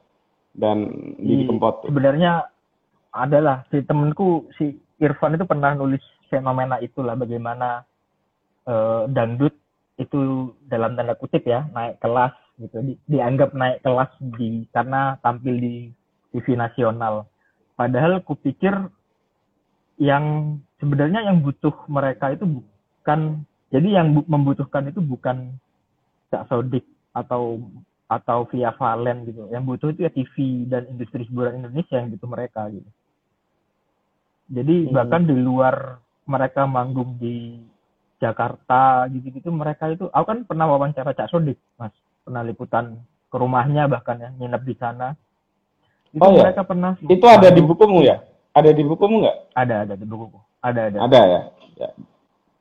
Dan 0.54 0.90
Di- 1.18 1.46
Kempot 1.46 1.82
tuh. 1.82 1.88
sebenarnya 1.90 2.46
adalah 3.11 3.66
si 3.70 3.82
temenku 3.82 4.46
si 4.54 4.78
Irfan 5.02 5.34
itu 5.34 5.46
pernah 5.48 5.74
nulis 5.74 6.02
fenomena 6.30 6.78
itulah 6.78 7.18
bagaimana 7.18 7.82
eh, 8.68 9.02
dangdut 9.11 9.54
itu 10.01 10.51
dalam 10.64 10.96
tanda 10.96 11.12
kutip 11.14 11.44
ya 11.44 11.68
naik 11.76 12.01
kelas 12.01 12.32
gitu 12.57 12.80
Di- 12.80 13.01
dianggap 13.07 13.53
naik 13.53 13.84
kelas 13.84 14.11
di 14.40 14.64
karena 14.72 15.20
tampil 15.20 15.55
di 15.61 15.74
TV 16.32 16.57
nasional 16.57 17.28
padahal 17.76 18.24
kupikir 18.24 18.72
yang 20.01 20.57
sebenarnya 20.80 21.28
yang 21.28 21.44
butuh 21.44 21.76
mereka 21.86 22.32
itu 22.32 22.48
bukan 22.48 23.44
jadi 23.68 24.03
yang 24.03 24.16
bu- 24.16 24.26
membutuhkan 24.26 24.88
itu 24.88 25.05
bukan 25.05 25.55
Cak 26.32 26.48
Sodik 26.48 26.88
atau 27.12 27.61
atau 28.11 28.42
via 28.51 28.74
Valen 28.74 29.22
gitu. 29.22 29.46
Yang 29.55 29.64
butuh 29.70 29.88
itu 29.94 30.01
ya 30.03 30.11
TV 30.11 30.34
dan 30.66 30.90
industri 30.90 31.22
hiburan 31.30 31.62
Indonesia 31.62 31.94
yang 31.94 32.11
butuh 32.11 32.26
mereka 32.26 32.66
gitu. 32.74 32.90
Jadi 34.51 34.90
Hmm. 34.90 34.92
bahkan 34.94 35.22
di 35.30 35.36
luar 35.38 36.03
mereka 36.26 36.66
manggung 36.66 37.14
di 37.22 37.62
Jakarta 38.20 39.08
gitu-gitu 39.08 39.48
mereka 39.48 39.88
itu 39.88 40.06
aku 40.06 40.24
kan 40.26 40.38
pernah 40.44 40.68
wawancara 40.68 41.10
Cak 41.10 41.28
Sodik 41.28 41.56
Mas 41.74 41.90
pernah 42.20 42.44
liputan 42.44 43.00
ke 43.26 43.36
rumahnya 43.36 43.88
bahkan 43.88 44.16
ya 44.16 44.28
nginep 44.30 44.62
di 44.62 44.74
sana 44.76 45.16
itu 46.10 46.20
Oh, 46.20 46.30
iya? 46.30 46.42
mereka 46.44 46.62
pernah 46.62 46.92
Itu 47.00 47.24
ada 47.24 47.48
di 47.48 47.60
bukumu 47.60 48.02
ya? 48.02 48.20
Ada 48.50 48.70
di 48.70 48.82
bukumu 48.82 49.22
nggak? 49.22 49.36
ada 49.54 49.74
ada 49.82 49.94
di 49.94 50.04
bukuku 50.04 50.38
ada 50.60 50.80
ada 50.86 50.98
Ada 51.00 51.20
ya. 51.24 51.40
ya. 51.76 51.88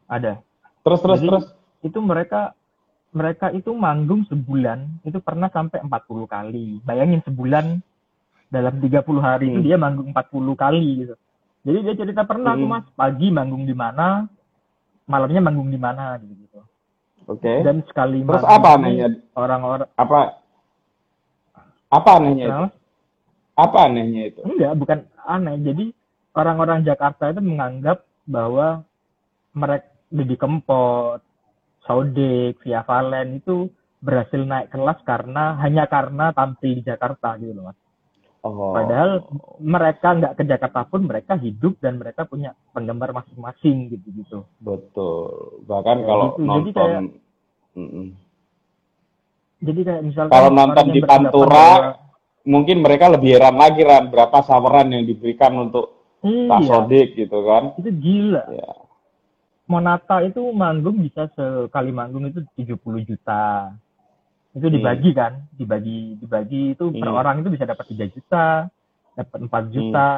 ada 0.07 0.31
Terus 0.79 0.99
terus 0.99 1.19
Jadi- 1.19 1.27
terus. 1.27 1.45
itu 1.81 1.99
mereka 1.99 2.55
mereka 3.09 3.49
itu 3.49 3.73
manggung 3.73 4.23
sebulan 4.25 5.01
itu 5.01 5.17
pernah 5.19 5.49
sampai 5.49 5.81
40 5.81 6.23
kali. 6.25 6.77
Bayangin 6.79 7.19
sebulan 7.21 7.81
dalam 8.47 8.77
30 8.77 9.19
hari 9.19 9.49
itu 9.49 9.59
Hmm. 9.59 9.65
dia 9.65 9.75
manggung 9.75 10.07
40 10.07 10.53
kali 10.55 11.03
gitu. 11.03 11.15
Jadi 11.65 11.77
dia 11.83 11.95
cerita 11.97 12.21
pernah 12.23 12.53
Hmm. 12.53 12.69
Mas, 12.69 12.85
pagi 12.93 13.27
manggung 13.27 13.65
di 13.65 13.73
mana, 13.73 14.29
malamnya 15.09 15.41
manggung 15.41 15.73
di 15.73 15.79
mana 15.81 16.21
gitu. 16.21 16.33
gitu. 16.37 16.59
Oke. 17.25 17.65
Dan 17.65 17.81
sekali 17.89 18.21
Terus 18.21 18.45
apa 18.45 18.77
anehnya? 18.77 19.09
Orang-orang 19.33 19.89
Apa 19.97 20.39
apa 21.89 22.09
anehnya 22.21 22.45
itu? 22.45 22.65
Apa 23.57 23.77
anehnya 23.89 24.21
itu? 24.29 24.39
enggak, 24.45 24.73
bukan 24.77 24.99
aneh. 25.25 25.55
Jadi 25.65 25.85
orang-orang 26.37 26.85
Jakarta 26.85 27.33
itu 27.33 27.41
menganggap 27.41 28.05
bahwa 28.29 28.85
mereka 29.57 29.89
Didi 30.09 30.37
Kempot, 30.37 31.21
Sodik, 31.85 32.61
Via 32.65 32.81
Valen 32.85 33.41
itu 33.41 33.69
berhasil 34.01 34.41
naik 34.41 34.73
kelas 34.73 35.01
karena 35.05 35.59
hanya 35.61 35.85
karena 35.85 36.31
tampil 36.31 36.79
di 36.79 36.83
Jakarta 36.85 37.35
gitu 37.37 37.57
loh 37.57 37.69
mas. 37.69 37.77
Oh. 38.39 38.71
Padahal 38.71 39.27
mereka 39.59 40.15
nggak 40.15 40.33
ke 40.33 40.43
Jakarta 40.47 40.87
pun 40.87 41.03
mereka 41.03 41.35
hidup 41.35 41.75
dan 41.83 41.99
mereka 41.99 42.23
punya 42.23 42.55
penggemar 42.71 43.11
masing-masing 43.11 43.91
gitu 43.91 44.07
gitu. 44.15 44.37
betul. 44.57 45.59
Bahkan 45.67 45.97
Ya, 45.99 46.05
kalau 46.05 46.25
gitu. 46.25 46.39
Jadi 46.39 46.47
nonton 46.47 46.73
kayak- 46.73 47.13
Mm-mm. 47.75 48.07
Jadi 49.59 49.79
kayak 49.83 50.03
misalkan 50.07 50.31
Kalau 50.31 50.49
nonton 50.49 50.85
di 50.87 51.01
Pantura, 51.03 51.51
bahwa- 51.51 51.95
mungkin 52.47 52.77
mereka 52.79 53.11
lebih 53.11 53.35
heran 53.35 53.59
lagi 53.59 53.83
Ran 53.83 54.07
berapa 54.07 54.39
saweran 54.39 54.87
yang 54.89 55.03
diberikan 55.03 55.51
untuk 55.59 55.99
Pak 56.19 56.59
iya, 56.59 56.67
Sodik 56.67 57.07
gitu 57.15 57.43
kan. 57.43 57.75
itu 57.75 57.91
gila. 57.91 58.43
Ya. 58.49 58.71
Monata 59.67 60.19
itu 60.19 60.41
manggung 60.49 60.97
bisa 60.97 61.27
sekali 61.29 61.91
manggung 61.91 62.23
itu 62.25 62.39
70 62.55 63.03
juta. 63.03 63.75
Itu 64.49 64.65
dibagi 64.67 65.13
kan, 65.13 65.45
dibagi 65.53 66.17
dibagi 66.17 66.73
itu 66.73 66.89
per 66.89 67.05
Hmm. 67.05 67.19
orang 67.21 67.35
itu 67.41 67.53
bisa 67.53 67.69
dapat 67.69 67.85
3 67.85 68.05
juta, 68.09 68.65
dapat 69.13 69.39
4 69.45 69.63
juta. 69.69 70.09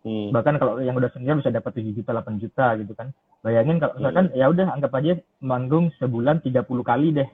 Hmm. 0.00 0.32
Bahkan 0.32 0.54
kalau 0.56 0.80
yang 0.80 0.96
udah 0.96 1.12
senior 1.12 1.36
bisa 1.36 1.52
dapat 1.52 1.76
7 1.76 1.92
juta, 1.92 2.16
8 2.16 2.40
juta 2.40 2.72
gitu 2.80 2.96
kan. 2.96 3.12
Bayangin 3.40 3.76
kalau 3.76 4.00
misalkan 4.00 4.32
ya 4.32 4.48
udah 4.48 4.66
anggap 4.72 4.92
aja 4.96 5.12
manggung 5.40 5.92
sebulan 6.00 6.40
30 6.40 6.80
kali 6.80 7.12
deh. 7.12 7.28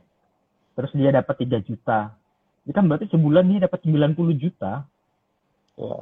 Terus 0.74 0.90
dia 0.92 1.14
dapat 1.14 1.34
3 1.38 1.62
juta. 1.62 2.10
Itu 2.66 2.74
kan 2.74 2.90
berarti 2.90 3.06
sebulan 3.06 3.46
dia 3.46 3.70
dapat 3.70 3.86
90 3.86 4.34
juta. 4.34 4.82
Ya. 5.78 5.96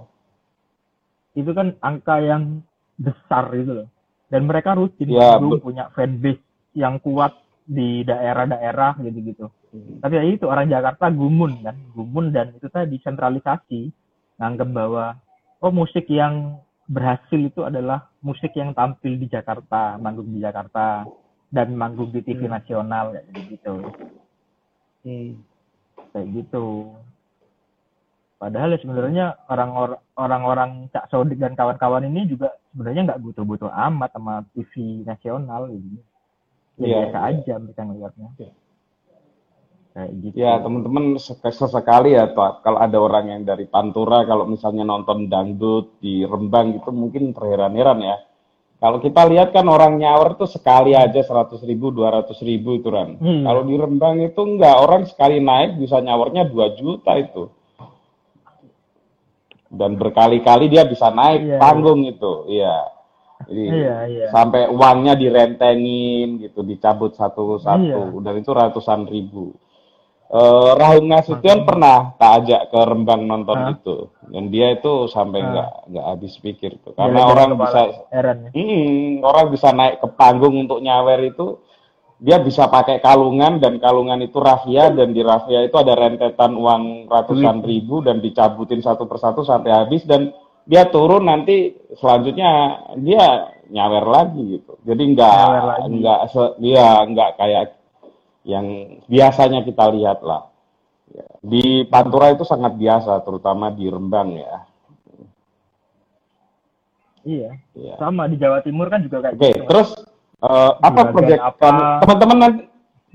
Itu 1.37 1.51
kan 1.53 1.77
angka 1.85 2.16
yang 2.20 2.64
besar 2.97 3.53
gitu 3.53 3.85
loh. 3.85 3.89
Dan 4.33 4.49
mereka 4.49 4.72
rutin 4.72 5.12
Ya, 5.12 5.37
manggung, 5.37 5.61
be- 5.61 5.62
punya 5.62 5.93
fanbase 5.93 6.41
yang 6.72 6.97
kuat 6.99 7.37
di 7.64 8.03
daerah-daerah 8.03 8.99
gitu-gitu. 9.05 9.53
Hmm. 9.75 9.99
Tapi 9.99 10.14
ya 10.14 10.22
itu 10.22 10.47
orang 10.47 10.70
Jakarta 10.70 11.11
gumun 11.11 11.59
kan, 11.66 11.75
gumun 11.99 12.31
dan 12.31 12.55
itu 12.55 12.70
tadi 12.70 12.95
sentralisasi, 13.03 13.91
nganggap 14.39 14.70
bahwa 14.70 15.18
oh 15.59 15.75
musik 15.75 16.07
yang 16.07 16.62
berhasil 16.87 17.41
itu 17.41 17.66
adalah 17.66 18.07
musik 18.22 18.55
yang 18.55 18.70
tampil 18.70 19.18
di 19.18 19.27
Jakarta, 19.27 19.99
manggung 19.99 20.31
di 20.31 20.39
Jakarta 20.39 21.03
dan 21.51 21.75
manggung 21.75 22.14
di 22.14 22.22
TV 22.22 22.47
Hmm. 22.47 22.55
nasional 22.55 23.18
kayak 23.18 23.27
gitu, 23.51 23.75
Hmm. 25.03 25.43
kayak 26.14 26.29
gitu. 26.39 26.95
Padahal 28.39 28.77
ya 28.77 28.79
sebenarnya 28.79 29.27
orang-orang 29.49 30.01
orang-orang 30.14 30.70
Cak 30.93 31.09
Sodik 31.09 31.41
dan 31.41 31.57
kawan-kawan 31.57 32.05
ini 32.05 32.29
juga 32.29 32.53
sebenarnya 32.70 33.11
nggak 33.11 33.22
butuh-butuh 33.25 33.72
amat 33.91 34.11
sama 34.14 34.45
TV 34.55 35.03
nasional 35.03 35.66
gitu. 35.72 35.99
Ya 36.79 36.85
Iya, 36.85 36.87
biasa 36.87 37.18
iya. 37.18 37.27
aja 37.31 37.55
mereka 37.59 37.83
ngeliatnya. 37.87 38.29
Iya. 38.39 38.53
Kayak 39.95 40.11
gitu. 40.27 40.35
Ya 40.43 40.59
teman-teman 40.59 41.15
sek- 41.23 41.55
sesekali 41.55 42.19
ya 42.19 42.27
Pak, 42.27 42.67
kalau 42.67 42.83
ada 42.83 42.99
orang 42.99 43.31
yang 43.31 43.43
dari 43.47 43.71
Pantura, 43.71 44.27
kalau 44.27 44.43
misalnya 44.43 44.83
nonton 44.83 45.31
dangdut 45.31 46.03
di 46.03 46.27
Rembang 46.27 46.75
gitu 46.75 46.91
mungkin 46.91 47.31
terheran-heran 47.31 48.03
ya. 48.03 48.17
Kalau 48.83 48.99
kita 48.99 49.23
lihat 49.31 49.55
kan 49.55 49.65
orang 49.71 49.97
nyawer 49.97 50.35
tuh 50.35 50.51
sekali 50.51 50.99
aja 50.99 51.23
100 51.23 51.63
ribu, 51.63 51.95
200 51.95 52.37
ribu 52.43 52.75
itu 52.75 52.91
Ran. 52.91 53.17
Iya. 53.23 53.47
Kalau 53.47 53.63
di 53.65 53.75
Rembang 53.79 54.19
itu 54.19 54.41
enggak, 54.43 54.77
orang 54.83 55.07
sekali 55.07 55.39
naik 55.39 55.79
bisa 55.79 56.03
nyawernya 56.03 56.43
2 56.51 56.67
juta 56.75 57.15
itu. 57.15 57.49
Dan 59.71 59.95
berkali-kali 59.95 60.71
dia 60.71 60.85
bisa 60.85 61.11
naik 61.11 61.55
Iya, 61.55 61.59
panggung 61.59 62.03
itu, 62.03 62.47
iya. 62.51 62.77
Jadi 63.47 63.63
Iya, 63.63 63.97
iya. 64.07 64.27
sampai 64.31 64.71
uangnya 64.71 65.15
direntengin 65.19 66.43
gitu, 66.43 66.63
dicabut 66.63 67.15
satu-satu, 67.15 67.83
Iya. 68.11 68.23
dan 68.23 68.35
itu 68.39 68.51
ratusan 68.51 69.07
ribu. 69.07 69.55
Eh 70.35 70.70
Rahul 70.74 71.07
Nasution 71.07 71.62
Makanya. 71.62 71.66
pernah 71.70 71.99
tak 72.18 72.30
ajak 72.43 72.62
ke 72.74 72.80
Rembang 72.82 73.22
nonton 73.22 73.55
Hah? 73.55 73.70
itu, 73.70 74.11
dan 74.35 74.51
dia 74.51 74.74
itu 74.74 75.07
sampai 75.07 75.47
nggak 75.47 75.95
nggak 75.95 76.07
habis 76.11 76.35
pikir 76.43 76.74
tuh, 76.82 76.91
karena 76.99 77.22
Jalan-jalan 77.22 77.39
orang 77.39 77.51
bisa 77.62 77.80
ya. 77.87 78.32
Hmm, 78.51 79.22
orang 79.22 79.47
bisa 79.55 79.68
naik 79.70 80.03
ke 80.03 80.09
panggung 80.18 80.59
untuk 80.59 80.82
nyawer 80.82 81.22
itu 81.22 81.62
dia 82.18 82.43
bisa 82.43 82.66
pakai 82.66 82.99
kalungan 82.99 83.62
dan 83.62 83.78
kalungan 83.78 84.18
itu 84.26 84.43
rafia 84.43 84.91
dan 84.91 85.14
di 85.14 85.22
rafia 85.22 85.62
itu 85.62 85.76
ada 85.78 85.95
rentetan 85.95 86.59
uang 86.59 87.07
ratusan 87.07 87.62
ribu 87.62 88.03
dan 88.03 88.18
dicabutin 88.18 88.82
satu 88.82 89.07
persatu 89.07 89.47
sampai 89.47 89.70
habis 89.70 90.03
dan 90.03 90.35
dia 90.66 90.91
turun 90.91 91.30
nanti 91.30 91.78
selanjutnya 91.95 92.82
dia 92.99 93.55
nyawer 93.70 94.03
lagi 94.03 94.59
gitu. 94.59 94.82
Jadi 94.82 95.14
nggak 95.14 95.39
nggak 95.95 96.20
dia 96.59 96.87
nggak 97.07 97.30
kayak 97.39 97.84
yang 98.45 99.01
biasanya 99.09 99.65
kita 99.65 99.89
lihat 99.91 100.21
lah. 100.21 100.53
Ya, 101.13 101.27
di 101.41 101.85
Pantura 101.89 102.33
itu 102.33 102.45
sangat 102.45 102.77
biasa, 102.77 103.21
terutama 103.25 103.73
di 103.73 103.89
Rembang 103.89 104.37
ya. 104.37 104.69
Iya. 107.25 107.51
iya. 107.73 107.95
Sama 107.97 108.29
di 108.29 108.37
Jawa 108.37 108.61
Timur 108.61 108.93
kan 108.93 109.01
juga 109.01 109.25
kayak 109.25 109.35
Oke, 109.41 109.49
gitu. 109.49 109.65
terus 109.65 109.89
uh, 110.45 110.77
apa 110.85 111.09
proyek 111.09 111.41
teman-teman 112.05 112.37
nanti 112.37 112.63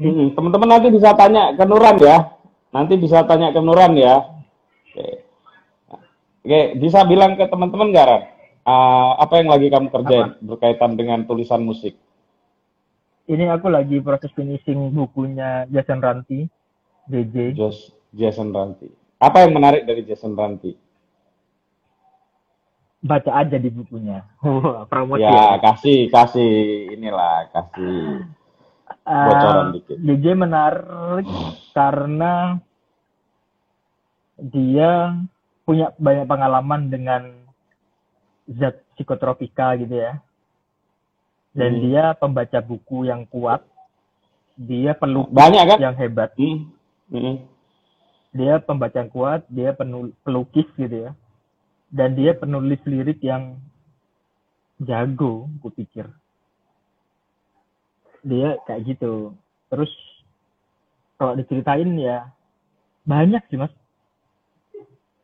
hmm, 0.01 0.27
teman-teman 0.33 0.69
nanti 0.69 0.87
bisa 0.89 1.09
tanya 1.13 1.53
ke 1.53 1.63
Nuran 1.69 1.95
ya. 2.01 2.17
Nanti 2.73 2.93
bisa 2.97 3.21
tanya 3.29 3.53
ke 3.53 3.61
Nuran 3.61 3.93
ya. 3.93 4.25
Oke. 4.89 5.07
Oke, 6.41 6.61
bisa 6.81 7.05
bilang 7.05 7.37
ke 7.37 7.45
teman-teman 7.45 7.93
nggak? 7.93 8.41
Uh, 8.65 9.17
apa 9.17 9.41
yang 9.41 9.49
lagi 9.49 9.67
kamu 9.69 9.87
kerjain 9.89 10.35
apa? 10.35 10.41
berkaitan 10.41 10.93
dengan 10.97 11.25
tulisan 11.25 11.61
musik? 11.61 11.97
Ini 13.29 13.45
aku 13.53 13.69
lagi 13.69 14.01
proses 14.01 14.33
finishing 14.33 14.89
bukunya 14.89 15.69
Jason 15.69 16.01
Ranti, 16.01 16.49
JJ. 17.05 17.53
Jason 18.17 18.49
Ranti. 18.49 18.89
Apa 19.21 19.45
yang 19.45 19.53
menarik 19.53 19.85
dari 19.85 20.01
Jason 20.01 20.33
Ranti? 20.33 20.73
baca 22.99 23.31
aja 23.31 23.55
di 23.55 23.69
bukunya. 23.71 24.23
promosi. 24.91 25.23
Ya, 25.23 25.55
kasih 25.59 26.11
kasih 26.11 26.51
inilah, 26.95 27.47
kasih 27.51 28.27
bocoran 29.03 29.65
uh, 29.71 29.73
dikit. 29.75 29.97
DJ 29.97 30.25
menarik 30.35 31.27
karena 31.71 32.59
dia 34.39 35.15
punya 35.63 35.91
banyak 35.99 36.25
pengalaman 36.27 36.81
dengan 36.91 37.21
zat 38.51 38.83
psikotropika 38.95 39.79
gitu 39.79 39.95
ya. 39.95 40.19
Dan 41.53 41.71
hmm. 41.77 41.81
dia 41.85 42.03
pembaca 42.17 42.59
buku 42.61 43.09
yang 43.09 43.25
kuat. 43.29 43.65
Dia 44.59 44.91
perlu 44.93 45.25
banyak 45.31 45.63
kan 45.65 45.79
yang 45.79 45.95
hebat. 45.97 46.35
Hmm. 46.35 46.69
Hmm. 47.09 47.37
Dia 48.35 48.61
pembaca 48.61 48.93
yang 48.93 49.09
kuat, 49.09 49.41
dia 49.49 49.73
pelukis 50.23 50.69
gitu 50.77 51.09
ya 51.09 51.11
dan 51.89 52.13
dia 52.13 52.37
penulis 52.37 52.77
lirik 52.85 53.19
yang 53.25 53.57
jago 54.79 55.49
gue 55.59 55.73
pikir 55.73 56.05
dia 58.21 58.61
kayak 58.69 58.85
gitu 58.85 59.33
terus 59.73 59.89
kalau 61.17 61.35
diceritain 61.35 61.89
ya 61.97 62.29
banyak 63.03 63.41
sih 63.49 63.57
mas 63.57 63.73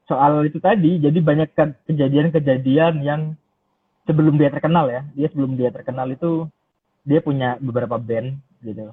soal 0.09 0.41
itu 0.43 0.57
tadi 0.57 0.97
jadi 0.97 1.17
banyak 1.21 1.49
kejadian-kejadian 1.85 3.05
yang 3.05 3.21
sebelum 4.05 4.37
dia 4.37 4.49
terkenal 4.53 4.89
ya 4.89 5.01
dia 5.13 5.27
sebelum 5.29 5.57
dia 5.57 5.69
terkenal 5.69 6.07
itu 6.09 6.49
dia 7.05 7.21
punya 7.21 7.57
beberapa 7.61 7.97
band 8.01 8.37
gitu 8.65 8.89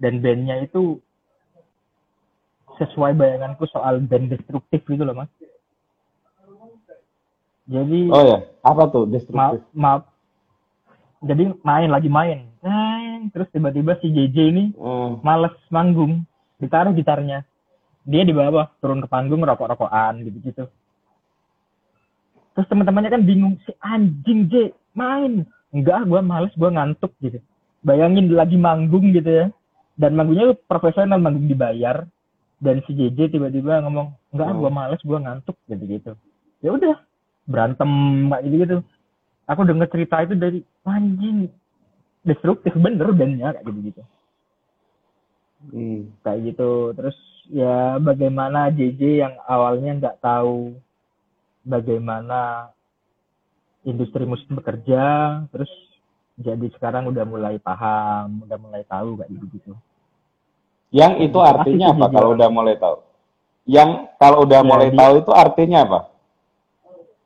dan 0.00 0.20
bandnya 0.20 0.64
itu 0.64 1.00
sesuai 2.80 3.12
bayanganku 3.16 3.68
soal 3.68 4.00
band 4.00 4.32
destruktif 4.32 4.80
gitu 4.84 5.04
loh 5.04 5.16
mas 5.16 5.30
jadi 7.70 8.00
Oh 8.10 8.22
ya, 8.26 8.38
apa 8.66 8.82
tuh 8.90 9.06
destruktif? 9.06 9.38
Maaf, 9.38 9.62
maaf. 9.70 10.02
Jadi 11.22 11.54
main 11.62 11.86
lagi 11.86 12.10
main. 12.10 12.50
Main 12.60 13.30
terus 13.30 13.46
tiba-tiba 13.54 13.94
si 14.02 14.10
JJ 14.10 14.36
ini 14.50 14.64
hmm. 14.74 15.22
males 15.22 15.54
manggung, 15.70 16.26
ditaruh 16.58 16.90
gitarnya. 16.90 17.46
Dia 18.02 18.26
di 18.26 18.34
bawah 18.34 18.74
turun 18.82 18.98
ke 18.98 19.06
panggung 19.06 19.46
rokok-rokokan 19.46 20.26
gitu-gitu. 20.26 20.66
Terus 22.54 22.66
teman-temannya 22.66 23.10
kan 23.14 23.22
bingung 23.22 23.54
si 23.62 23.72
anjing 23.80 24.50
J 24.50 24.74
main. 24.96 25.46
Enggak, 25.70 26.06
gua 26.10 26.20
males, 26.20 26.50
gua 26.58 26.74
ngantuk 26.74 27.14
gitu. 27.22 27.38
Bayangin 27.86 28.30
lagi 28.34 28.58
manggung 28.58 29.14
gitu 29.14 29.30
ya. 29.30 29.46
Dan 29.94 30.18
manggungnya 30.18 30.58
profesional, 30.66 31.22
manggung 31.22 31.46
dibayar. 31.46 32.04
Dan 32.60 32.84
si 32.84 32.92
JJ 32.92 33.32
tiba-tiba 33.32 33.80
ngomong, 33.86 34.12
enggak, 34.34 34.48
hmm. 34.52 34.58
gua 34.60 34.70
males, 34.70 35.00
gua 35.06 35.18
ngantuk 35.22 35.56
gitu-gitu. 35.64 36.12
Ya 36.60 36.76
udah, 36.76 37.00
berantem 37.50 37.90
kayak 38.30 38.42
gitu 38.46 38.56
gitu 38.62 38.76
aku 39.50 39.60
dengar 39.66 39.90
cerita 39.90 40.22
itu 40.22 40.34
dari 40.38 40.60
anjing 40.86 41.50
destruktif 42.22 42.70
bener 42.78 43.10
bandnya 43.10 43.58
kayak 43.58 43.66
gitu 43.66 43.80
gitu 43.90 44.02
hmm. 45.74 46.00
kayak 46.22 46.40
gitu 46.54 46.70
terus 46.94 47.18
ya 47.50 47.98
bagaimana 47.98 48.70
JJ 48.70 49.02
yang 49.26 49.34
awalnya 49.50 49.98
nggak 49.98 50.20
tahu 50.22 50.78
bagaimana 51.64 52.70
industri 53.84 54.24
musik 54.24 54.48
bekerja 54.50 55.02
terus 55.52 55.70
jadi 56.40 56.66
sekarang 56.76 57.08
udah 57.08 57.24
mulai 57.24 57.56
paham 57.60 58.44
udah 58.44 58.58
mulai 58.60 58.82
tahu 58.88 59.20
kayak 59.20 59.30
gitu 59.32 59.44
gitu 59.56 59.72
yang 60.90 61.20
itu 61.22 61.38
artinya 61.38 61.94
apa 61.94 62.06
kalau 62.10 62.34
udah 62.34 62.48
mulai 62.50 62.76
tahu 62.76 62.96
yang 63.68 64.08
kalau 64.18 64.42
udah 64.48 64.60
ya, 64.60 64.66
mulai 64.66 64.90
tahu 64.90 65.12
itu 65.22 65.32
artinya 65.36 65.78
apa 65.86 66.00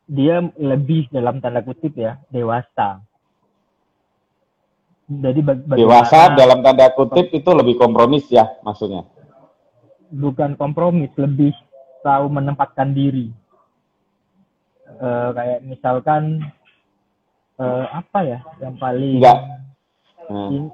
dia 0.04 0.44
lebih 0.60 1.08
dalam 1.08 1.40
tanda 1.40 1.64
kutip 1.64 1.96
ya 1.96 2.20
dewasa. 2.28 3.00
Jadi 5.04 5.40
dewasa 5.76 6.32
dalam 6.32 6.64
tanda 6.64 6.88
kutip 6.92 7.32
itu 7.32 7.50
lebih 7.52 7.76
kompromis 7.76 8.28
ya 8.28 8.48
maksudnya. 8.64 9.04
Bukan 10.14 10.54
kompromis, 10.60 11.10
lebih 11.16 11.52
tahu 12.04 12.28
menempatkan 12.30 12.92
diri. 12.92 13.32
Uh, 14.84 15.32
kayak 15.32 15.60
misalkan 15.64 16.44
uh, 17.58 17.84
apa 17.90 18.18
ya 18.22 18.38
yang 18.60 18.76
paling 18.76 19.18
Enggak. 19.18 19.40
Hmm. 20.24 20.72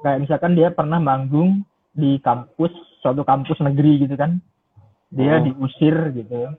kayak 0.00 0.20
misalkan 0.24 0.52
dia 0.56 0.68
pernah 0.72 0.96
manggung 0.96 1.64
di 1.92 2.16
kampus 2.22 2.72
suatu 3.00 3.24
kampus 3.24 3.58
negeri 3.64 4.06
gitu 4.06 4.14
kan. 4.14 4.38
Dia 5.10 5.40
hmm. 5.40 5.44
diusir 5.50 5.96
gitu. 6.14 6.54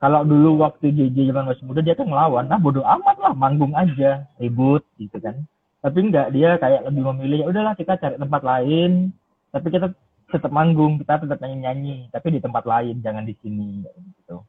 Kalau 0.00 0.24
dulu 0.24 0.64
waktu 0.64 0.96
JJ 0.96 1.30
zaman 1.30 1.52
masih 1.52 1.64
muda 1.68 1.84
dia 1.84 1.94
kan 1.94 2.08
ngelawan. 2.08 2.48
Nah 2.48 2.56
bodoh 2.56 2.82
amat 2.82 3.16
lah 3.20 3.32
manggung 3.36 3.76
aja. 3.76 4.24
Ribut 4.40 4.82
gitu 4.96 5.20
kan. 5.20 5.44
Tapi 5.80 5.98
enggak 6.10 6.32
dia 6.32 6.56
kayak 6.56 6.88
lebih 6.88 7.02
memilih 7.12 7.44
ya 7.44 7.46
udahlah 7.52 7.74
kita 7.76 8.00
cari 8.00 8.16
tempat 8.16 8.42
lain. 8.42 9.12
Tapi 9.52 9.68
kita 9.68 9.92
tetap 10.30 10.50
manggung 10.54 10.96
kita 11.02 11.26
tetap 11.26 11.42
nyanyi 11.42 11.58
nyanyi 11.66 11.96
tapi 12.14 12.38
di 12.38 12.40
tempat 12.40 12.62
lain 12.62 13.02
jangan 13.02 13.26
di 13.26 13.34
sini 13.42 13.82
gitu 14.22 14.46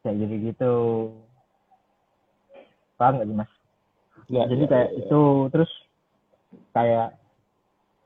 kayak 0.00 0.16
gitu 0.24 0.34
gitu 0.52 0.74
paham 2.96 3.20
nggak 3.20 3.28
sih 3.28 3.36
mas 3.36 3.50
ya, 4.28 4.42
jadi 4.48 4.64
ya, 4.64 4.70
kayak 4.70 4.88
ya, 4.88 4.94
ya. 4.94 5.00
itu 5.04 5.22
terus 5.52 5.70
kayak 6.74 7.08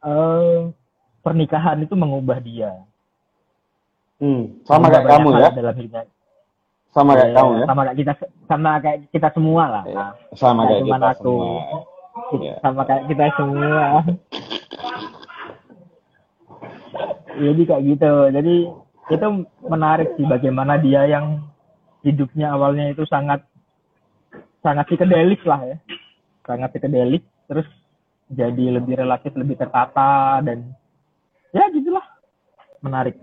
uh, 0.04 0.70
pernikahan 1.24 1.82
itu 1.82 1.94
mengubah 1.96 2.38
dia 2.40 2.84
Hmm, 4.22 4.62
sama 4.62 4.86
kayak 4.88 5.10
kamu 5.10 5.28
ya. 5.36 5.48
Dalam 5.50 5.74
hidupnya. 5.74 6.02
Sama 6.94 7.10
kayak 7.18 7.28
ya, 7.28 7.36
kamu 7.36 7.50
ya. 7.58 7.66
Sama 7.66 7.80
kayak 7.82 7.98
kita 7.98 8.12
sama 8.46 8.70
kayak 8.78 8.98
kita 9.10 9.28
semua 9.34 9.64
lah. 9.66 9.84
Ya, 9.84 10.06
sama 10.38 10.60
kayak 10.70 10.82
kita 10.86 11.08
aku. 11.10 11.22
semua. 11.26 11.60
Ya. 12.38 12.54
Sama 12.62 12.82
kayak 12.86 13.04
kita 13.10 13.24
semua. 13.34 13.84
Jadi 17.34 17.62
kayak 17.66 17.82
gitu. 17.90 18.12
Jadi 18.30 18.54
itu 19.04 19.26
menarik 19.66 20.08
sih 20.14 20.24
bagaimana 20.24 20.78
dia 20.78 21.04
yang 21.10 21.42
hidupnya 22.04 22.52
awalnya 22.52 22.92
itu 22.92 23.02
sangat 23.08 23.42
sangat 24.60 24.84
psikedelik 24.86 25.40
lah 25.48 25.60
ya. 25.64 25.76
Sangat 26.44 26.76
psikedelik 26.76 27.24
terus 27.48 27.66
jadi 28.28 28.78
lebih 28.80 29.00
relatif 29.00 29.32
lebih 29.32 29.56
tertata 29.56 30.44
dan 30.44 30.76
ya 31.50 31.64
gitulah 31.72 32.04
menarik 32.84 33.16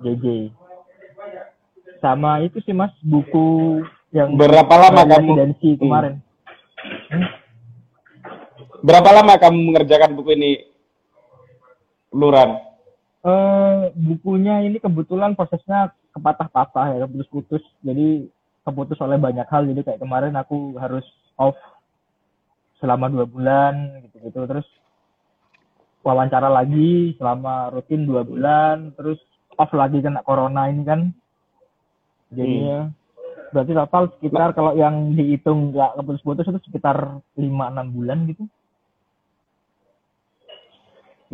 JJ. 0.00 0.56
Sama 2.00 2.40
itu 2.40 2.64
sih 2.64 2.72
Mas 2.72 2.96
buku 3.04 3.84
yang 4.10 4.34
berapa 4.34 4.72
lama 4.72 5.04
kamu 5.04 5.36
residensi 5.36 5.68
hmm. 5.76 5.80
kemarin? 5.84 6.14
Hmm? 7.12 7.28
Berapa 8.80 9.10
lama 9.12 9.36
kamu 9.36 9.58
mengerjakan 9.60 10.16
buku 10.16 10.30
ini, 10.40 10.52
Luran? 12.16 12.56
Uh, 13.20 13.92
bukunya 13.92 14.64
ini 14.64 14.80
kebetulan 14.80 15.36
prosesnya 15.36 15.92
kepatah-patah 16.14 16.98
ya, 16.98 17.06
putus-putus. 17.06 17.62
Jadi 17.82 18.28
keputus 18.64 18.98
oleh 19.02 19.16
banyak 19.16 19.46
hal. 19.48 19.66
Jadi 19.66 19.80
kayak 19.82 20.00
kemarin 20.02 20.34
aku 20.36 20.76
harus 20.78 21.04
off 21.40 21.56
selama 22.78 23.08
dua 23.12 23.26
bulan 23.26 24.04
gitu-gitu. 24.08 24.46
Terus 24.46 24.66
wawancara 26.00 26.48
lagi 26.48 27.14
selama 27.16 27.72
rutin 27.72 28.06
dua 28.06 28.22
bulan. 28.22 28.94
Terus 28.94 29.18
off 29.56 29.70
lagi 29.76 30.00
kena 30.00 30.24
corona 30.24 30.70
ini 30.70 30.82
kan 30.86 31.00
jadinya 32.30 32.88
hmm. 32.88 32.98
Berarti 33.50 33.74
total 33.74 34.02
sekitar 34.14 34.54
kalau 34.54 34.78
yang 34.78 35.10
dihitung 35.18 35.74
nggak 35.74 35.98
keputus-putus 35.98 36.46
itu 36.46 36.60
sekitar 36.70 37.18
5-6 37.34 37.50
bulan 37.90 38.18
gitu. 38.30 38.46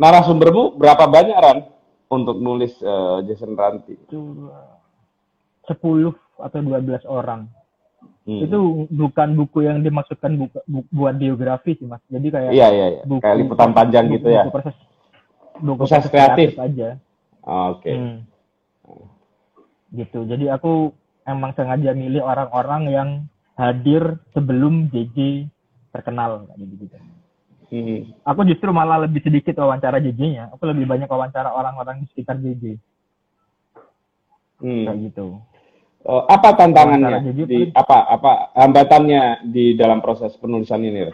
Narasumbermu 0.01 0.81
berapa 0.81 1.05
banyak 1.05 1.37
Ran 1.37 1.76
untuk 2.07 2.37
nulis 2.39 2.73
uh, 2.83 3.19
Jason 3.23 3.53
Ranti? 3.55 3.95
Itu 3.95 4.51
10 5.67 5.77
atau 6.39 6.59
12 6.63 7.03
orang. 7.07 7.51
Hmm. 8.27 8.43
Itu 8.43 8.87
bukan 8.91 9.39
buku 9.39 9.63
yang 9.63 9.79
dimaksudkan 9.83 10.35
buku, 10.35 10.59
bu, 10.67 10.79
buat 10.91 11.15
biografi 11.15 11.79
sih 11.79 11.87
mas. 11.87 12.03
Jadi 12.11 12.27
kayak 12.27 12.51
iya 12.51 12.67
iya, 12.71 12.87
iya. 12.99 13.01
Buku, 13.07 13.23
kayak 13.23 13.37
liputan 13.39 13.71
panjang 13.71 14.11
buku, 14.11 14.15
gitu 14.19 14.27
ya. 14.35 14.43
Buku 14.43 14.53
proses, 14.59 14.75
buku 15.63 15.81
proses 15.87 16.03
kreatif. 16.11 16.49
kreatif 16.55 16.59
aja. 16.59 16.89
Oh, 17.47 17.79
Oke. 17.79 17.87
Okay. 17.87 17.95
Hmm. 17.95 18.17
Gitu. 19.95 20.19
Jadi 20.27 20.45
aku 20.51 20.91
emang 21.23 21.55
sengaja 21.55 21.95
milih 21.95 22.19
orang-orang 22.19 22.83
yang 22.91 23.09
hadir 23.55 24.19
sebelum 24.35 24.91
JJ 24.91 25.47
terkenal 25.95 26.45
kayak 26.51 26.67
gitu. 26.67 26.95
Hmm. 27.67 28.15
Aku 28.23 28.47
justru 28.47 28.71
malah 28.71 29.03
lebih 29.03 29.19
sedikit 29.19 29.59
wawancara 29.59 29.99
JJ-nya. 29.99 30.55
Aku 30.55 30.63
lebih 30.71 30.87
banyak 30.87 31.11
wawancara 31.11 31.51
orang-orang 31.51 32.03
di 32.03 32.05
sekitar 32.15 32.39
JJ. 32.39 32.79
Hmm. 34.63 34.85
Kayak 34.87 34.97
gitu. 35.11 35.43
Uh, 36.07 36.23
apa 36.31 36.55
tantangannya 36.55 37.27
JJ 37.27 37.39
di 37.43 37.59
apa 37.75 38.07
apa 38.07 38.31
hambatannya 38.55 39.51
di 39.51 39.75
dalam 39.75 39.99
proses 39.99 40.31
penulisan 40.39 40.79
ini? 40.79 41.11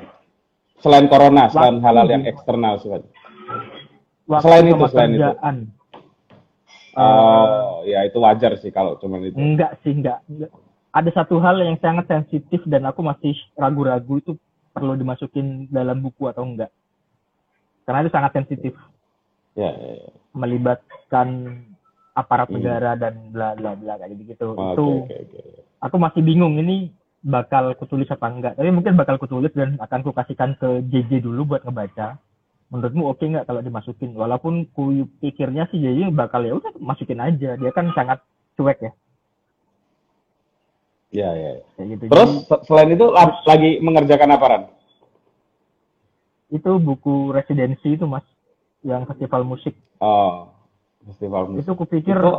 Selain 0.78 1.10
corona, 1.10 1.50
selain 1.50 1.82
hal-hal 1.82 2.08
yang 2.12 2.24
eksternal 2.28 2.78
selain 2.82 4.66
itu, 4.68 4.86
selain 4.90 5.12
kerjaan. 5.16 5.56
itu. 5.68 5.82
Oh, 6.94 7.02
uh, 7.02 7.90
ya 7.90 8.06
itu 8.06 8.22
wajar 8.22 8.54
sih 8.62 8.70
kalau 8.70 9.02
cuma 9.02 9.18
itu. 9.18 9.34
Enggak 9.34 9.82
sih, 9.82 9.98
enggak. 9.98 10.22
enggak. 10.30 10.54
Ada 10.94 11.10
satu 11.26 11.42
hal 11.42 11.58
yang 11.58 11.82
sangat 11.82 12.06
sensitif 12.06 12.62
dan 12.70 12.86
aku 12.86 13.02
masih 13.02 13.34
ragu-ragu 13.58 14.22
itu 14.22 14.38
perlu 14.74 14.98
dimasukin 14.98 15.70
dalam 15.70 16.02
buku 16.02 16.28
atau 16.28 16.44
enggak. 16.44 16.74
Karena 17.86 18.04
itu 18.04 18.12
sangat 18.12 18.32
sensitif. 18.34 18.74
Ya, 19.54 19.70
ya, 19.70 19.92
ya. 20.02 20.12
Melibatkan 20.34 21.28
aparat 22.18 22.50
hmm. 22.50 22.56
negara 22.58 22.92
dan 22.98 23.30
bla 23.30 23.54
bla 23.54 23.78
bla 23.78 24.02
kayak 24.02 24.18
gitu. 24.18 24.58
Oh, 24.58 24.74
itu 24.74 24.88
okay, 25.06 25.22
okay, 25.30 25.42
okay. 25.42 25.62
aku 25.82 25.96
masih 26.02 26.22
bingung 26.26 26.58
ini 26.58 26.90
bakal 27.22 27.78
kutulis 27.78 28.10
apa 28.10 28.28
enggak. 28.34 28.54
Tapi 28.58 28.74
mungkin 28.74 28.98
bakal 28.98 29.22
kutulis 29.22 29.54
dan 29.54 29.78
akan 29.78 30.02
kukasihkan 30.02 30.58
ke 30.58 30.82
JJ 30.90 31.22
dulu 31.22 31.54
buat 31.54 31.62
ngebaca 31.64 32.18
menurutmu 32.74 33.06
oke 33.06 33.22
okay 33.22 33.30
nggak 33.30 33.46
kalau 33.46 33.62
dimasukin 33.62 34.18
walaupun 34.18 34.66
ku 34.74 35.06
pikirnya 35.22 35.70
sih 35.70 35.78
jadi 35.78 36.10
bakal 36.10 36.42
ya 36.42 36.58
udah 36.58 36.74
masukin 36.82 37.22
aja 37.22 37.54
dia 37.54 37.70
kan 37.70 37.94
sangat 37.94 38.18
cuek 38.58 38.82
ya 38.82 38.92
ya 41.14 41.30
ya, 41.38 41.52
ya. 41.62 41.84
gitu. 41.86 42.10
terus 42.10 42.32
jadi, 42.50 42.66
selain 42.66 42.90
itu 42.98 43.06
lagi 43.46 43.72
mengerjakan 43.86 44.34
apa 44.34 44.46
Ran? 44.50 44.64
itu 46.50 46.72
buku 46.82 47.30
residensi 47.30 47.94
itu 47.94 48.06
mas 48.10 48.26
yang 48.82 49.06
festival 49.06 49.46
musik 49.46 49.78
oh 50.02 50.50
festival 51.06 51.54
musik 51.54 51.70
itu 51.70 51.74
kupikir 51.78 52.18
itu 52.18 52.34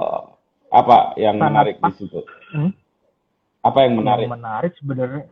apa 0.75 1.15
yang 1.15 1.39
menarik 1.39 1.79
pas. 1.79 1.95
di 1.95 2.03
situ 2.03 2.21
hmm? 2.59 2.71
apa 3.63 3.79
yang 3.87 3.95
menarik 3.95 4.27
yang 4.27 4.35
menarik 4.35 4.73
sebenarnya 4.83 5.23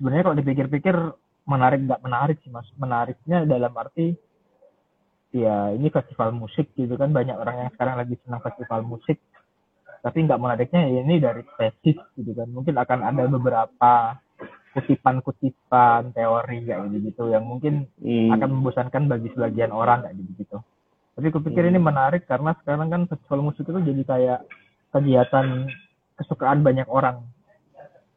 sebenarnya 0.00 0.24
kalau 0.24 0.36
dipikir-pikir 0.40 0.96
menarik 1.44 1.84
nggak 1.84 2.00
menarik 2.00 2.36
sih 2.40 2.48
mas 2.48 2.68
menariknya 2.80 3.44
dalam 3.44 3.72
arti 3.76 4.16
ya 5.36 5.68
ini 5.76 5.92
festival 5.92 6.32
musik 6.32 6.72
gitu 6.72 6.96
kan 6.96 7.12
banyak 7.12 7.36
orang 7.36 7.68
yang 7.68 7.70
sekarang 7.76 8.00
lagi 8.00 8.16
senang 8.24 8.40
festival 8.40 8.80
musik 8.88 9.20
tapi 10.04 10.28
nggak 10.28 10.36
menariknya 10.36 10.80
ya 10.84 11.00
ini 11.00 11.16
dari 11.16 11.42
tesis 11.56 11.96
gitu 12.20 12.30
kan. 12.36 12.52
Mungkin 12.52 12.76
akan 12.76 13.00
ada 13.00 13.24
beberapa 13.24 14.20
kutipan-kutipan 14.76 16.12
teori 16.12 16.66
kayak 16.68 16.92
gitu, 16.92 16.98
gitu 17.08 17.24
yang 17.32 17.48
mungkin 17.48 17.88
hmm. 18.04 18.36
akan 18.36 18.48
membosankan 18.60 19.08
bagi 19.08 19.32
sebagian 19.32 19.72
orang 19.72 20.04
kayak 20.04 20.18
gitu 20.20 20.32
gitu 20.44 20.58
tapi 21.14 21.30
kupikir 21.30 21.62
hmm. 21.62 21.70
ini 21.74 21.78
menarik 21.78 22.26
karena 22.26 22.58
sekarang 22.62 22.90
kan 22.90 23.02
festival 23.06 23.46
musik 23.46 23.62
itu 23.62 23.78
jadi 23.78 24.02
kayak 24.02 24.38
kegiatan 24.90 25.70
kesukaan 26.18 26.66
banyak 26.66 26.90
orang. 26.90 27.22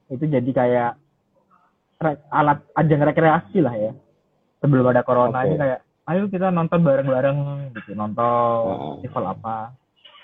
Itu 0.09 0.25
jadi 0.25 0.49
kayak 0.49 0.91
alat 2.33 2.59
ajang 2.73 3.01
rekreasi 3.05 3.61
lah 3.61 3.73
ya. 3.77 3.93
Sebelum 4.61 4.89
ada 4.89 5.05
corona 5.05 5.45
okay. 5.45 5.53
ini 5.53 5.55
kayak 5.61 5.79
ayo 6.09 6.21
kita 6.25 6.49
nonton 6.49 6.81
bareng-bareng 6.81 7.37
gitu. 7.77 7.93
Nonton 7.93 8.97
festival 8.97 9.37
apa 9.37 9.77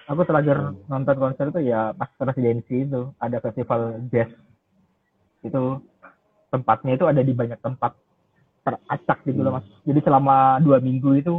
aku 0.08 0.22
terakhir 0.28 0.58
hmm. 0.60 0.90
nonton 0.92 1.16
konser 1.20 1.46
itu 1.52 1.62
ya 1.64 1.96
pas 1.96 2.12
residensi 2.20 2.84
itu 2.84 3.12
ada 3.20 3.38
festival 3.40 4.04
jazz 4.12 4.30
itu 5.44 5.64
tempatnya 6.52 6.96
itu 6.96 7.06
ada 7.08 7.22
di 7.24 7.34
banyak 7.36 7.60
tempat 7.60 7.96
teracak 8.64 9.20
gitu 9.28 9.40
loh 9.44 9.56
hmm. 9.56 9.64
mas 9.64 9.68
jadi 9.88 10.00
selama 10.04 10.60
dua 10.60 10.78
minggu 10.84 11.20
itu 11.20 11.36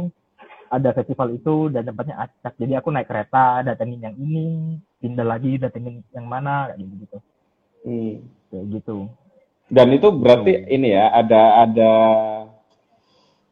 ada 0.69 0.89
festival 0.97 1.37
itu 1.37 1.69
dan 1.69 1.85
tempatnya 1.85 2.25
acak 2.25 2.53
jadi 2.57 2.81
aku 2.81 2.89
naik 2.89 3.07
kereta 3.07 3.61
datengin 3.61 4.01
yang 4.11 4.15
ini 4.17 4.77
pindah 4.97 5.25
lagi 5.25 5.61
datengin 5.61 6.01
yang 6.11 6.25
mana 6.25 6.73
kayak 6.73 6.81
gitu 6.81 6.95
gitu 7.01 7.17
hmm. 7.85 8.13
kayak 8.49 8.65
gitu 8.73 8.97
dan 9.65 9.87
itu 9.93 10.07
berarti 10.09 10.51
hmm. 10.53 10.65
ini 10.73 10.87
ya 10.93 11.05
ada 11.13 11.41
ada 11.65 11.91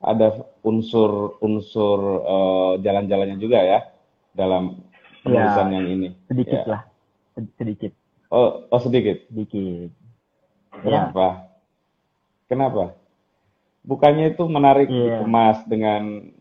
ada 0.04 0.28
unsur 0.68 1.40
unsur 1.40 2.00
uh, 2.28 2.74
jalan-jalannya 2.82 3.38
juga 3.40 3.60
ya 3.64 3.80
dalam 4.36 4.84
penulisan 5.24 5.68
ya, 5.72 5.76
yang 5.80 5.88
ini. 5.88 6.10
Sedikit 6.28 6.62
ya. 6.62 6.70
lah, 6.70 6.82
sedikit. 7.58 7.92
Oh, 8.28 8.68
oh 8.68 8.82
sedikit. 8.84 9.18
Sedikit. 9.32 9.90
Kenapa? 10.84 11.28
Ya. 11.28 11.32
Kenapa? 12.52 12.84
Bukannya 13.84 14.36
itu 14.36 14.44
menarik 14.48 14.88
ya. 14.88 15.24
dikemas 15.24 15.64
dengan 15.68 16.32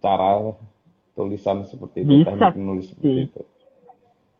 cara 0.00 0.56
tulisan 1.16 1.64
seperti 1.64 2.04
itu, 2.04 2.24
Bisa 2.24 2.32
teknik 2.36 2.84
seperti 2.84 3.10
itu. 3.28 3.40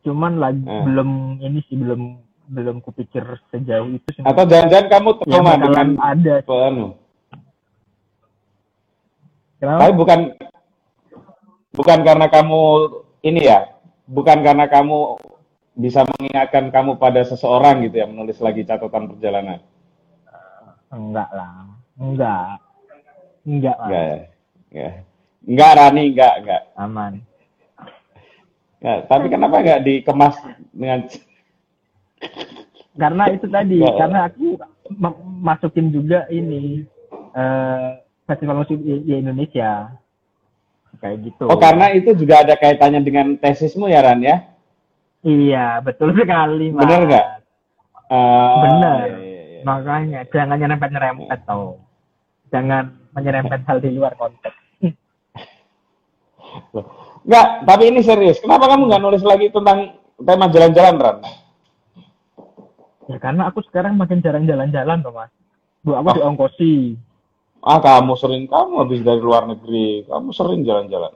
Cuman 0.07 0.39
lagi 0.39 0.63
eh. 0.63 0.83
belum 0.85 1.41
ini 1.43 1.61
sih 1.67 1.77
belum 1.81 2.23
belum 2.47 2.77
kupikir 2.85 3.27
sejauh 3.51 3.91
itu 3.91 4.09
sih. 4.15 4.23
Atau 4.23 4.47
jangan-jangan 4.47 4.87
kamu 4.87 5.11
trauma 5.25 5.53
ya, 5.57 5.63
dengan 5.67 5.89
ada 5.99 6.35
penuh. 6.47 6.93
Kenapa? 9.57 9.81
Tapi 9.83 9.93
bukan 9.97 10.19
bukan 11.75 11.99
karena 12.07 12.27
kamu 12.29 12.63
ini 13.25 13.41
ya, 13.51 13.59
bukan 14.07 14.39
karena 14.43 14.67
kamu 14.71 15.19
bisa 15.77 16.07
mengingatkan 16.17 16.73
kamu 16.73 16.97
pada 16.97 17.21
seseorang 17.27 17.85
gitu 17.85 18.01
ya 18.01 18.07
menulis 18.09 18.41
lagi 18.41 18.65
catatan 18.65 19.13
perjalanan. 19.13 19.61
enggak 20.87 21.29
lah, 21.35 21.67
enggak, 21.99 22.51
enggak 23.45 23.77
lah. 23.77 23.89
Enggak 23.91 24.05
ya, 24.07 24.19
enggak. 24.71 24.93
Enggak 25.47 25.71
Rani, 25.77 26.03
enggak, 26.15 26.35
enggak. 26.41 26.63
Aman. 26.79 27.13
Enggak, 28.81 28.99
tapi 29.11 29.27
kenapa 29.29 29.57
enggak 29.61 29.83
dikemas 29.85 30.37
dengan 30.73 31.01
karena 32.97 33.25
itu 33.29 33.47
tadi 33.53 33.77
ya. 33.85 33.93
karena 33.93 34.19
aku 34.33 34.57
masukin 35.45 35.93
juga 35.93 36.25
ini 36.33 36.89
uh, 37.37 38.01
festival 38.25 38.65
musik 38.65 38.81
di 38.81 39.13
Indonesia 39.13 39.93
kayak 41.01 41.19
gitu 41.25 41.45
oh 41.49 41.59
karena 41.59 41.91
itu 41.95 42.15
juga 42.17 42.41
ada 42.45 42.55
kaitannya 42.57 43.01
dengan 43.05 43.37
tesismu 43.39 43.89
ya 43.89 44.03
Ran 44.05 44.23
ya 44.25 44.45
iya 45.27 45.81
betul 45.81 46.15
sekali 46.17 46.71
mas. 46.73 46.81
bener 46.85 47.01
nggak 47.07 47.27
uh, 48.11 48.63
bener 48.63 49.05
iya, 49.05 49.19
iya, 49.19 49.43
iya. 49.45 49.61
makanya 49.65 50.21
jangan 50.31 50.59
nyerempet 50.61 50.91
nyerempet 50.93 51.41
iya. 51.41 51.49
tau 51.49 51.79
jangan 52.53 52.85
menyerempet 53.17 53.61
hal 53.65 53.81
di 53.81 53.91
luar 53.95 54.15
konteks 54.17 54.57
Enggak, 57.27 57.67
tapi 57.67 57.91
ini 57.91 58.07
serius. 58.07 58.39
Kenapa 58.39 58.71
kamu 58.71 58.87
nggak 58.87 59.03
nulis 59.03 59.23
lagi 59.27 59.51
tentang 59.51 59.99
tema 60.23 60.47
jalan-jalan, 60.47 60.95
Ran? 60.95 61.19
Ya 63.07 63.23
karena 63.23 63.51
aku 63.51 63.63
sekarang 63.67 63.99
makin 63.99 64.23
jarang 64.23 64.47
jalan-jalan 64.47 65.03
mas. 65.11 65.31
Bu 65.87 65.95
aku 65.95 66.11
oh. 66.11 66.15
diongkosi. 66.19 66.99
Ah 67.67 67.83
kamu 67.83 68.15
sering 68.15 68.47
kamu 68.47 68.87
habis 68.87 69.03
dari 69.03 69.19
luar 69.19 69.51
negeri, 69.51 70.07
kamu 70.07 70.31
sering 70.31 70.63
jalan-jalan. 70.63 71.11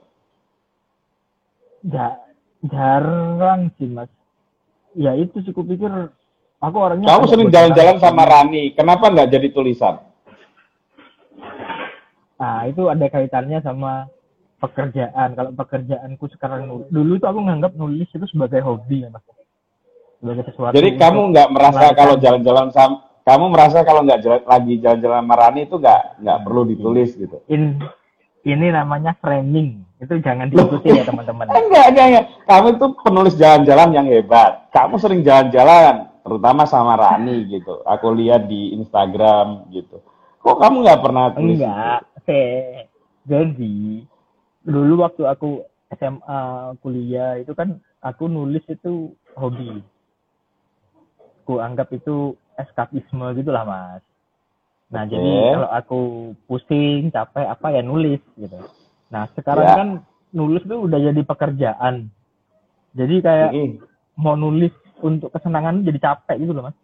Ja, 1.87 2.19
jarang 2.67 3.71
sih 3.79 3.87
mas. 3.87 4.11
Ya 4.91 5.15
itu 5.15 5.39
sih 5.47 5.55
pikir 5.55 6.11
aku 6.59 6.75
orangnya. 6.75 7.07
Kamu 7.07 7.23
sering 7.31 7.47
jalan-jalan 7.47 8.03
sama 8.03 8.27
Rani, 8.27 8.75
kenapa 8.75 9.07
nggak 9.07 9.31
jadi 9.31 9.47
tulisan? 9.55 10.03
Nah 12.35 12.67
itu 12.67 12.91
ada 12.91 13.05
kaitannya 13.07 13.63
sama 13.63 14.11
pekerjaan. 14.59 15.31
Kalau 15.39 15.55
pekerjaanku 15.55 16.25
sekarang 16.35 16.67
dulu 16.91 17.15
tuh 17.15 17.31
aku 17.31 17.39
nganggap 17.47 17.79
nulis 17.79 18.11
itu 18.11 18.27
sebagai 18.27 18.59
hobi 18.59 19.07
ya 19.07 19.09
mas 19.09 19.23
sebagai 20.19 20.51
sesuatu. 20.51 20.75
Jadi 20.75 20.99
kamu 20.99 21.31
nggak 21.31 21.47
merasa 21.47 21.95
kalau 21.95 22.19
jalan-jalan 22.19 22.75
sama 22.75 23.07
kamu 23.21 23.45
merasa 23.53 23.85
kalau 23.85 24.01
nggak 24.01 24.21
jalan, 24.25 24.41
lagi 24.49 24.73
jalan-jalan 24.81 25.19
sama 25.21 25.35
Rani 25.37 25.61
itu 25.69 25.75
nggak 25.77 26.01
nggak 26.25 26.39
perlu 26.41 26.61
ditulis 26.65 27.09
gitu. 27.13 27.37
In, 27.53 27.77
ini 28.41 28.67
namanya 28.73 29.13
framing. 29.21 29.85
Itu 30.01 30.17
jangan 30.17 30.49
diikuti 30.49 30.89
ya 30.89 31.05
teman-teman. 31.05 31.45
enggak, 31.53 31.85
enggak, 31.93 32.05
enggak. 32.09 32.25
Kamu 32.49 32.67
itu 32.73 32.85
penulis 33.05 33.33
jalan-jalan 33.37 33.89
yang 33.93 34.07
hebat. 34.09 34.65
Kamu 34.73 34.97
sering 34.97 35.21
jalan-jalan. 35.21 36.09
terutama 36.21 36.69
sama 36.69 36.93
Rani 37.01 37.49
gitu. 37.49 37.81
Aku 37.81 38.13
lihat 38.13 38.45
di 38.45 38.77
Instagram 38.77 39.65
gitu. 39.73 40.05
Kok 40.45 40.57
kamu 40.61 40.85
nggak 40.85 41.01
pernah 41.01 41.33
tulis? 41.33 41.57
Enggak, 41.57 42.05
teh. 42.29 42.85
Jadi 43.25 44.05
dulu 44.61 45.01
waktu 45.01 45.25
aku 45.25 45.65
SMA 45.97 46.41
kuliah 46.85 47.41
itu 47.41 47.57
kan 47.57 47.81
aku 48.05 48.29
nulis 48.29 48.61
itu 48.69 49.17
hobi. 49.33 49.81
Aku 51.41 51.57
anggap 51.57 51.89
itu 51.89 52.37
eskapisme 52.55 53.25
gitulah 53.35 53.63
mas. 53.63 54.03
Nah 54.91 55.03
Oke. 55.03 55.11
jadi 55.13 55.31
kalau 55.55 55.69
aku 55.71 55.99
pusing, 56.45 57.09
capek 57.09 57.47
apa 57.47 57.67
ya 57.71 57.81
nulis 57.81 58.19
gitu. 58.35 58.59
Nah 59.07 59.27
sekarang 59.33 59.65
Ya. 59.65 59.75
kan 59.75 59.89
nulis 60.31 60.63
tuh 60.63 60.83
udah 60.83 60.99
jadi 60.99 61.21
pekerjaan. 61.21 62.11
Jadi 62.91 63.15
kayak 63.23 63.51
Mm-mm. 63.51 63.71
mau 64.19 64.35
nulis 64.35 64.71
untuk 64.99 65.31
kesenangan 65.31 65.81
jadi 65.81 65.99
capek 65.99 66.43
gitu 66.43 66.51
loh 66.51 66.67
mas. 66.67 66.77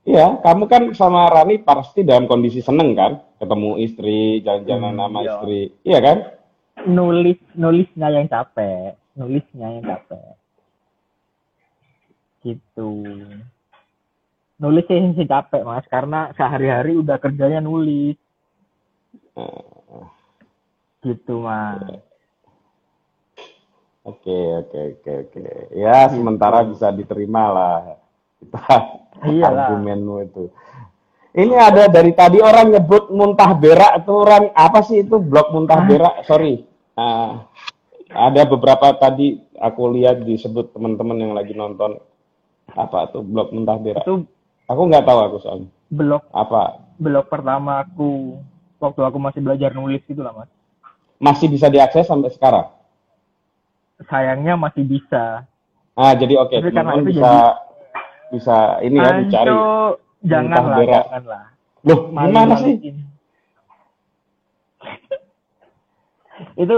Iya, 0.00 0.40
kamu 0.40 0.64
kan 0.64 0.82
sama 0.96 1.28
Rani 1.28 1.60
pasti 1.60 2.00
dalam 2.00 2.24
kondisi 2.24 2.64
seneng 2.64 2.96
kan? 2.96 3.20
Ketemu 3.36 3.76
istri, 3.78 4.40
jalan-jalan 4.40 4.96
Hmm, 4.96 5.00
sama 5.04 5.18
iya. 5.20 5.28
istri. 5.28 5.60
Iya 5.84 5.98
kan? 6.00 6.16
Nulis 6.88 7.38
nulisnya 7.52 8.08
yang 8.08 8.24
capek, 8.26 8.96
nulisnya 9.12 9.66
yang 9.76 9.84
capek. 9.84 10.34
Gitu. 12.40 12.90
Nulis 14.60 14.84
sih 14.84 15.16
sih 15.16 15.24
capek 15.24 15.64
mas, 15.64 15.88
karena 15.88 16.28
sehari-hari 16.36 16.92
udah 16.94 17.16
kerjanya 17.16 17.58
nulis. 17.58 18.16
Eh, 19.34 20.04
Gitu 21.00 21.40
mas. 21.40 21.80
Oke, 24.00 24.36
oke, 24.60 24.80
oke, 24.96 25.12
oke. 25.28 25.40
Ya, 25.72 26.04
Gitu. 26.04 26.16
sementara 26.16 26.60
bisa 26.62 26.88
diterima 26.88 27.48
lah. 27.48 27.80
Kita 28.36 28.60
Iyalah. 29.32 29.72
argumenmu 29.72 30.14
itu. 30.24 30.44
Ini 31.30 31.54
ada 31.54 31.86
dari 31.86 32.10
tadi 32.10 32.42
orang 32.42 32.74
nyebut 32.74 33.08
muntah 33.08 33.54
berak 33.54 34.02
itu 34.02 34.10
orang 34.10 34.50
apa 34.50 34.82
sih 34.82 35.00
itu 35.00 35.16
blog 35.16 35.54
muntah 35.54 35.78
berak? 35.86 36.26
Sorry. 36.26 36.66
Ah, 36.98 37.46
ada 38.10 38.42
beberapa 38.44 38.90
tadi 38.92 39.38
aku 39.54 39.94
lihat 39.94 40.26
disebut 40.26 40.74
teman-teman 40.74 41.16
yang 41.16 41.32
lagi 41.32 41.54
nonton 41.54 42.02
apa 42.66 43.08
tuh 43.08 43.22
blog 43.22 43.54
muntah 43.54 43.78
berak. 43.78 44.02
Itu 44.02 44.26
Aku 44.70 44.86
nggak 44.86 45.02
tahu 45.02 45.18
aku 45.18 45.36
soalnya. 45.42 45.68
blog 45.90 46.22
Apa 46.30 46.78
blog 47.00 47.26
pertama 47.26 47.82
aku 47.82 48.38
waktu 48.78 49.00
aku 49.02 49.18
masih 49.18 49.40
belajar 49.42 49.74
nulis 49.74 50.04
gitu 50.06 50.22
lah 50.22 50.36
mas. 50.36 50.50
masih 51.20 51.50
bisa 51.52 51.68
diakses 51.68 52.06
sampai 52.08 52.30
sekarang? 52.32 52.70
Sayangnya 54.08 54.56
masih 54.56 54.88
bisa. 54.88 55.44
Ah, 55.92 56.16
jadi 56.16 56.40
oke, 56.40 56.56
Tapi 56.56 56.72
karena 56.72 56.96
teman-teman 56.96 57.04
itu 57.04 57.20
bisa 57.20 57.32
bisa 58.32 58.56
ini 58.80 58.96
ya 58.96 59.20
dicari. 59.20 59.52
Anco, 59.52 60.00
janganlah, 60.24 60.78
janganlah. 60.80 61.44
Loh, 61.84 62.08
gimana 62.08 62.54
sih? 62.56 62.74
Itu 66.64 66.76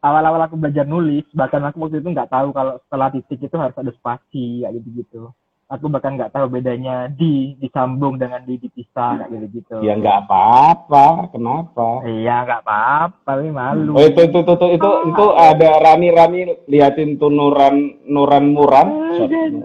awal-awal 0.00 0.48
aku 0.48 0.56
belajar 0.56 0.88
nulis, 0.88 1.28
bahkan 1.36 1.60
aku 1.68 1.76
waktu 1.84 2.00
itu 2.00 2.08
nggak 2.08 2.32
tahu 2.32 2.56
kalau 2.56 2.80
setelah 2.88 3.12
titik 3.12 3.40
itu 3.44 3.56
harus 3.60 3.76
ada 3.76 3.92
spasi 3.92 4.64
kayak 4.64 4.80
gitu-gitu. 4.80 5.28
Aku 5.64 5.88
bahkan 5.88 6.20
nggak 6.20 6.36
tahu 6.36 6.52
bedanya 6.52 7.08
di 7.08 7.56
disambung 7.56 8.20
dengan 8.20 8.44
di 8.44 8.60
dipisah 8.60 9.24
kayak 9.24 9.32
gitu-gitu. 9.32 9.80
Ya 9.80 9.96
nggak 9.96 10.28
apa-apa, 10.28 11.32
kenapa? 11.32 12.04
Iya 12.04 12.44
nggak 12.44 12.60
apa-apa, 12.68 13.16
tapi 13.24 13.48
malu. 13.48 13.96
Oh 13.96 14.04
itu 14.04 14.20
itu 14.28 14.38
itu 14.44 14.52
itu 14.52 14.66
itu, 14.76 14.90
itu 15.08 15.26
ada 15.32 15.70
Rani 15.80 16.08
Rani 16.12 16.40
liatin 16.68 17.16
tuh 17.16 17.32
Nuran 17.32 18.04
Nuran 18.04 18.44
Muran. 18.52 18.88
Sorry. 19.16 19.64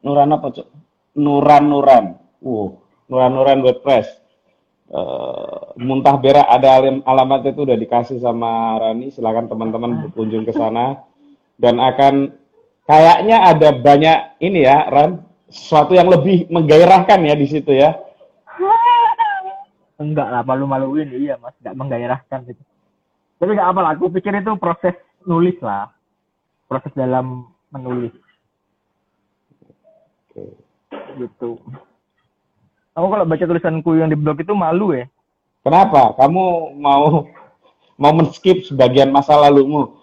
Nuran 0.00 0.32
apa 0.32 0.46
cok? 0.56 0.66
Nuran 1.20 1.64
Nuran. 1.68 2.04
Uh, 2.40 2.72
Nuran 3.12 3.32
Nuran 3.36 3.60
WordPress. 3.60 4.28
Eh, 4.88 5.60
muntah 5.84 6.16
berak 6.16 6.48
ada 6.48 6.80
alam- 6.80 7.04
alamat 7.04 7.52
itu 7.52 7.60
udah 7.60 7.76
dikasih 7.76 8.24
sama 8.24 8.80
Rani. 8.80 9.12
Silakan 9.12 9.52
teman-teman 9.52 10.08
berkunjung 10.08 10.48
ke 10.48 10.52
sana 10.56 11.04
dan 11.60 11.76
akan 11.76 12.32
kayaknya 12.88 13.36
ada 13.52 13.68
banyak 13.76 14.18
ini 14.40 14.64
ya 14.64 14.88
Ran 14.88 15.28
sesuatu 15.52 15.92
yang 15.92 16.08
lebih 16.08 16.48
menggairahkan 16.48 17.20
ya 17.20 17.34
di 17.36 17.46
situ 17.46 17.76
ya. 17.76 18.00
Enggak 20.02 20.28
lah, 20.32 20.42
malu-maluin 20.46 21.10
iya 21.12 21.36
mas, 21.36 21.52
nggak 21.60 21.76
menggairahkan 21.76 22.38
gitu. 22.48 22.62
Tapi 23.38 23.50
nggak 23.54 23.68
apa 23.70 23.80
lah, 23.84 23.90
aku 23.94 24.10
pikir 24.14 24.32
itu 24.40 24.54
proses 24.56 24.96
nulis 25.26 25.58
lah, 25.60 25.92
proses 26.70 26.90
dalam 26.94 27.50
menulis 27.74 28.14
Oke. 30.30 30.54
gitu. 31.18 31.58
Aku 32.94 33.06
kalau 33.10 33.26
baca 33.26 33.44
tulisanku 33.44 33.94
yang 33.94 34.10
di 34.10 34.18
blog 34.18 34.42
itu 34.42 34.54
malu 34.54 34.94
ya. 34.94 35.06
Kenapa? 35.62 36.14
Kamu 36.14 36.74
mau 36.78 37.26
mau 37.98 38.12
men-skip 38.14 38.66
sebagian 38.66 39.10
masa 39.10 39.34
lalumu? 39.34 39.97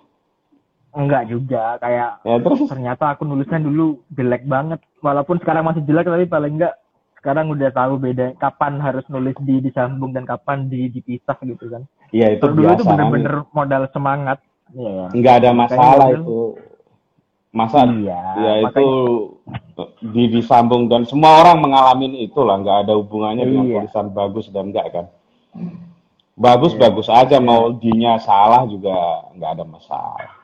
Enggak 0.95 1.27
juga, 1.27 1.75
kayak 1.77 2.23
Ya 2.23 2.35
terus 2.39 2.71
ternyata 2.71 3.11
aku 3.11 3.27
nulisnya 3.27 3.59
dulu 3.59 3.99
jelek 4.09 4.47
banget. 4.47 4.79
Walaupun 5.03 5.43
sekarang 5.43 5.67
masih 5.67 5.83
jelek, 5.83 6.07
tapi 6.07 6.25
paling 6.25 6.55
enggak 6.55 6.73
sekarang 7.19 7.49
udah 7.49 7.73
tahu 7.73 7.97
beda 7.97 8.37
kapan 8.37 8.77
harus 8.77 9.01
nulis 9.09 9.33
di 9.41 9.57
disambung 9.57 10.13
dan 10.13 10.23
kapan 10.23 10.69
di 10.69 10.87
dipisah 10.87 11.35
gitu 11.41 11.67
kan. 11.67 11.83
ya 12.13 12.29
itu 12.31 12.45
dulu 12.47 12.69
biasa. 12.69 12.77
itu 12.77 12.83
bener-bener 12.85 13.35
modal 13.49 13.83
semangat. 13.91 14.37
Iya. 14.71 15.09
Nggak 15.11 15.35
ada 15.41 15.51
masalah 15.51 16.07
Makanya 16.13 16.21
itu. 16.21 16.39
Masa 17.49 17.79
Iya. 17.87 18.21
ya 18.35 18.53
itu 18.61 18.87
makanya- 19.47 19.91
di 20.05 20.23
disambung 20.29 20.85
dan 20.85 21.03
semua 21.03 21.39
orang 21.41 21.59
mengalami 21.59 22.23
itu 22.23 22.39
lah. 22.39 22.61
Nggak 22.61 22.77
ada 22.87 22.93
hubungannya 22.95 23.43
dengan 23.43 23.65
Iya. 23.67 23.75
tulisan 23.83 24.07
bagus 24.11 24.45
dan 24.53 24.69
enggak 24.71 24.87
kan. 24.93 25.05
Bagus 26.35 26.75
Iya. 26.75 26.79
bagus 26.87 27.07
aja 27.09 27.37
mau 27.39 27.71
dinya 27.73 28.19
salah 28.19 28.67
juga 28.67 28.93
nggak 29.33 29.51
ada 29.55 29.65
masalah. 29.65 30.34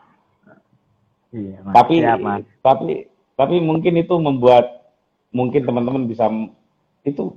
Iya, 1.31 1.57
Mas. 1.63 1.73
tapi 1.73 1.95
Siap, 1.97 2.19
Mas. 2.19 2.43
tapi 2.59 2.93
tapi 3.33 3.55
mungkin 3.57 3.93
itu 3.95 4.15
membuat 4.15 4.91
mungkin 5.31 5.63
teman-teman 5.63 6.03
bisa 6.05 6.27
itu 7.01 7.33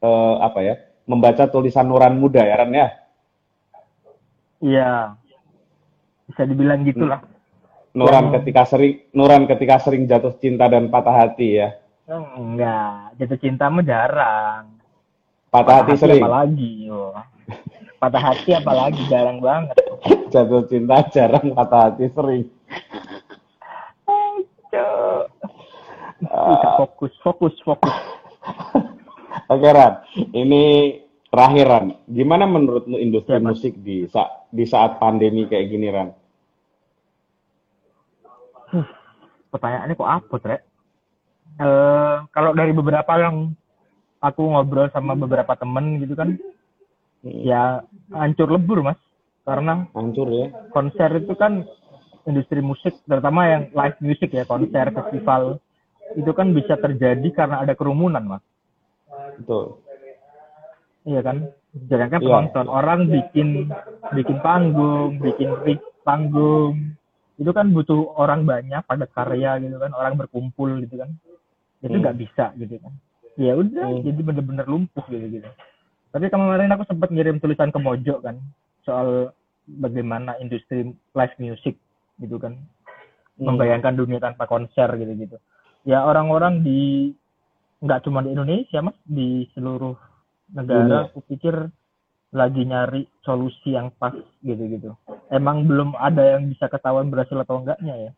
eh, 0.00 0.34
apa 0.38 0.60
ya 0.60 0.74
membaca 1.04 1.46
tulisan 1.46 1.86
Nuran 1.86 2.18
muda 2.18 2.42
ya 2.42 2.58
Ran 2.58 2.72
ya 2.72 2.88
Iya. 4.58 5.14
Bisa 6.24 6.42
dibilang 6.42 6.80
gitulah. 6.82 7.20
Nuran 7.92 8.32
ketika 8.32 8.64
sering 8.64 9.04
Nuran 9.12 9.44
ketika 9.44 9.76
sering 9.78 10.08
jatuh 10.08 10.34
cinta 10.34 10.66
dan 10.66 10.88
patah 10.88 11.14
hati 11.14 11.60
ya 11.60 11.68
Enggak, 12.10 13.16
jatuh 13.16 13.38
cinta 13.38 13.68
mah 13.68 13.80
jarang. 13.80 14.64
patah 15.48 15.80
hati 15.80 15.94
sering 15.94 16.20
apalagi, 16.20 16.70
yo. 16.84 17.14
Patah 17.96 18.20
hati 18.20 18.50
apalagi 18.52 19.00
jarang 19.06 19.38
banget. 19.38 19.78
jatuh 20.34 20.66
cinta 20.66 21.00
jarang 21.08 21.54
patah 21.54 21.80
hati 21.88 22.10
sering 22.10 22.50
Fokus, 26.78 27.12
fokus, 27.22 27.54
fokus. 27.62 27.94
Oke 29.48 29.68
Ran. 29.70 30.02
Ini 30.34 30.62
terakhir 31.28 31.66
Ran. 31.68 31.86
Gimana 32.08 32.44
menurutmu 32.48 32.96
industri 32.98 33.38
musik 33.38 33.76
di 33.80 34.08
saat 34.10 34.48
di 34.50 34.64
saat 34.66 34.98
pandemi 34.98 35.46
kayak 35.46 35.68
gini 35.70 35.88
Ran? 35.90 36.10
Pertanyaannya 39.54 39.94
kok 39.94 40.10
apa, 40.10 40.34
Rek? 40.42 40.62
Eh, 41.54 42.16
kalau 42.34 42.50
dari 42.58 42.74
beberapa 42.74 43.14
yang 43.22 43.54
aku 44.18 44.42
ngobrol 44.42 44.90
sama 44.90 45.14
beberapa 45.14 45.54
temen 45.54 46.02
gitu 46.02 46.18
kan, 46.18 46.34
Hmm, 47.24 47.40
ya 47.40 47.80
hancur 48.12 48.52
lebur, 48.52 48.84
Mas. 48.84 49.00
Karena 49.48 49.88
hancur 49.96 50.28
ya. 50.28 50.48
konser 50.72 51.08
itu 51.20 51.32
kan 51.36 51.64
industri 52.24 52.60
musik 52.64 52.96
terutama 53.04 53.46
yang 53.48 53.62
live 53.72 53.98
music 54.00 54.32
ya 54.32 54.44
konser 54.48 54.88
festival 54.90 55.60
itu 56.16 56.30
kan 56.32 56.52
bisa 56.52 56.76
terjadi 56.76 57.28
karena 57.32 57.64
ada 57.64 57.72
kerumunan 57.76 58.24
mas. 58.24 58.44
Betul. 59.40 59.80
Iya 61.04 61.20
kan? 61.20 61.36
Jangan 61.90 62.08
kan 62.08 62.20
Iya. 62.22 62.28
penonton 62.28 62.66
orang 62.70 63.00
bikin 63.10 63.48
bikin 64.14 64.38
panggung 64.40 65.20
bikin 65.20 65.50
rig 65.66 65.80
panggung 66.06 66.96
itu 67.34 67.50
kan 67.50 67.74
butuh 67.74 68.14
orang 68.14 68.46
banyak 68.46 68.78
pada 68.86 69.10
karya 69.10 69.58
gitu 69.58 69.76
kan 69.82 69.90
orang 69.92 70.14
berkumpul 70.16 70.70
gitu 70.80 71.02
kan. 71.02 71.10
Itu 71.82 71.98
Hmm. 71.98 72.02
nggak 72.04 72.18
bisa 72.20 72.54
gitu 72.56 72.78
kan. 72.80 72.94
Ya 73.34 73.58
udah 73.58 74.00
Hmm. 74.00 74.06
jadi 74.06 74.20
bener-bener 74.22 74.64
lumpuh 74.70 75.02
gitu 75.10 75.26
gitu. 75.28 75.50
Tapi 76.14 76.30
kemarin 76.30 76.70
aku 76.70 76.86
sempat 76.86 77.10
ngirim 77.10 77.42
tulisan 77.42 77.74
ke 77.74 77.78
Mojo 77.82 78.22
kan 78.22 78.38
soal 78.86 79.34
bagaimana 79.66 80.38
industri 80.38 80.94
live 80.94 81.36
music 81.42 81.74
gitu 82.18 82.38
kan. 82.38 82.58
Hmm. 83.34 83.50
membayangkan 83.50 83.98
dunia 83.98 84.22
tanpa 84.22 84.46
konser 84.46 84.86
gitu 84.94 85.12
gitu. 85.18 85.36
Ya 85.82 86.06
orang-orang 86.06 86.62
di 86.62 87.10
nggak 87.82 88.06
cuma 88.06 88.22
di 88.22 88.30
Indonesia 88.30 88.78
mas 88.78 88.94
di 89.02 89.42
seluruh 89.52 89.98
negara 90.54 90.86
Dunia. 90.86 91.10
aku 91.10 91.18
pikir 91.26 91.66
lagi 92.30 92.62
nyari 92.62 93.02
solusi 93.26 93.74
yang 93.74 93.90
pas 93.98 94.14
gitu 94.38 94.62
gitu. 94.70 94.94
Emang 95.34 95.66
belum 95.66 95.98
ada 95.98 96.38
yang 96.38 96.46
bisa 96.46 96.70
ketahuan 96.70 97.10
berhasil 97.10 97.34
atau 97.42 97.58
enggaknya 97.58 98.10
ya. 98.10 98.12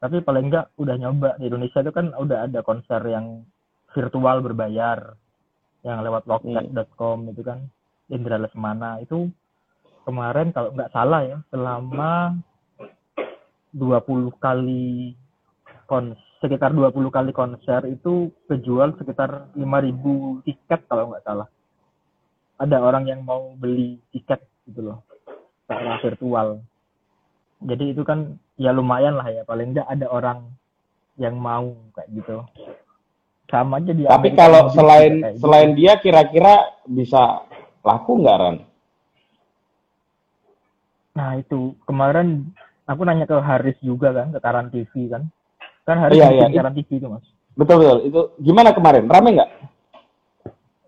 Tapi 0.00 0.24
paling 0.24 0.48
enggak 0.48 0.72
udah 0.80 0.96
nyoba. 0.96 1.36
Di 1.36 1.52
Indonesia 1.52 1.84
itu 1.84 1.92
kan 1.92 2.16
udah 2.16 2.48
ada 2.48 2.64
konser 2.64 3.04
yang 3.04 3.44
virtual 3.92 4.40
berbayar 4.40 5.12
yang 5.84 6.00
lewat 6.00 6.24
loket.com 6.24 7.28
itu 7.36 7.44
kan. 7.44 7.68
Indra 8.08 8.40
Lesmana. 8.40 8.96
Itu 9.04 9.28
kemarin 10.08 10.56
kalau 10.56 10.72
nggak 10.72 10.92
salah 10.96 11.20
ya 11.20 11.36
selama 11.52 12.32
20 13.72 14.32
kali 14.40 15.12
kon 15.88 16.16
sekitar 16.38 16.70
20 16.70 16.94
kali 17.10 17.30
konser 17.34 17.82
itu 17.90 18.30
kejual 18.46 18.94
sekitar 19.00 19.50
5000 19.56 20.46
tiket 20.46 20.80
kalau 20.86 21.10
nggak 21.10 21.24
salah. 21.26 21.48
Ada 22.58 22.78
orang 22.82 23.06
yang 23.06 23.22
mau 23.22 23.54
beli 23.54 23.98
tiket 24.10 24.42
gitu 24.66 24.92
loh 24.92 24.98
secara 25.66 25.98
virtual. 26.00 26.48
Jadi 27.58 27.94
itu 27.94 28.02
kan 28.06 28.38
ya 28.54 28.70
lumayan 28.70 29.18
lah 29.18 29.26
ya 29.30 29.42
paling 29.42 29.74
nggak 29.74 29.88
ada 29.90 30.06
orang 30.10 30.46
yang 31.18 31.34
mau 31.34 31.74
kayak 31.92 32.08
gitu. 32.14 32.46
Sama 33.50 33.82
aja 33.82 33.92
dia. 33.96 34.08
Tapi 34.12 34.28
kalau 34.38 34.70
selain 34.70 35.24
gitu. 35.24 35.42
selain 35.42 35.70
dia 35.74 35.98
kira-kira 35.98 36.78
bisa 36.86 37.42
laku 37.82 38.22
nggak 38.22 38.38
Ran? 38.38 38.56
Nah 41.18 41.34
itu 41.40 41.74
kemarin 41.82 42.54
aku 42.88 43.04
nanya 43.04 43.28
ke 43.28 43.36
Haris 43.36 43.76
juga 43.84 44.16
kan 44.16 44.32
ke 44.32 44.40
Taran 44.40 44.72
TV 44.72 45.12
kan. 45.12 45.28
Kan 45.84 46.00
Haris 46.00 46.16
iya, 46.16 46.32
iya. 46.32 46.48
Taran 46.48 46.72
TV 46.72 46.88
itu 46.96 47.06
mas. 47.06 47.24
Betul 47.52 47.84
betul. 47.84 47.98
Itu 48.08 48.20
gimana 48.40 48.72
kemarin? 48.72 49.04
Rame 49.04 49.36
nggak? 49.36 49.50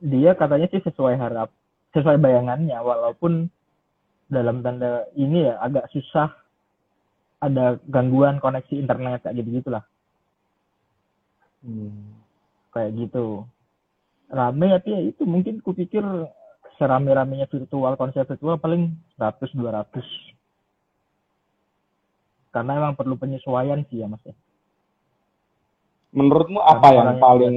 Dia 0.01 0.33
katanya 0.33 0.67
sih 0.73 0.81
sesuai 0.81 1.21
harap, 1.21 1.53
sesuai 1.93 2.17
bayangannya. 2.17 2.81
Walaupun 2.81 3.53
dalam 4.33 4.65
tanda 4.65 5.05
ini 5.13 5.45
ya 5.45 5.61
agak 5.61 5.93
susah 5.93 6.33
ada 7.45 7.77
gangguan 7.85 8.41
koneksi 8.41 8.81
internet 8.81 9.29
kayak 9.29 9.37
gitu 9.45 9.61
gitulah. 9.61 9.85
Hmm. 11.61 12.17
Kayak 12.73 12.97
gitu. 12.97 13.45
Rame 14.31 14.73
tapi 14.79 14.89
ya 14.95 15.01
itu 15.05 15.27
mungkin 15.27 15.61
kupikir 15.61 16.01
serame-ramenya 16.81 17.45
virtual 17.51 17.93
konser 18.01 18.25
virtual 18.25 18.57
paling 18.57 18.97
100 19.19 19.53
200 19.53 20.30
karena 22.51 22.83
emang 22.83 22.95
perlu 22.99 23.15
penyesuaian 23.15 23.83
sih 23.89 24.03
ya 24.03 24.07
mas 24.11 24.23
ya. 24.27 24.35
Menurutmu 26.11 26.59
apa 26.59 26.91
karena 26.91 27.15
yang 27.15 27.19
paling 27.23 27.55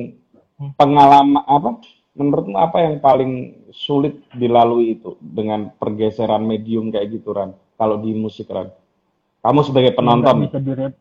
yang... 0.62 0.74
pengalaman 0.78 1.44
apa? 1.46 1.72
Menurutmu 2.14 2.58
apa 2.62 2.78
yang 2.86 3.02
paling 3.02 3.32
sulit 3.74 4.22
dilalui 4.38 5.02
itu 5.02 5.18
dengan 5.18 5.74
pergeseran 5.82 6.46
medium 6.46 6.94
kayak 6.94 7.10
gitu 7.10 7.34
Ran? 7.34 7.58
Kalau 7.74 7.98
di 7.98 8.14
musik 8.14 8.54
Ran. 8.54 8.70
Kamu 9.42 9.60
sebagai 9.66 9.98
penonton. 9.98 10.38
yang 10.40 10.46
bisa 10.46 10.62
direp 10.62 10.94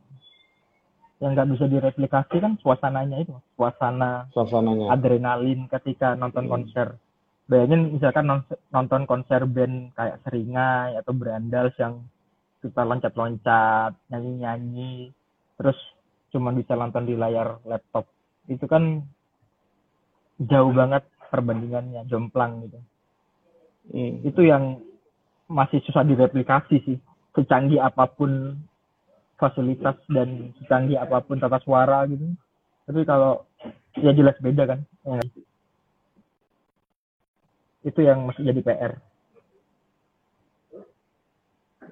yang 1.23 1.39
nggak 1.39 1.55
bisa 1.55 1.65
direplikasi 1.71 2.37
kan 2.43 2.59
suasananya 2.59 3.23
itu 3.23 3.31
suasana 3.55 4.27
suasananya. 4.35 4.91
adrenalin 4.91 5.71
ketika 5.71 6.19
nonton 6.19 6.51
hmm. 6.51 6.53
konser. 6.53 6.99
Bayangin 7.47 7.95
misalkan 7.95 8.27
nonton 8.75 9.07
konser 9.07 9.47
band 9.47 9.95
kayak 9.95 10.19
Seringai 10.27 10.99
atau 10.99 11.15
Berandals 11.15 11.79
yang 11.79 12.03
kita 12.63 12.87
loncat-loncat, 12.87 13.93
nyanyi-nyanyi, 14.09 15.11
terus 15.59 15.77
cuma 16.31 16.55
bisa 16.55 16.79
nonton 16.79 17.05
di 17.05 17.19
layar 17.19 17.59
laptop. 17.67 18.07
Itu 18.47 18.65
kan 18.71 19.03
jauh 20.39 20.73
banget 20.73 21.05
perbandingannya, 21.29 22.07
jomplang 22.07 22.65
gitu. 22.71 22.79
Hmm. 23.91 24.15
Itu 24.23 24.41
yang 24.47 24.79
masih 25.51 25.83
susah 25.85 26.07
direplikasi 26.07 26.77
sih. 26.87 26.99
Secanggih 27.35 27.83
apa 27.83 28.07
pun 28.07 28.57
fasilitas 29.37 29.99
dan 30.07 30.55
secanggih 30.63 31.03
apa 31.03 31.19
pun 31.27 31.43
tata 31.43 31.59
suara 31.67 32.07
gitu. 32.07 32.31
Tapi 32.87 33.03
kalau 33.03 33.43
ya 33.99 34.15
jelas 34.15 34.39
beda 34.39 34.65
kan. 34.71 34.81
Ya 35.03 35.21
itu 37.83 38.01
yang 38.03 38.27
masih 38.27 38.47
jadi 38.47 38.61
PR. 38.63 38.93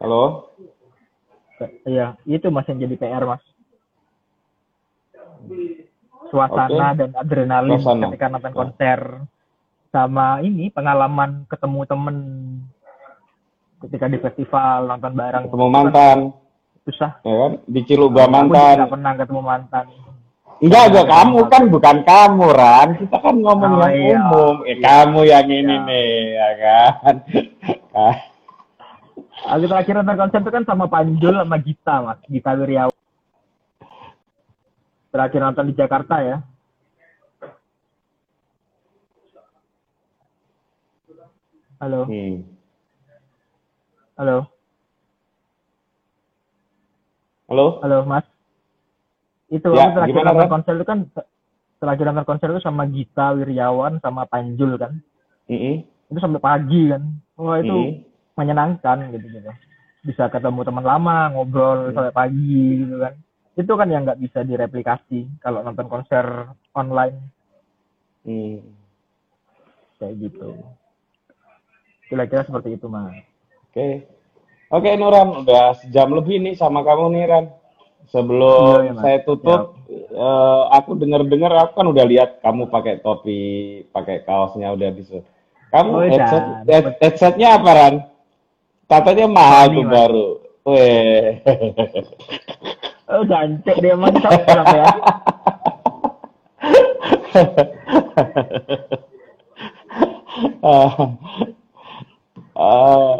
Halo? 0.01 0.49
Iya, 1.85 2.17
itu 2.25 2.49
masih 2.49 2.73
jadi 2.81 2.97
PR, 2.97 3.21
Mas. 3.29 3.45
Suasana 6.33 6.97
okay. 6.97 7.05
dan 7.05 7.11
adrenalin 7.21 7.77
Suasana. 7.77 8.09
ketika 8.09 8.33
nonton 8.33 8.55
konser. 8.57 9.01
Sama 9.93 10.41
ini 10.41 10.73
pengalaman 10.73 11.45
ketemu 11.53 11.81
temen 11.85 12.17
ketika 13.85 14.09
di 14.09 14.19
festival 14.25 14.89
nonton 14.89 15.13
bareng. 15.13 15.45
Ketemu 15.53 15.69
mantan. 15.69 16.19
Susah. 16.89 17.21
Ya 17.21 17.35
kan? 17.37 17.53
Di 17.69 17.81
Ciluba 17.85 18.25
mantan. 18.25 18.89
Aku 18.89 18.97
pernah 18.97 19.13
ketemu 19.21 19.43
mantan. 19.45 19.85
Enggak, 20.65 20.85
enggak 20.93 21.07
kamu 21.13 21.39
kan 21.53 21.63
bukan 21.69 21.97
kamu 22.09 22.47
Ran. 22.57 22.89
Kita 22.97 23.17
kan 23.21 23.37
ngomong 23.37 23.73
oh, 23.77 23.85
yang 23.85 23.93
iya. 23.93 24.17
umum. 24.17 24.57
Eh 24.65 24.77
kamu 24.81 25.21
yang 25.29 25.49
ini 25.49 25.77
iya. 25.77 25.85
nih, 25.85 26.09
ya 26.33 26.51
kan. 26.57 27.15
Aku 29.41 29.65
terakhir 29.65 29.95
nonton 29.97 30.17
konser 30.21 30.41
itu 30.45 30.51
kan 30.53 30.65
sama 30.69 30.87
Panjul 30.91 31.33
sama 31.33 31.57
Gita, 31.63 31.95
Mas. 32.05 32.21
Gita 32.29 32.53
Wiryawan. 32.53 32.99
Terakhir 35.11 35.41
nonton 35.41 35.67
di 35.71 35.75
Jakarta 35.75 36.17
ya. 36.21 36.37
Halo. 41.81 42.05
Hmm. 42.05 42.45
Halo. 44.21 44.37
Halo. 47.49 47.67
Halo, 47.81 47.99
Mas 48.05 48.29
itu 49.51 49.69
ya, 49.75 49.91
aku 49.91 49.95
terakhir 49.99 50.23
nonton 50.23 50.49
konser 50.49 50.75
itu 50.79 50.87
kan 50.87 50.99
terakhir 51.83 52.05
nonton 52.07 52.27
konser 52.27 52.49
itu 52.55 52.63
sama 52.63 52.87
Gita 52.87 53.35
Wiryawan 53.35 53.99
sama 53.99 54.23
Panjul 54.31 54.79
kan 54.79 55.03
mm 55.51 55.59
-hmm. 55.59 55.75
itu 56.15 56.19
sampai 56.23 56.39
pagi 56.39 56.83
kan 56.87 57.03
wah 57.35 57.59
itu 57.59 57.75
mm 57.75 57.83
-hmm. 57.83 58.10
Menyenangkan 58.35 59.11
gitu 59.15 59.27
gitu. 59.31 59.51
Bisa 60.07 60.29
ketemu 60.33 60.65
teman 60.65 60.87
lama 60.87 61.31
ngobrol 61.33 61.91
-hmm. 61.91 61.95
sampai 61.97 62.15
pagi 62.15 62.85
gitu 62.85 62.97
kan. 63.01 63.15
Itu 63.59 63.73
kan 63.77 63.89
yang 63.91 64.03
nggak 64.07 64.21
bisa 64.23 64.41
direplikasi 64.47 65.29
kalau 65.43 65.61
nonton 65.61 65.87
konser 65.91 66.51
online. 66.73 67.19
Mm. 68.21 68.61
kayak 69.97 70.17
gitu. 70.17 70.57
Kira-kira 72.09 72.43
seperti 72.43 72.75
itu 72.75 72.89
mah 72.89 73.13
oke. 73.13 73.23
Okay. 73.71 73.93
oke 74.73 74.83
okay, 74.83 74.97
Nuran. 74.97 75.45
Udah 75.45 75.77
sejam 75.79 76.11
lebih 76.11 76.41
nih 76.41 76.57
sama 76.57 76.83
kamu 76.83 77.13
nih 77.15 77.25
Ran. 77.29 77.47
Sebelum 78.11 78.91
iya, 78.91 78.91
iya, 78.91 78.95
saya 78.99 79.19
tutup, 79.23 79.79
uh, 80.19 80.67
aku 80.75 80.99
dengar-dengar 80.99 81.55
aku 81.63 81.79
kan 81.79 81.87
udah 81.95 82.05
lihat 82.11 82.43
kamu 82.43 82.67
pakai 82.67 82.99
topi, 82.99 83.43
pakai 83.95 84.27
kaosnya 84.27 84.75
udah 84.75 84.91
bisa. 84.91 85.23
Kamu 85.71 85.91
oh, 85.95 86.03
headset, 86.03 86.45
head, 86.67 86.87
headsetnya 86.99 87.55
apa 87.55 87.71
Ran? 87.71 87.95
Katanya 88.91 89.27
mahal 89.31 89.71
tuh 89.71 89.87
baru. 89.87 90.27
Weh. 90.67 91.39
Oh, 93.11 93.27
gancek 93.27 93.83
dia 93.83 93.99
mantap 93.99 94.31
ya. 94.47 94.87
uh, 100.63 100.95
uh, 102.55 103.15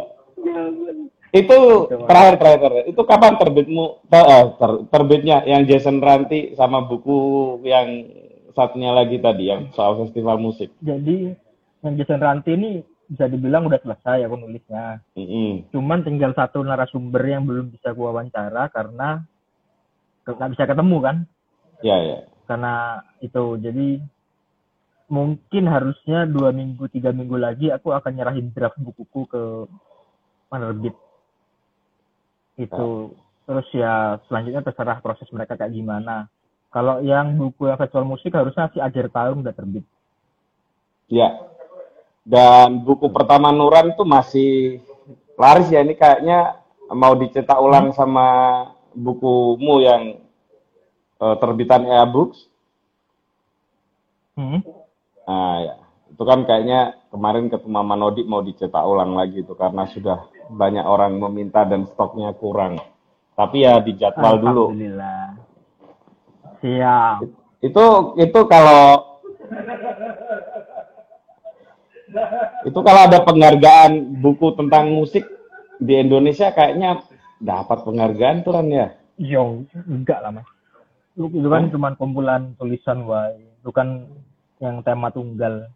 itu 1.35 1.57
terakhir 2.07 2.35
terakhir 2.39 2.71
itu 2.87 3.01
kapan 3.03 3.35
terbitmu 3.35 3.99
ter, 4.07 4.23
eh, 4.23 4.45
ter, 4.55 4.71
terbitnya 4.91 5.43
yang 5.43 5.67
Jason 5.67 5.99
Ranti 5.99 6.55
sama 6.55 6.87
buku 6.87 7.59
yang 7.67 8.07
satunya 8.55 8.95
lagi 8.95 9.19
tadi 9.19 9.51
yang 9.51 9.75
soal 9.75 9.99
festival 10.07 10.39
musik. 10.39 10.71
Jadi 10.79 11.35
yang 11.83 11.93
Jason 11.99 12.19
Ranti 12.23 12.51
ini 12.55 12.71
bisa 13.11 13.27
dibilang 13.27 13.67
udah 13.67 13.79
selesai 13.83 14.23
aku 14.23 14.39
nulisnya. 14.39 15.03
Mm 15.19 15.27
-hmm. 15.27 15.51
Cuman 15.75 16.07
tinggal 16.07 16.31
satu 16.31 16.63
narasumber 16.63 17.19
yang 17.27 17.43
belum 17.43 17.67
bisa 17.75 17.91
gua 17.91 18.15
wawancara 18.15 18.71
karena 18.71 19.27
nggak 20.23 20.51
bisa 20.55 20.63
ketemu 20.63 20.97
kan? 21.03 21.17
Iya 21.83 21.97
ya. 21.99 22.17
Karena 22.47 23.03
itu 23.19 23.59
jadi 23.59 23.99
mungkin 25.11 25.67
harusnya 25.67 26.23
dua 26.23 26.55
minggu 26.55 26.87
tiga 26.87 27.11
minggu 27.11 27.35
lagi 27.35 27.67
aku 27.67 27.91
akan 27.91 28.15
nyerahin 28.15 28.55
draft 28.55 28.79
bukuku 28.79 29.27
ke 29.27 29.43
penerbit 30.47 30.95
itu 32.55 33.11
terus 33.43 33.67
ya 33.75 34.23
selanjutnya 34.31 34.63
terserah 34.63 35.03
proses 35.03 35.27
mereka 35.35 35.59
kayak 35.59 35.75
gimana 35.75 36.31
kalau 36.71 37.03
yang 37.03 37.35
buku 37.35 37.67
yang 37.67 37.75
festival 37.75 38.07
musik 38.07 38.31
harusnya 38.31 38.71
sih 38.71 38.79
akhir 38.79 39.11
tahun 39.11 39.43
udah 39.43 39.51
terbit 39.51 39.83
ya 41.11 41.50
dan 42.31 42.79
buku 42.87 43.11
pertama 43.11 43.51
Nuran 43.51 43.91
itu 43.91 44.07
masih 44.07 44.79
laris 45.35 45.67
ya 45.67 45.83
ini 45.83 45.99
kayaknya 45.99 46.63
mau 46.95 47.11
dicetak 47.19 47.59
ulang 47.59 47.91
hmm. 47.91 47.97
sama 47.99 48.27
bukumu 48.95 49.83
yang 49.83 50.23
uh, 51.19 51.35
terbitan 51.35 51.83
Ea 51.83 52.07
Books 52.07 52.47
hmm. 54.39 54.63
nah 55.27 55.55
ya 55.59 55.75
itu 56.07 56.23
kan 56.23 56.47
kayaknya 56.47 56.95
kemarin 57.11 57.51
ketemu 57.51 57.71
Mama 57.75 57.95
Nodi 57.99 58.23
mau 58.23 58.39
dicetak 58.39 58.83
ulang 58.87 59.19
lagi 59.19 59.43
itu 59.43 59.51
karena 59.57 59.83
sudah 59.91 60.31
banyak 60.51 60.83
orang 60.83 61.15
meminta 61.17 61.63
dan 61.63 61.87
stoknya 61.87 62.35
kurang. 62.35 62.77
Tapi 63.33 63.63
ya 63.63 63.79
dijadwal 63.79 64.37
dulu. 64.37 64.65
Siap. 66.61 67.25
Itu 67.63 67.85
itu 68.19 68.39
kalau 68.45 69.11
itu 72.63 72.79
kalau 72.79 73.01
ada 73.05 73.19
penghargaan 73.21 73.91
buku 74.19 74.53
tentang 74.55 74.91
musik 74.91 75.25
di 75.77 75.97
Indonesia 75.97 76.51
kayaknya 76.51 77.01
dapat 77.37 77.81
penghargaan 77.81 78.45
tuh 78.45 78.53
Ran 78.53 78.69
ya. 78.69 78.87
Yo, 79.17 79.65
enggak 79.85 80.21
lah 80.21 80.31
mas. 80.31 80.47
Itu, 81.13 81.27
itu 81.29 81.47
kan 81.47 81.69
cuma 81.69 81.93
kumpulan 81.93 82.53
tulisan 82.55 83.03
wae, 83.05 83.37
bukan 83.61 84.07
yang 84.57 84.81
tema 84.81 85.09
tunggal. 85.09 85.69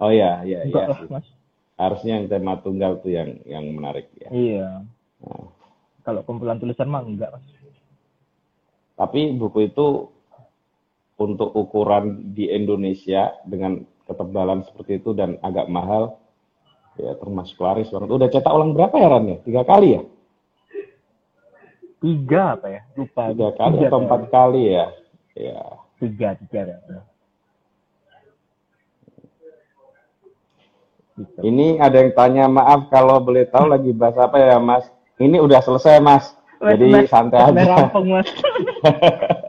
Oh 0.00 0.08
iya, 0.08 0.40
iya, 0.42 0.64
Enggak 0.64 0.84
iya. 0.84 0.90
lah 0.90 0.98
sih. 0.98 1.08
mas. 1.08 1.26
Harusnya 1.76 2.12
yang 2.20 2.26
tema 2.28 2.52
tunggal 2.60 3.00
tuh 3.00 3.12
yang 3.12 3.40
yang 3.44 3.64
menarik 3.72 4.08
ya. 4.16 4.28
Iya. 4.28 4.68
Nah, 5.24 5.48
Kalau 6.00 6.24
kumpulan 6.24 6.56
tulisan 6.56 6.88
mah 6.88 7.04
enggak 7.04 7.32
mas. 7.32 7.44
tapi 8.96 9.32
buku 9.32 9.72
itu 9.72 10.12
untuk 11.16 11.56
ukuran 11.56 12.36
di 12.36 12.48
Indonesia 12.48 13.32
dengan 13.44 13.80
ketebalan 14.10 14.66
seperti 14.66 14.98
itu 14.98 15.14
dan 15.14 15.38
agak 15.46 15.70
mahal 15.70 16.18
ya 16.98 17.14
termasuk 17.16 17.56
laris 17.62 17.88
banget. 17.88 18.10
Udah 18.10 18.28
cetak 18.28 18.52
ulang 18.52 18.74
berapa 18.74 18.94
ya 18.98 19.08
Ran 19.08 19.30
ya? 19.30 19.38
Tiga 19.46 19.62
kali 19.62 19.88
ya? 19.94 20.02
Tiga 22.00 22.42
apa 22.58 22.66
ya? 22.68 22.80
Lupa. 22.96 23.22
Tiga 23.30 23.48
kali 23.54 23.76
atau 23.76 23.86
kayaknya. 23.86 24.00
empat 24.02 24.22
kali 24.32 24.62
ya? 24.72 24.86
Ya. 25.36 25.62
Tiga, 26.00 26.28
tiga. 26.40 26.60
Gitu. 31.20 31.38
Ini 31.44 31.76
ada 31.76 32.00
yang 32.00 32.12
tanya 32.16 32.44
maaf 32.48 32.88
kalau 32.88 33.20
boleh 33.20 33.44
tahu 33.44 33.68
lagi 33.68 33.92
bahas 33.92 34.16
apa 34.16 34.40
ya 34.40 34.56
Mas? 34.56 34.88
Ini 35.20 35.36
udah 35.36 35.60
selesai 35.60 36.00
Mas. 36.00 36.32
Jadi 36.60 36.88
Mas, 36.88 37.08
santai 37.08 37.40
aja. 37.40 37.64
rampung 37.68 38.08
mas. 38.16 38.28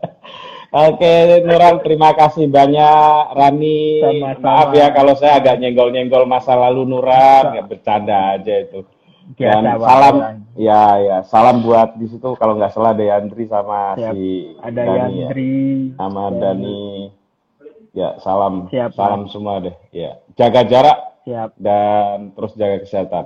Oke, 0.72 1.14
Nuran, 1.44 1.84
terima 1.84 2.16
kasih 2.16 2.48
banyak. 2.48 3.36
Rani, 3.36 3.80
Sama-sama. 4.00 4.40
maaf 4.40 4.70
ya 4.72 4.88
kalau 4.96 5.14
saya 5.14 5.44
agak 5.44 5.60
nyenggol-nyenggol 5.60 6.24
masa 6.24 6.56
lalu 6.56 6.88
Nuran, 6.88 7.44
ya 7.52 7.62
bercanda 7.62 8.40
aja 8.40 8.56
itu. 8.58 8.88
Biasa, 9.32 9.52
Dan 9.54 9.64
Bang. 9.64 9.80
salam, 9.82 10.16
ya 10.56 10.84
ya, 10.98 11.18
salam 11.24 11.60
buat 11.60 11.96
di 11.96 12.08
situ 12.08 12.36
kalau 12.36 12.56
nggak 12.56 12.72
salah 12.72 12.92
ada 12.92 13.04
Yandri 13.06 13.48
sama 13.48 13.96
Siap. 13.96 14.12
si 14.12 14.56
Ada 14.60 14.72
Dani 14.72 14.92
ya. 14.92 15.04
Yandri. 15.04 15.56
sama 15.96 16.24
Dani. 16.32 16.82
Ya, 17.92 18.10
salam, 18.18 18.54
Siap, 18.68 18.92
salam 18.96 19.28
semua 19.28 19.60
deh. 19.60 19.76
Ya, 19.92 20.24
jaga 20.36 20.64
jarak 20.64 20.98
Siap. 21.24 21.52
dan 21.60 22.32
terus 22.32 22.56
jaga 22.56 22.80
kesehatan. 22.80 23.26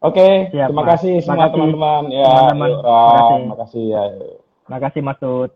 Oke, 0.00 0.48
Siap, 0.48 0.68
terima 0.68 0.82
Mas. 0.82 0.90
kasih 0.96 1.14
semua 1.20 1.48
teman-teman. 1.48 2.02
Ya, 2.08 2.32
yuk. 2.48 2.80
Makasih. 2.80 3.40
makasih 3.44 3.84
ya. 3.86 4.02
Makasih 4.66 5.00
Mas 5.02 5.18
Tut. 5.18 5.52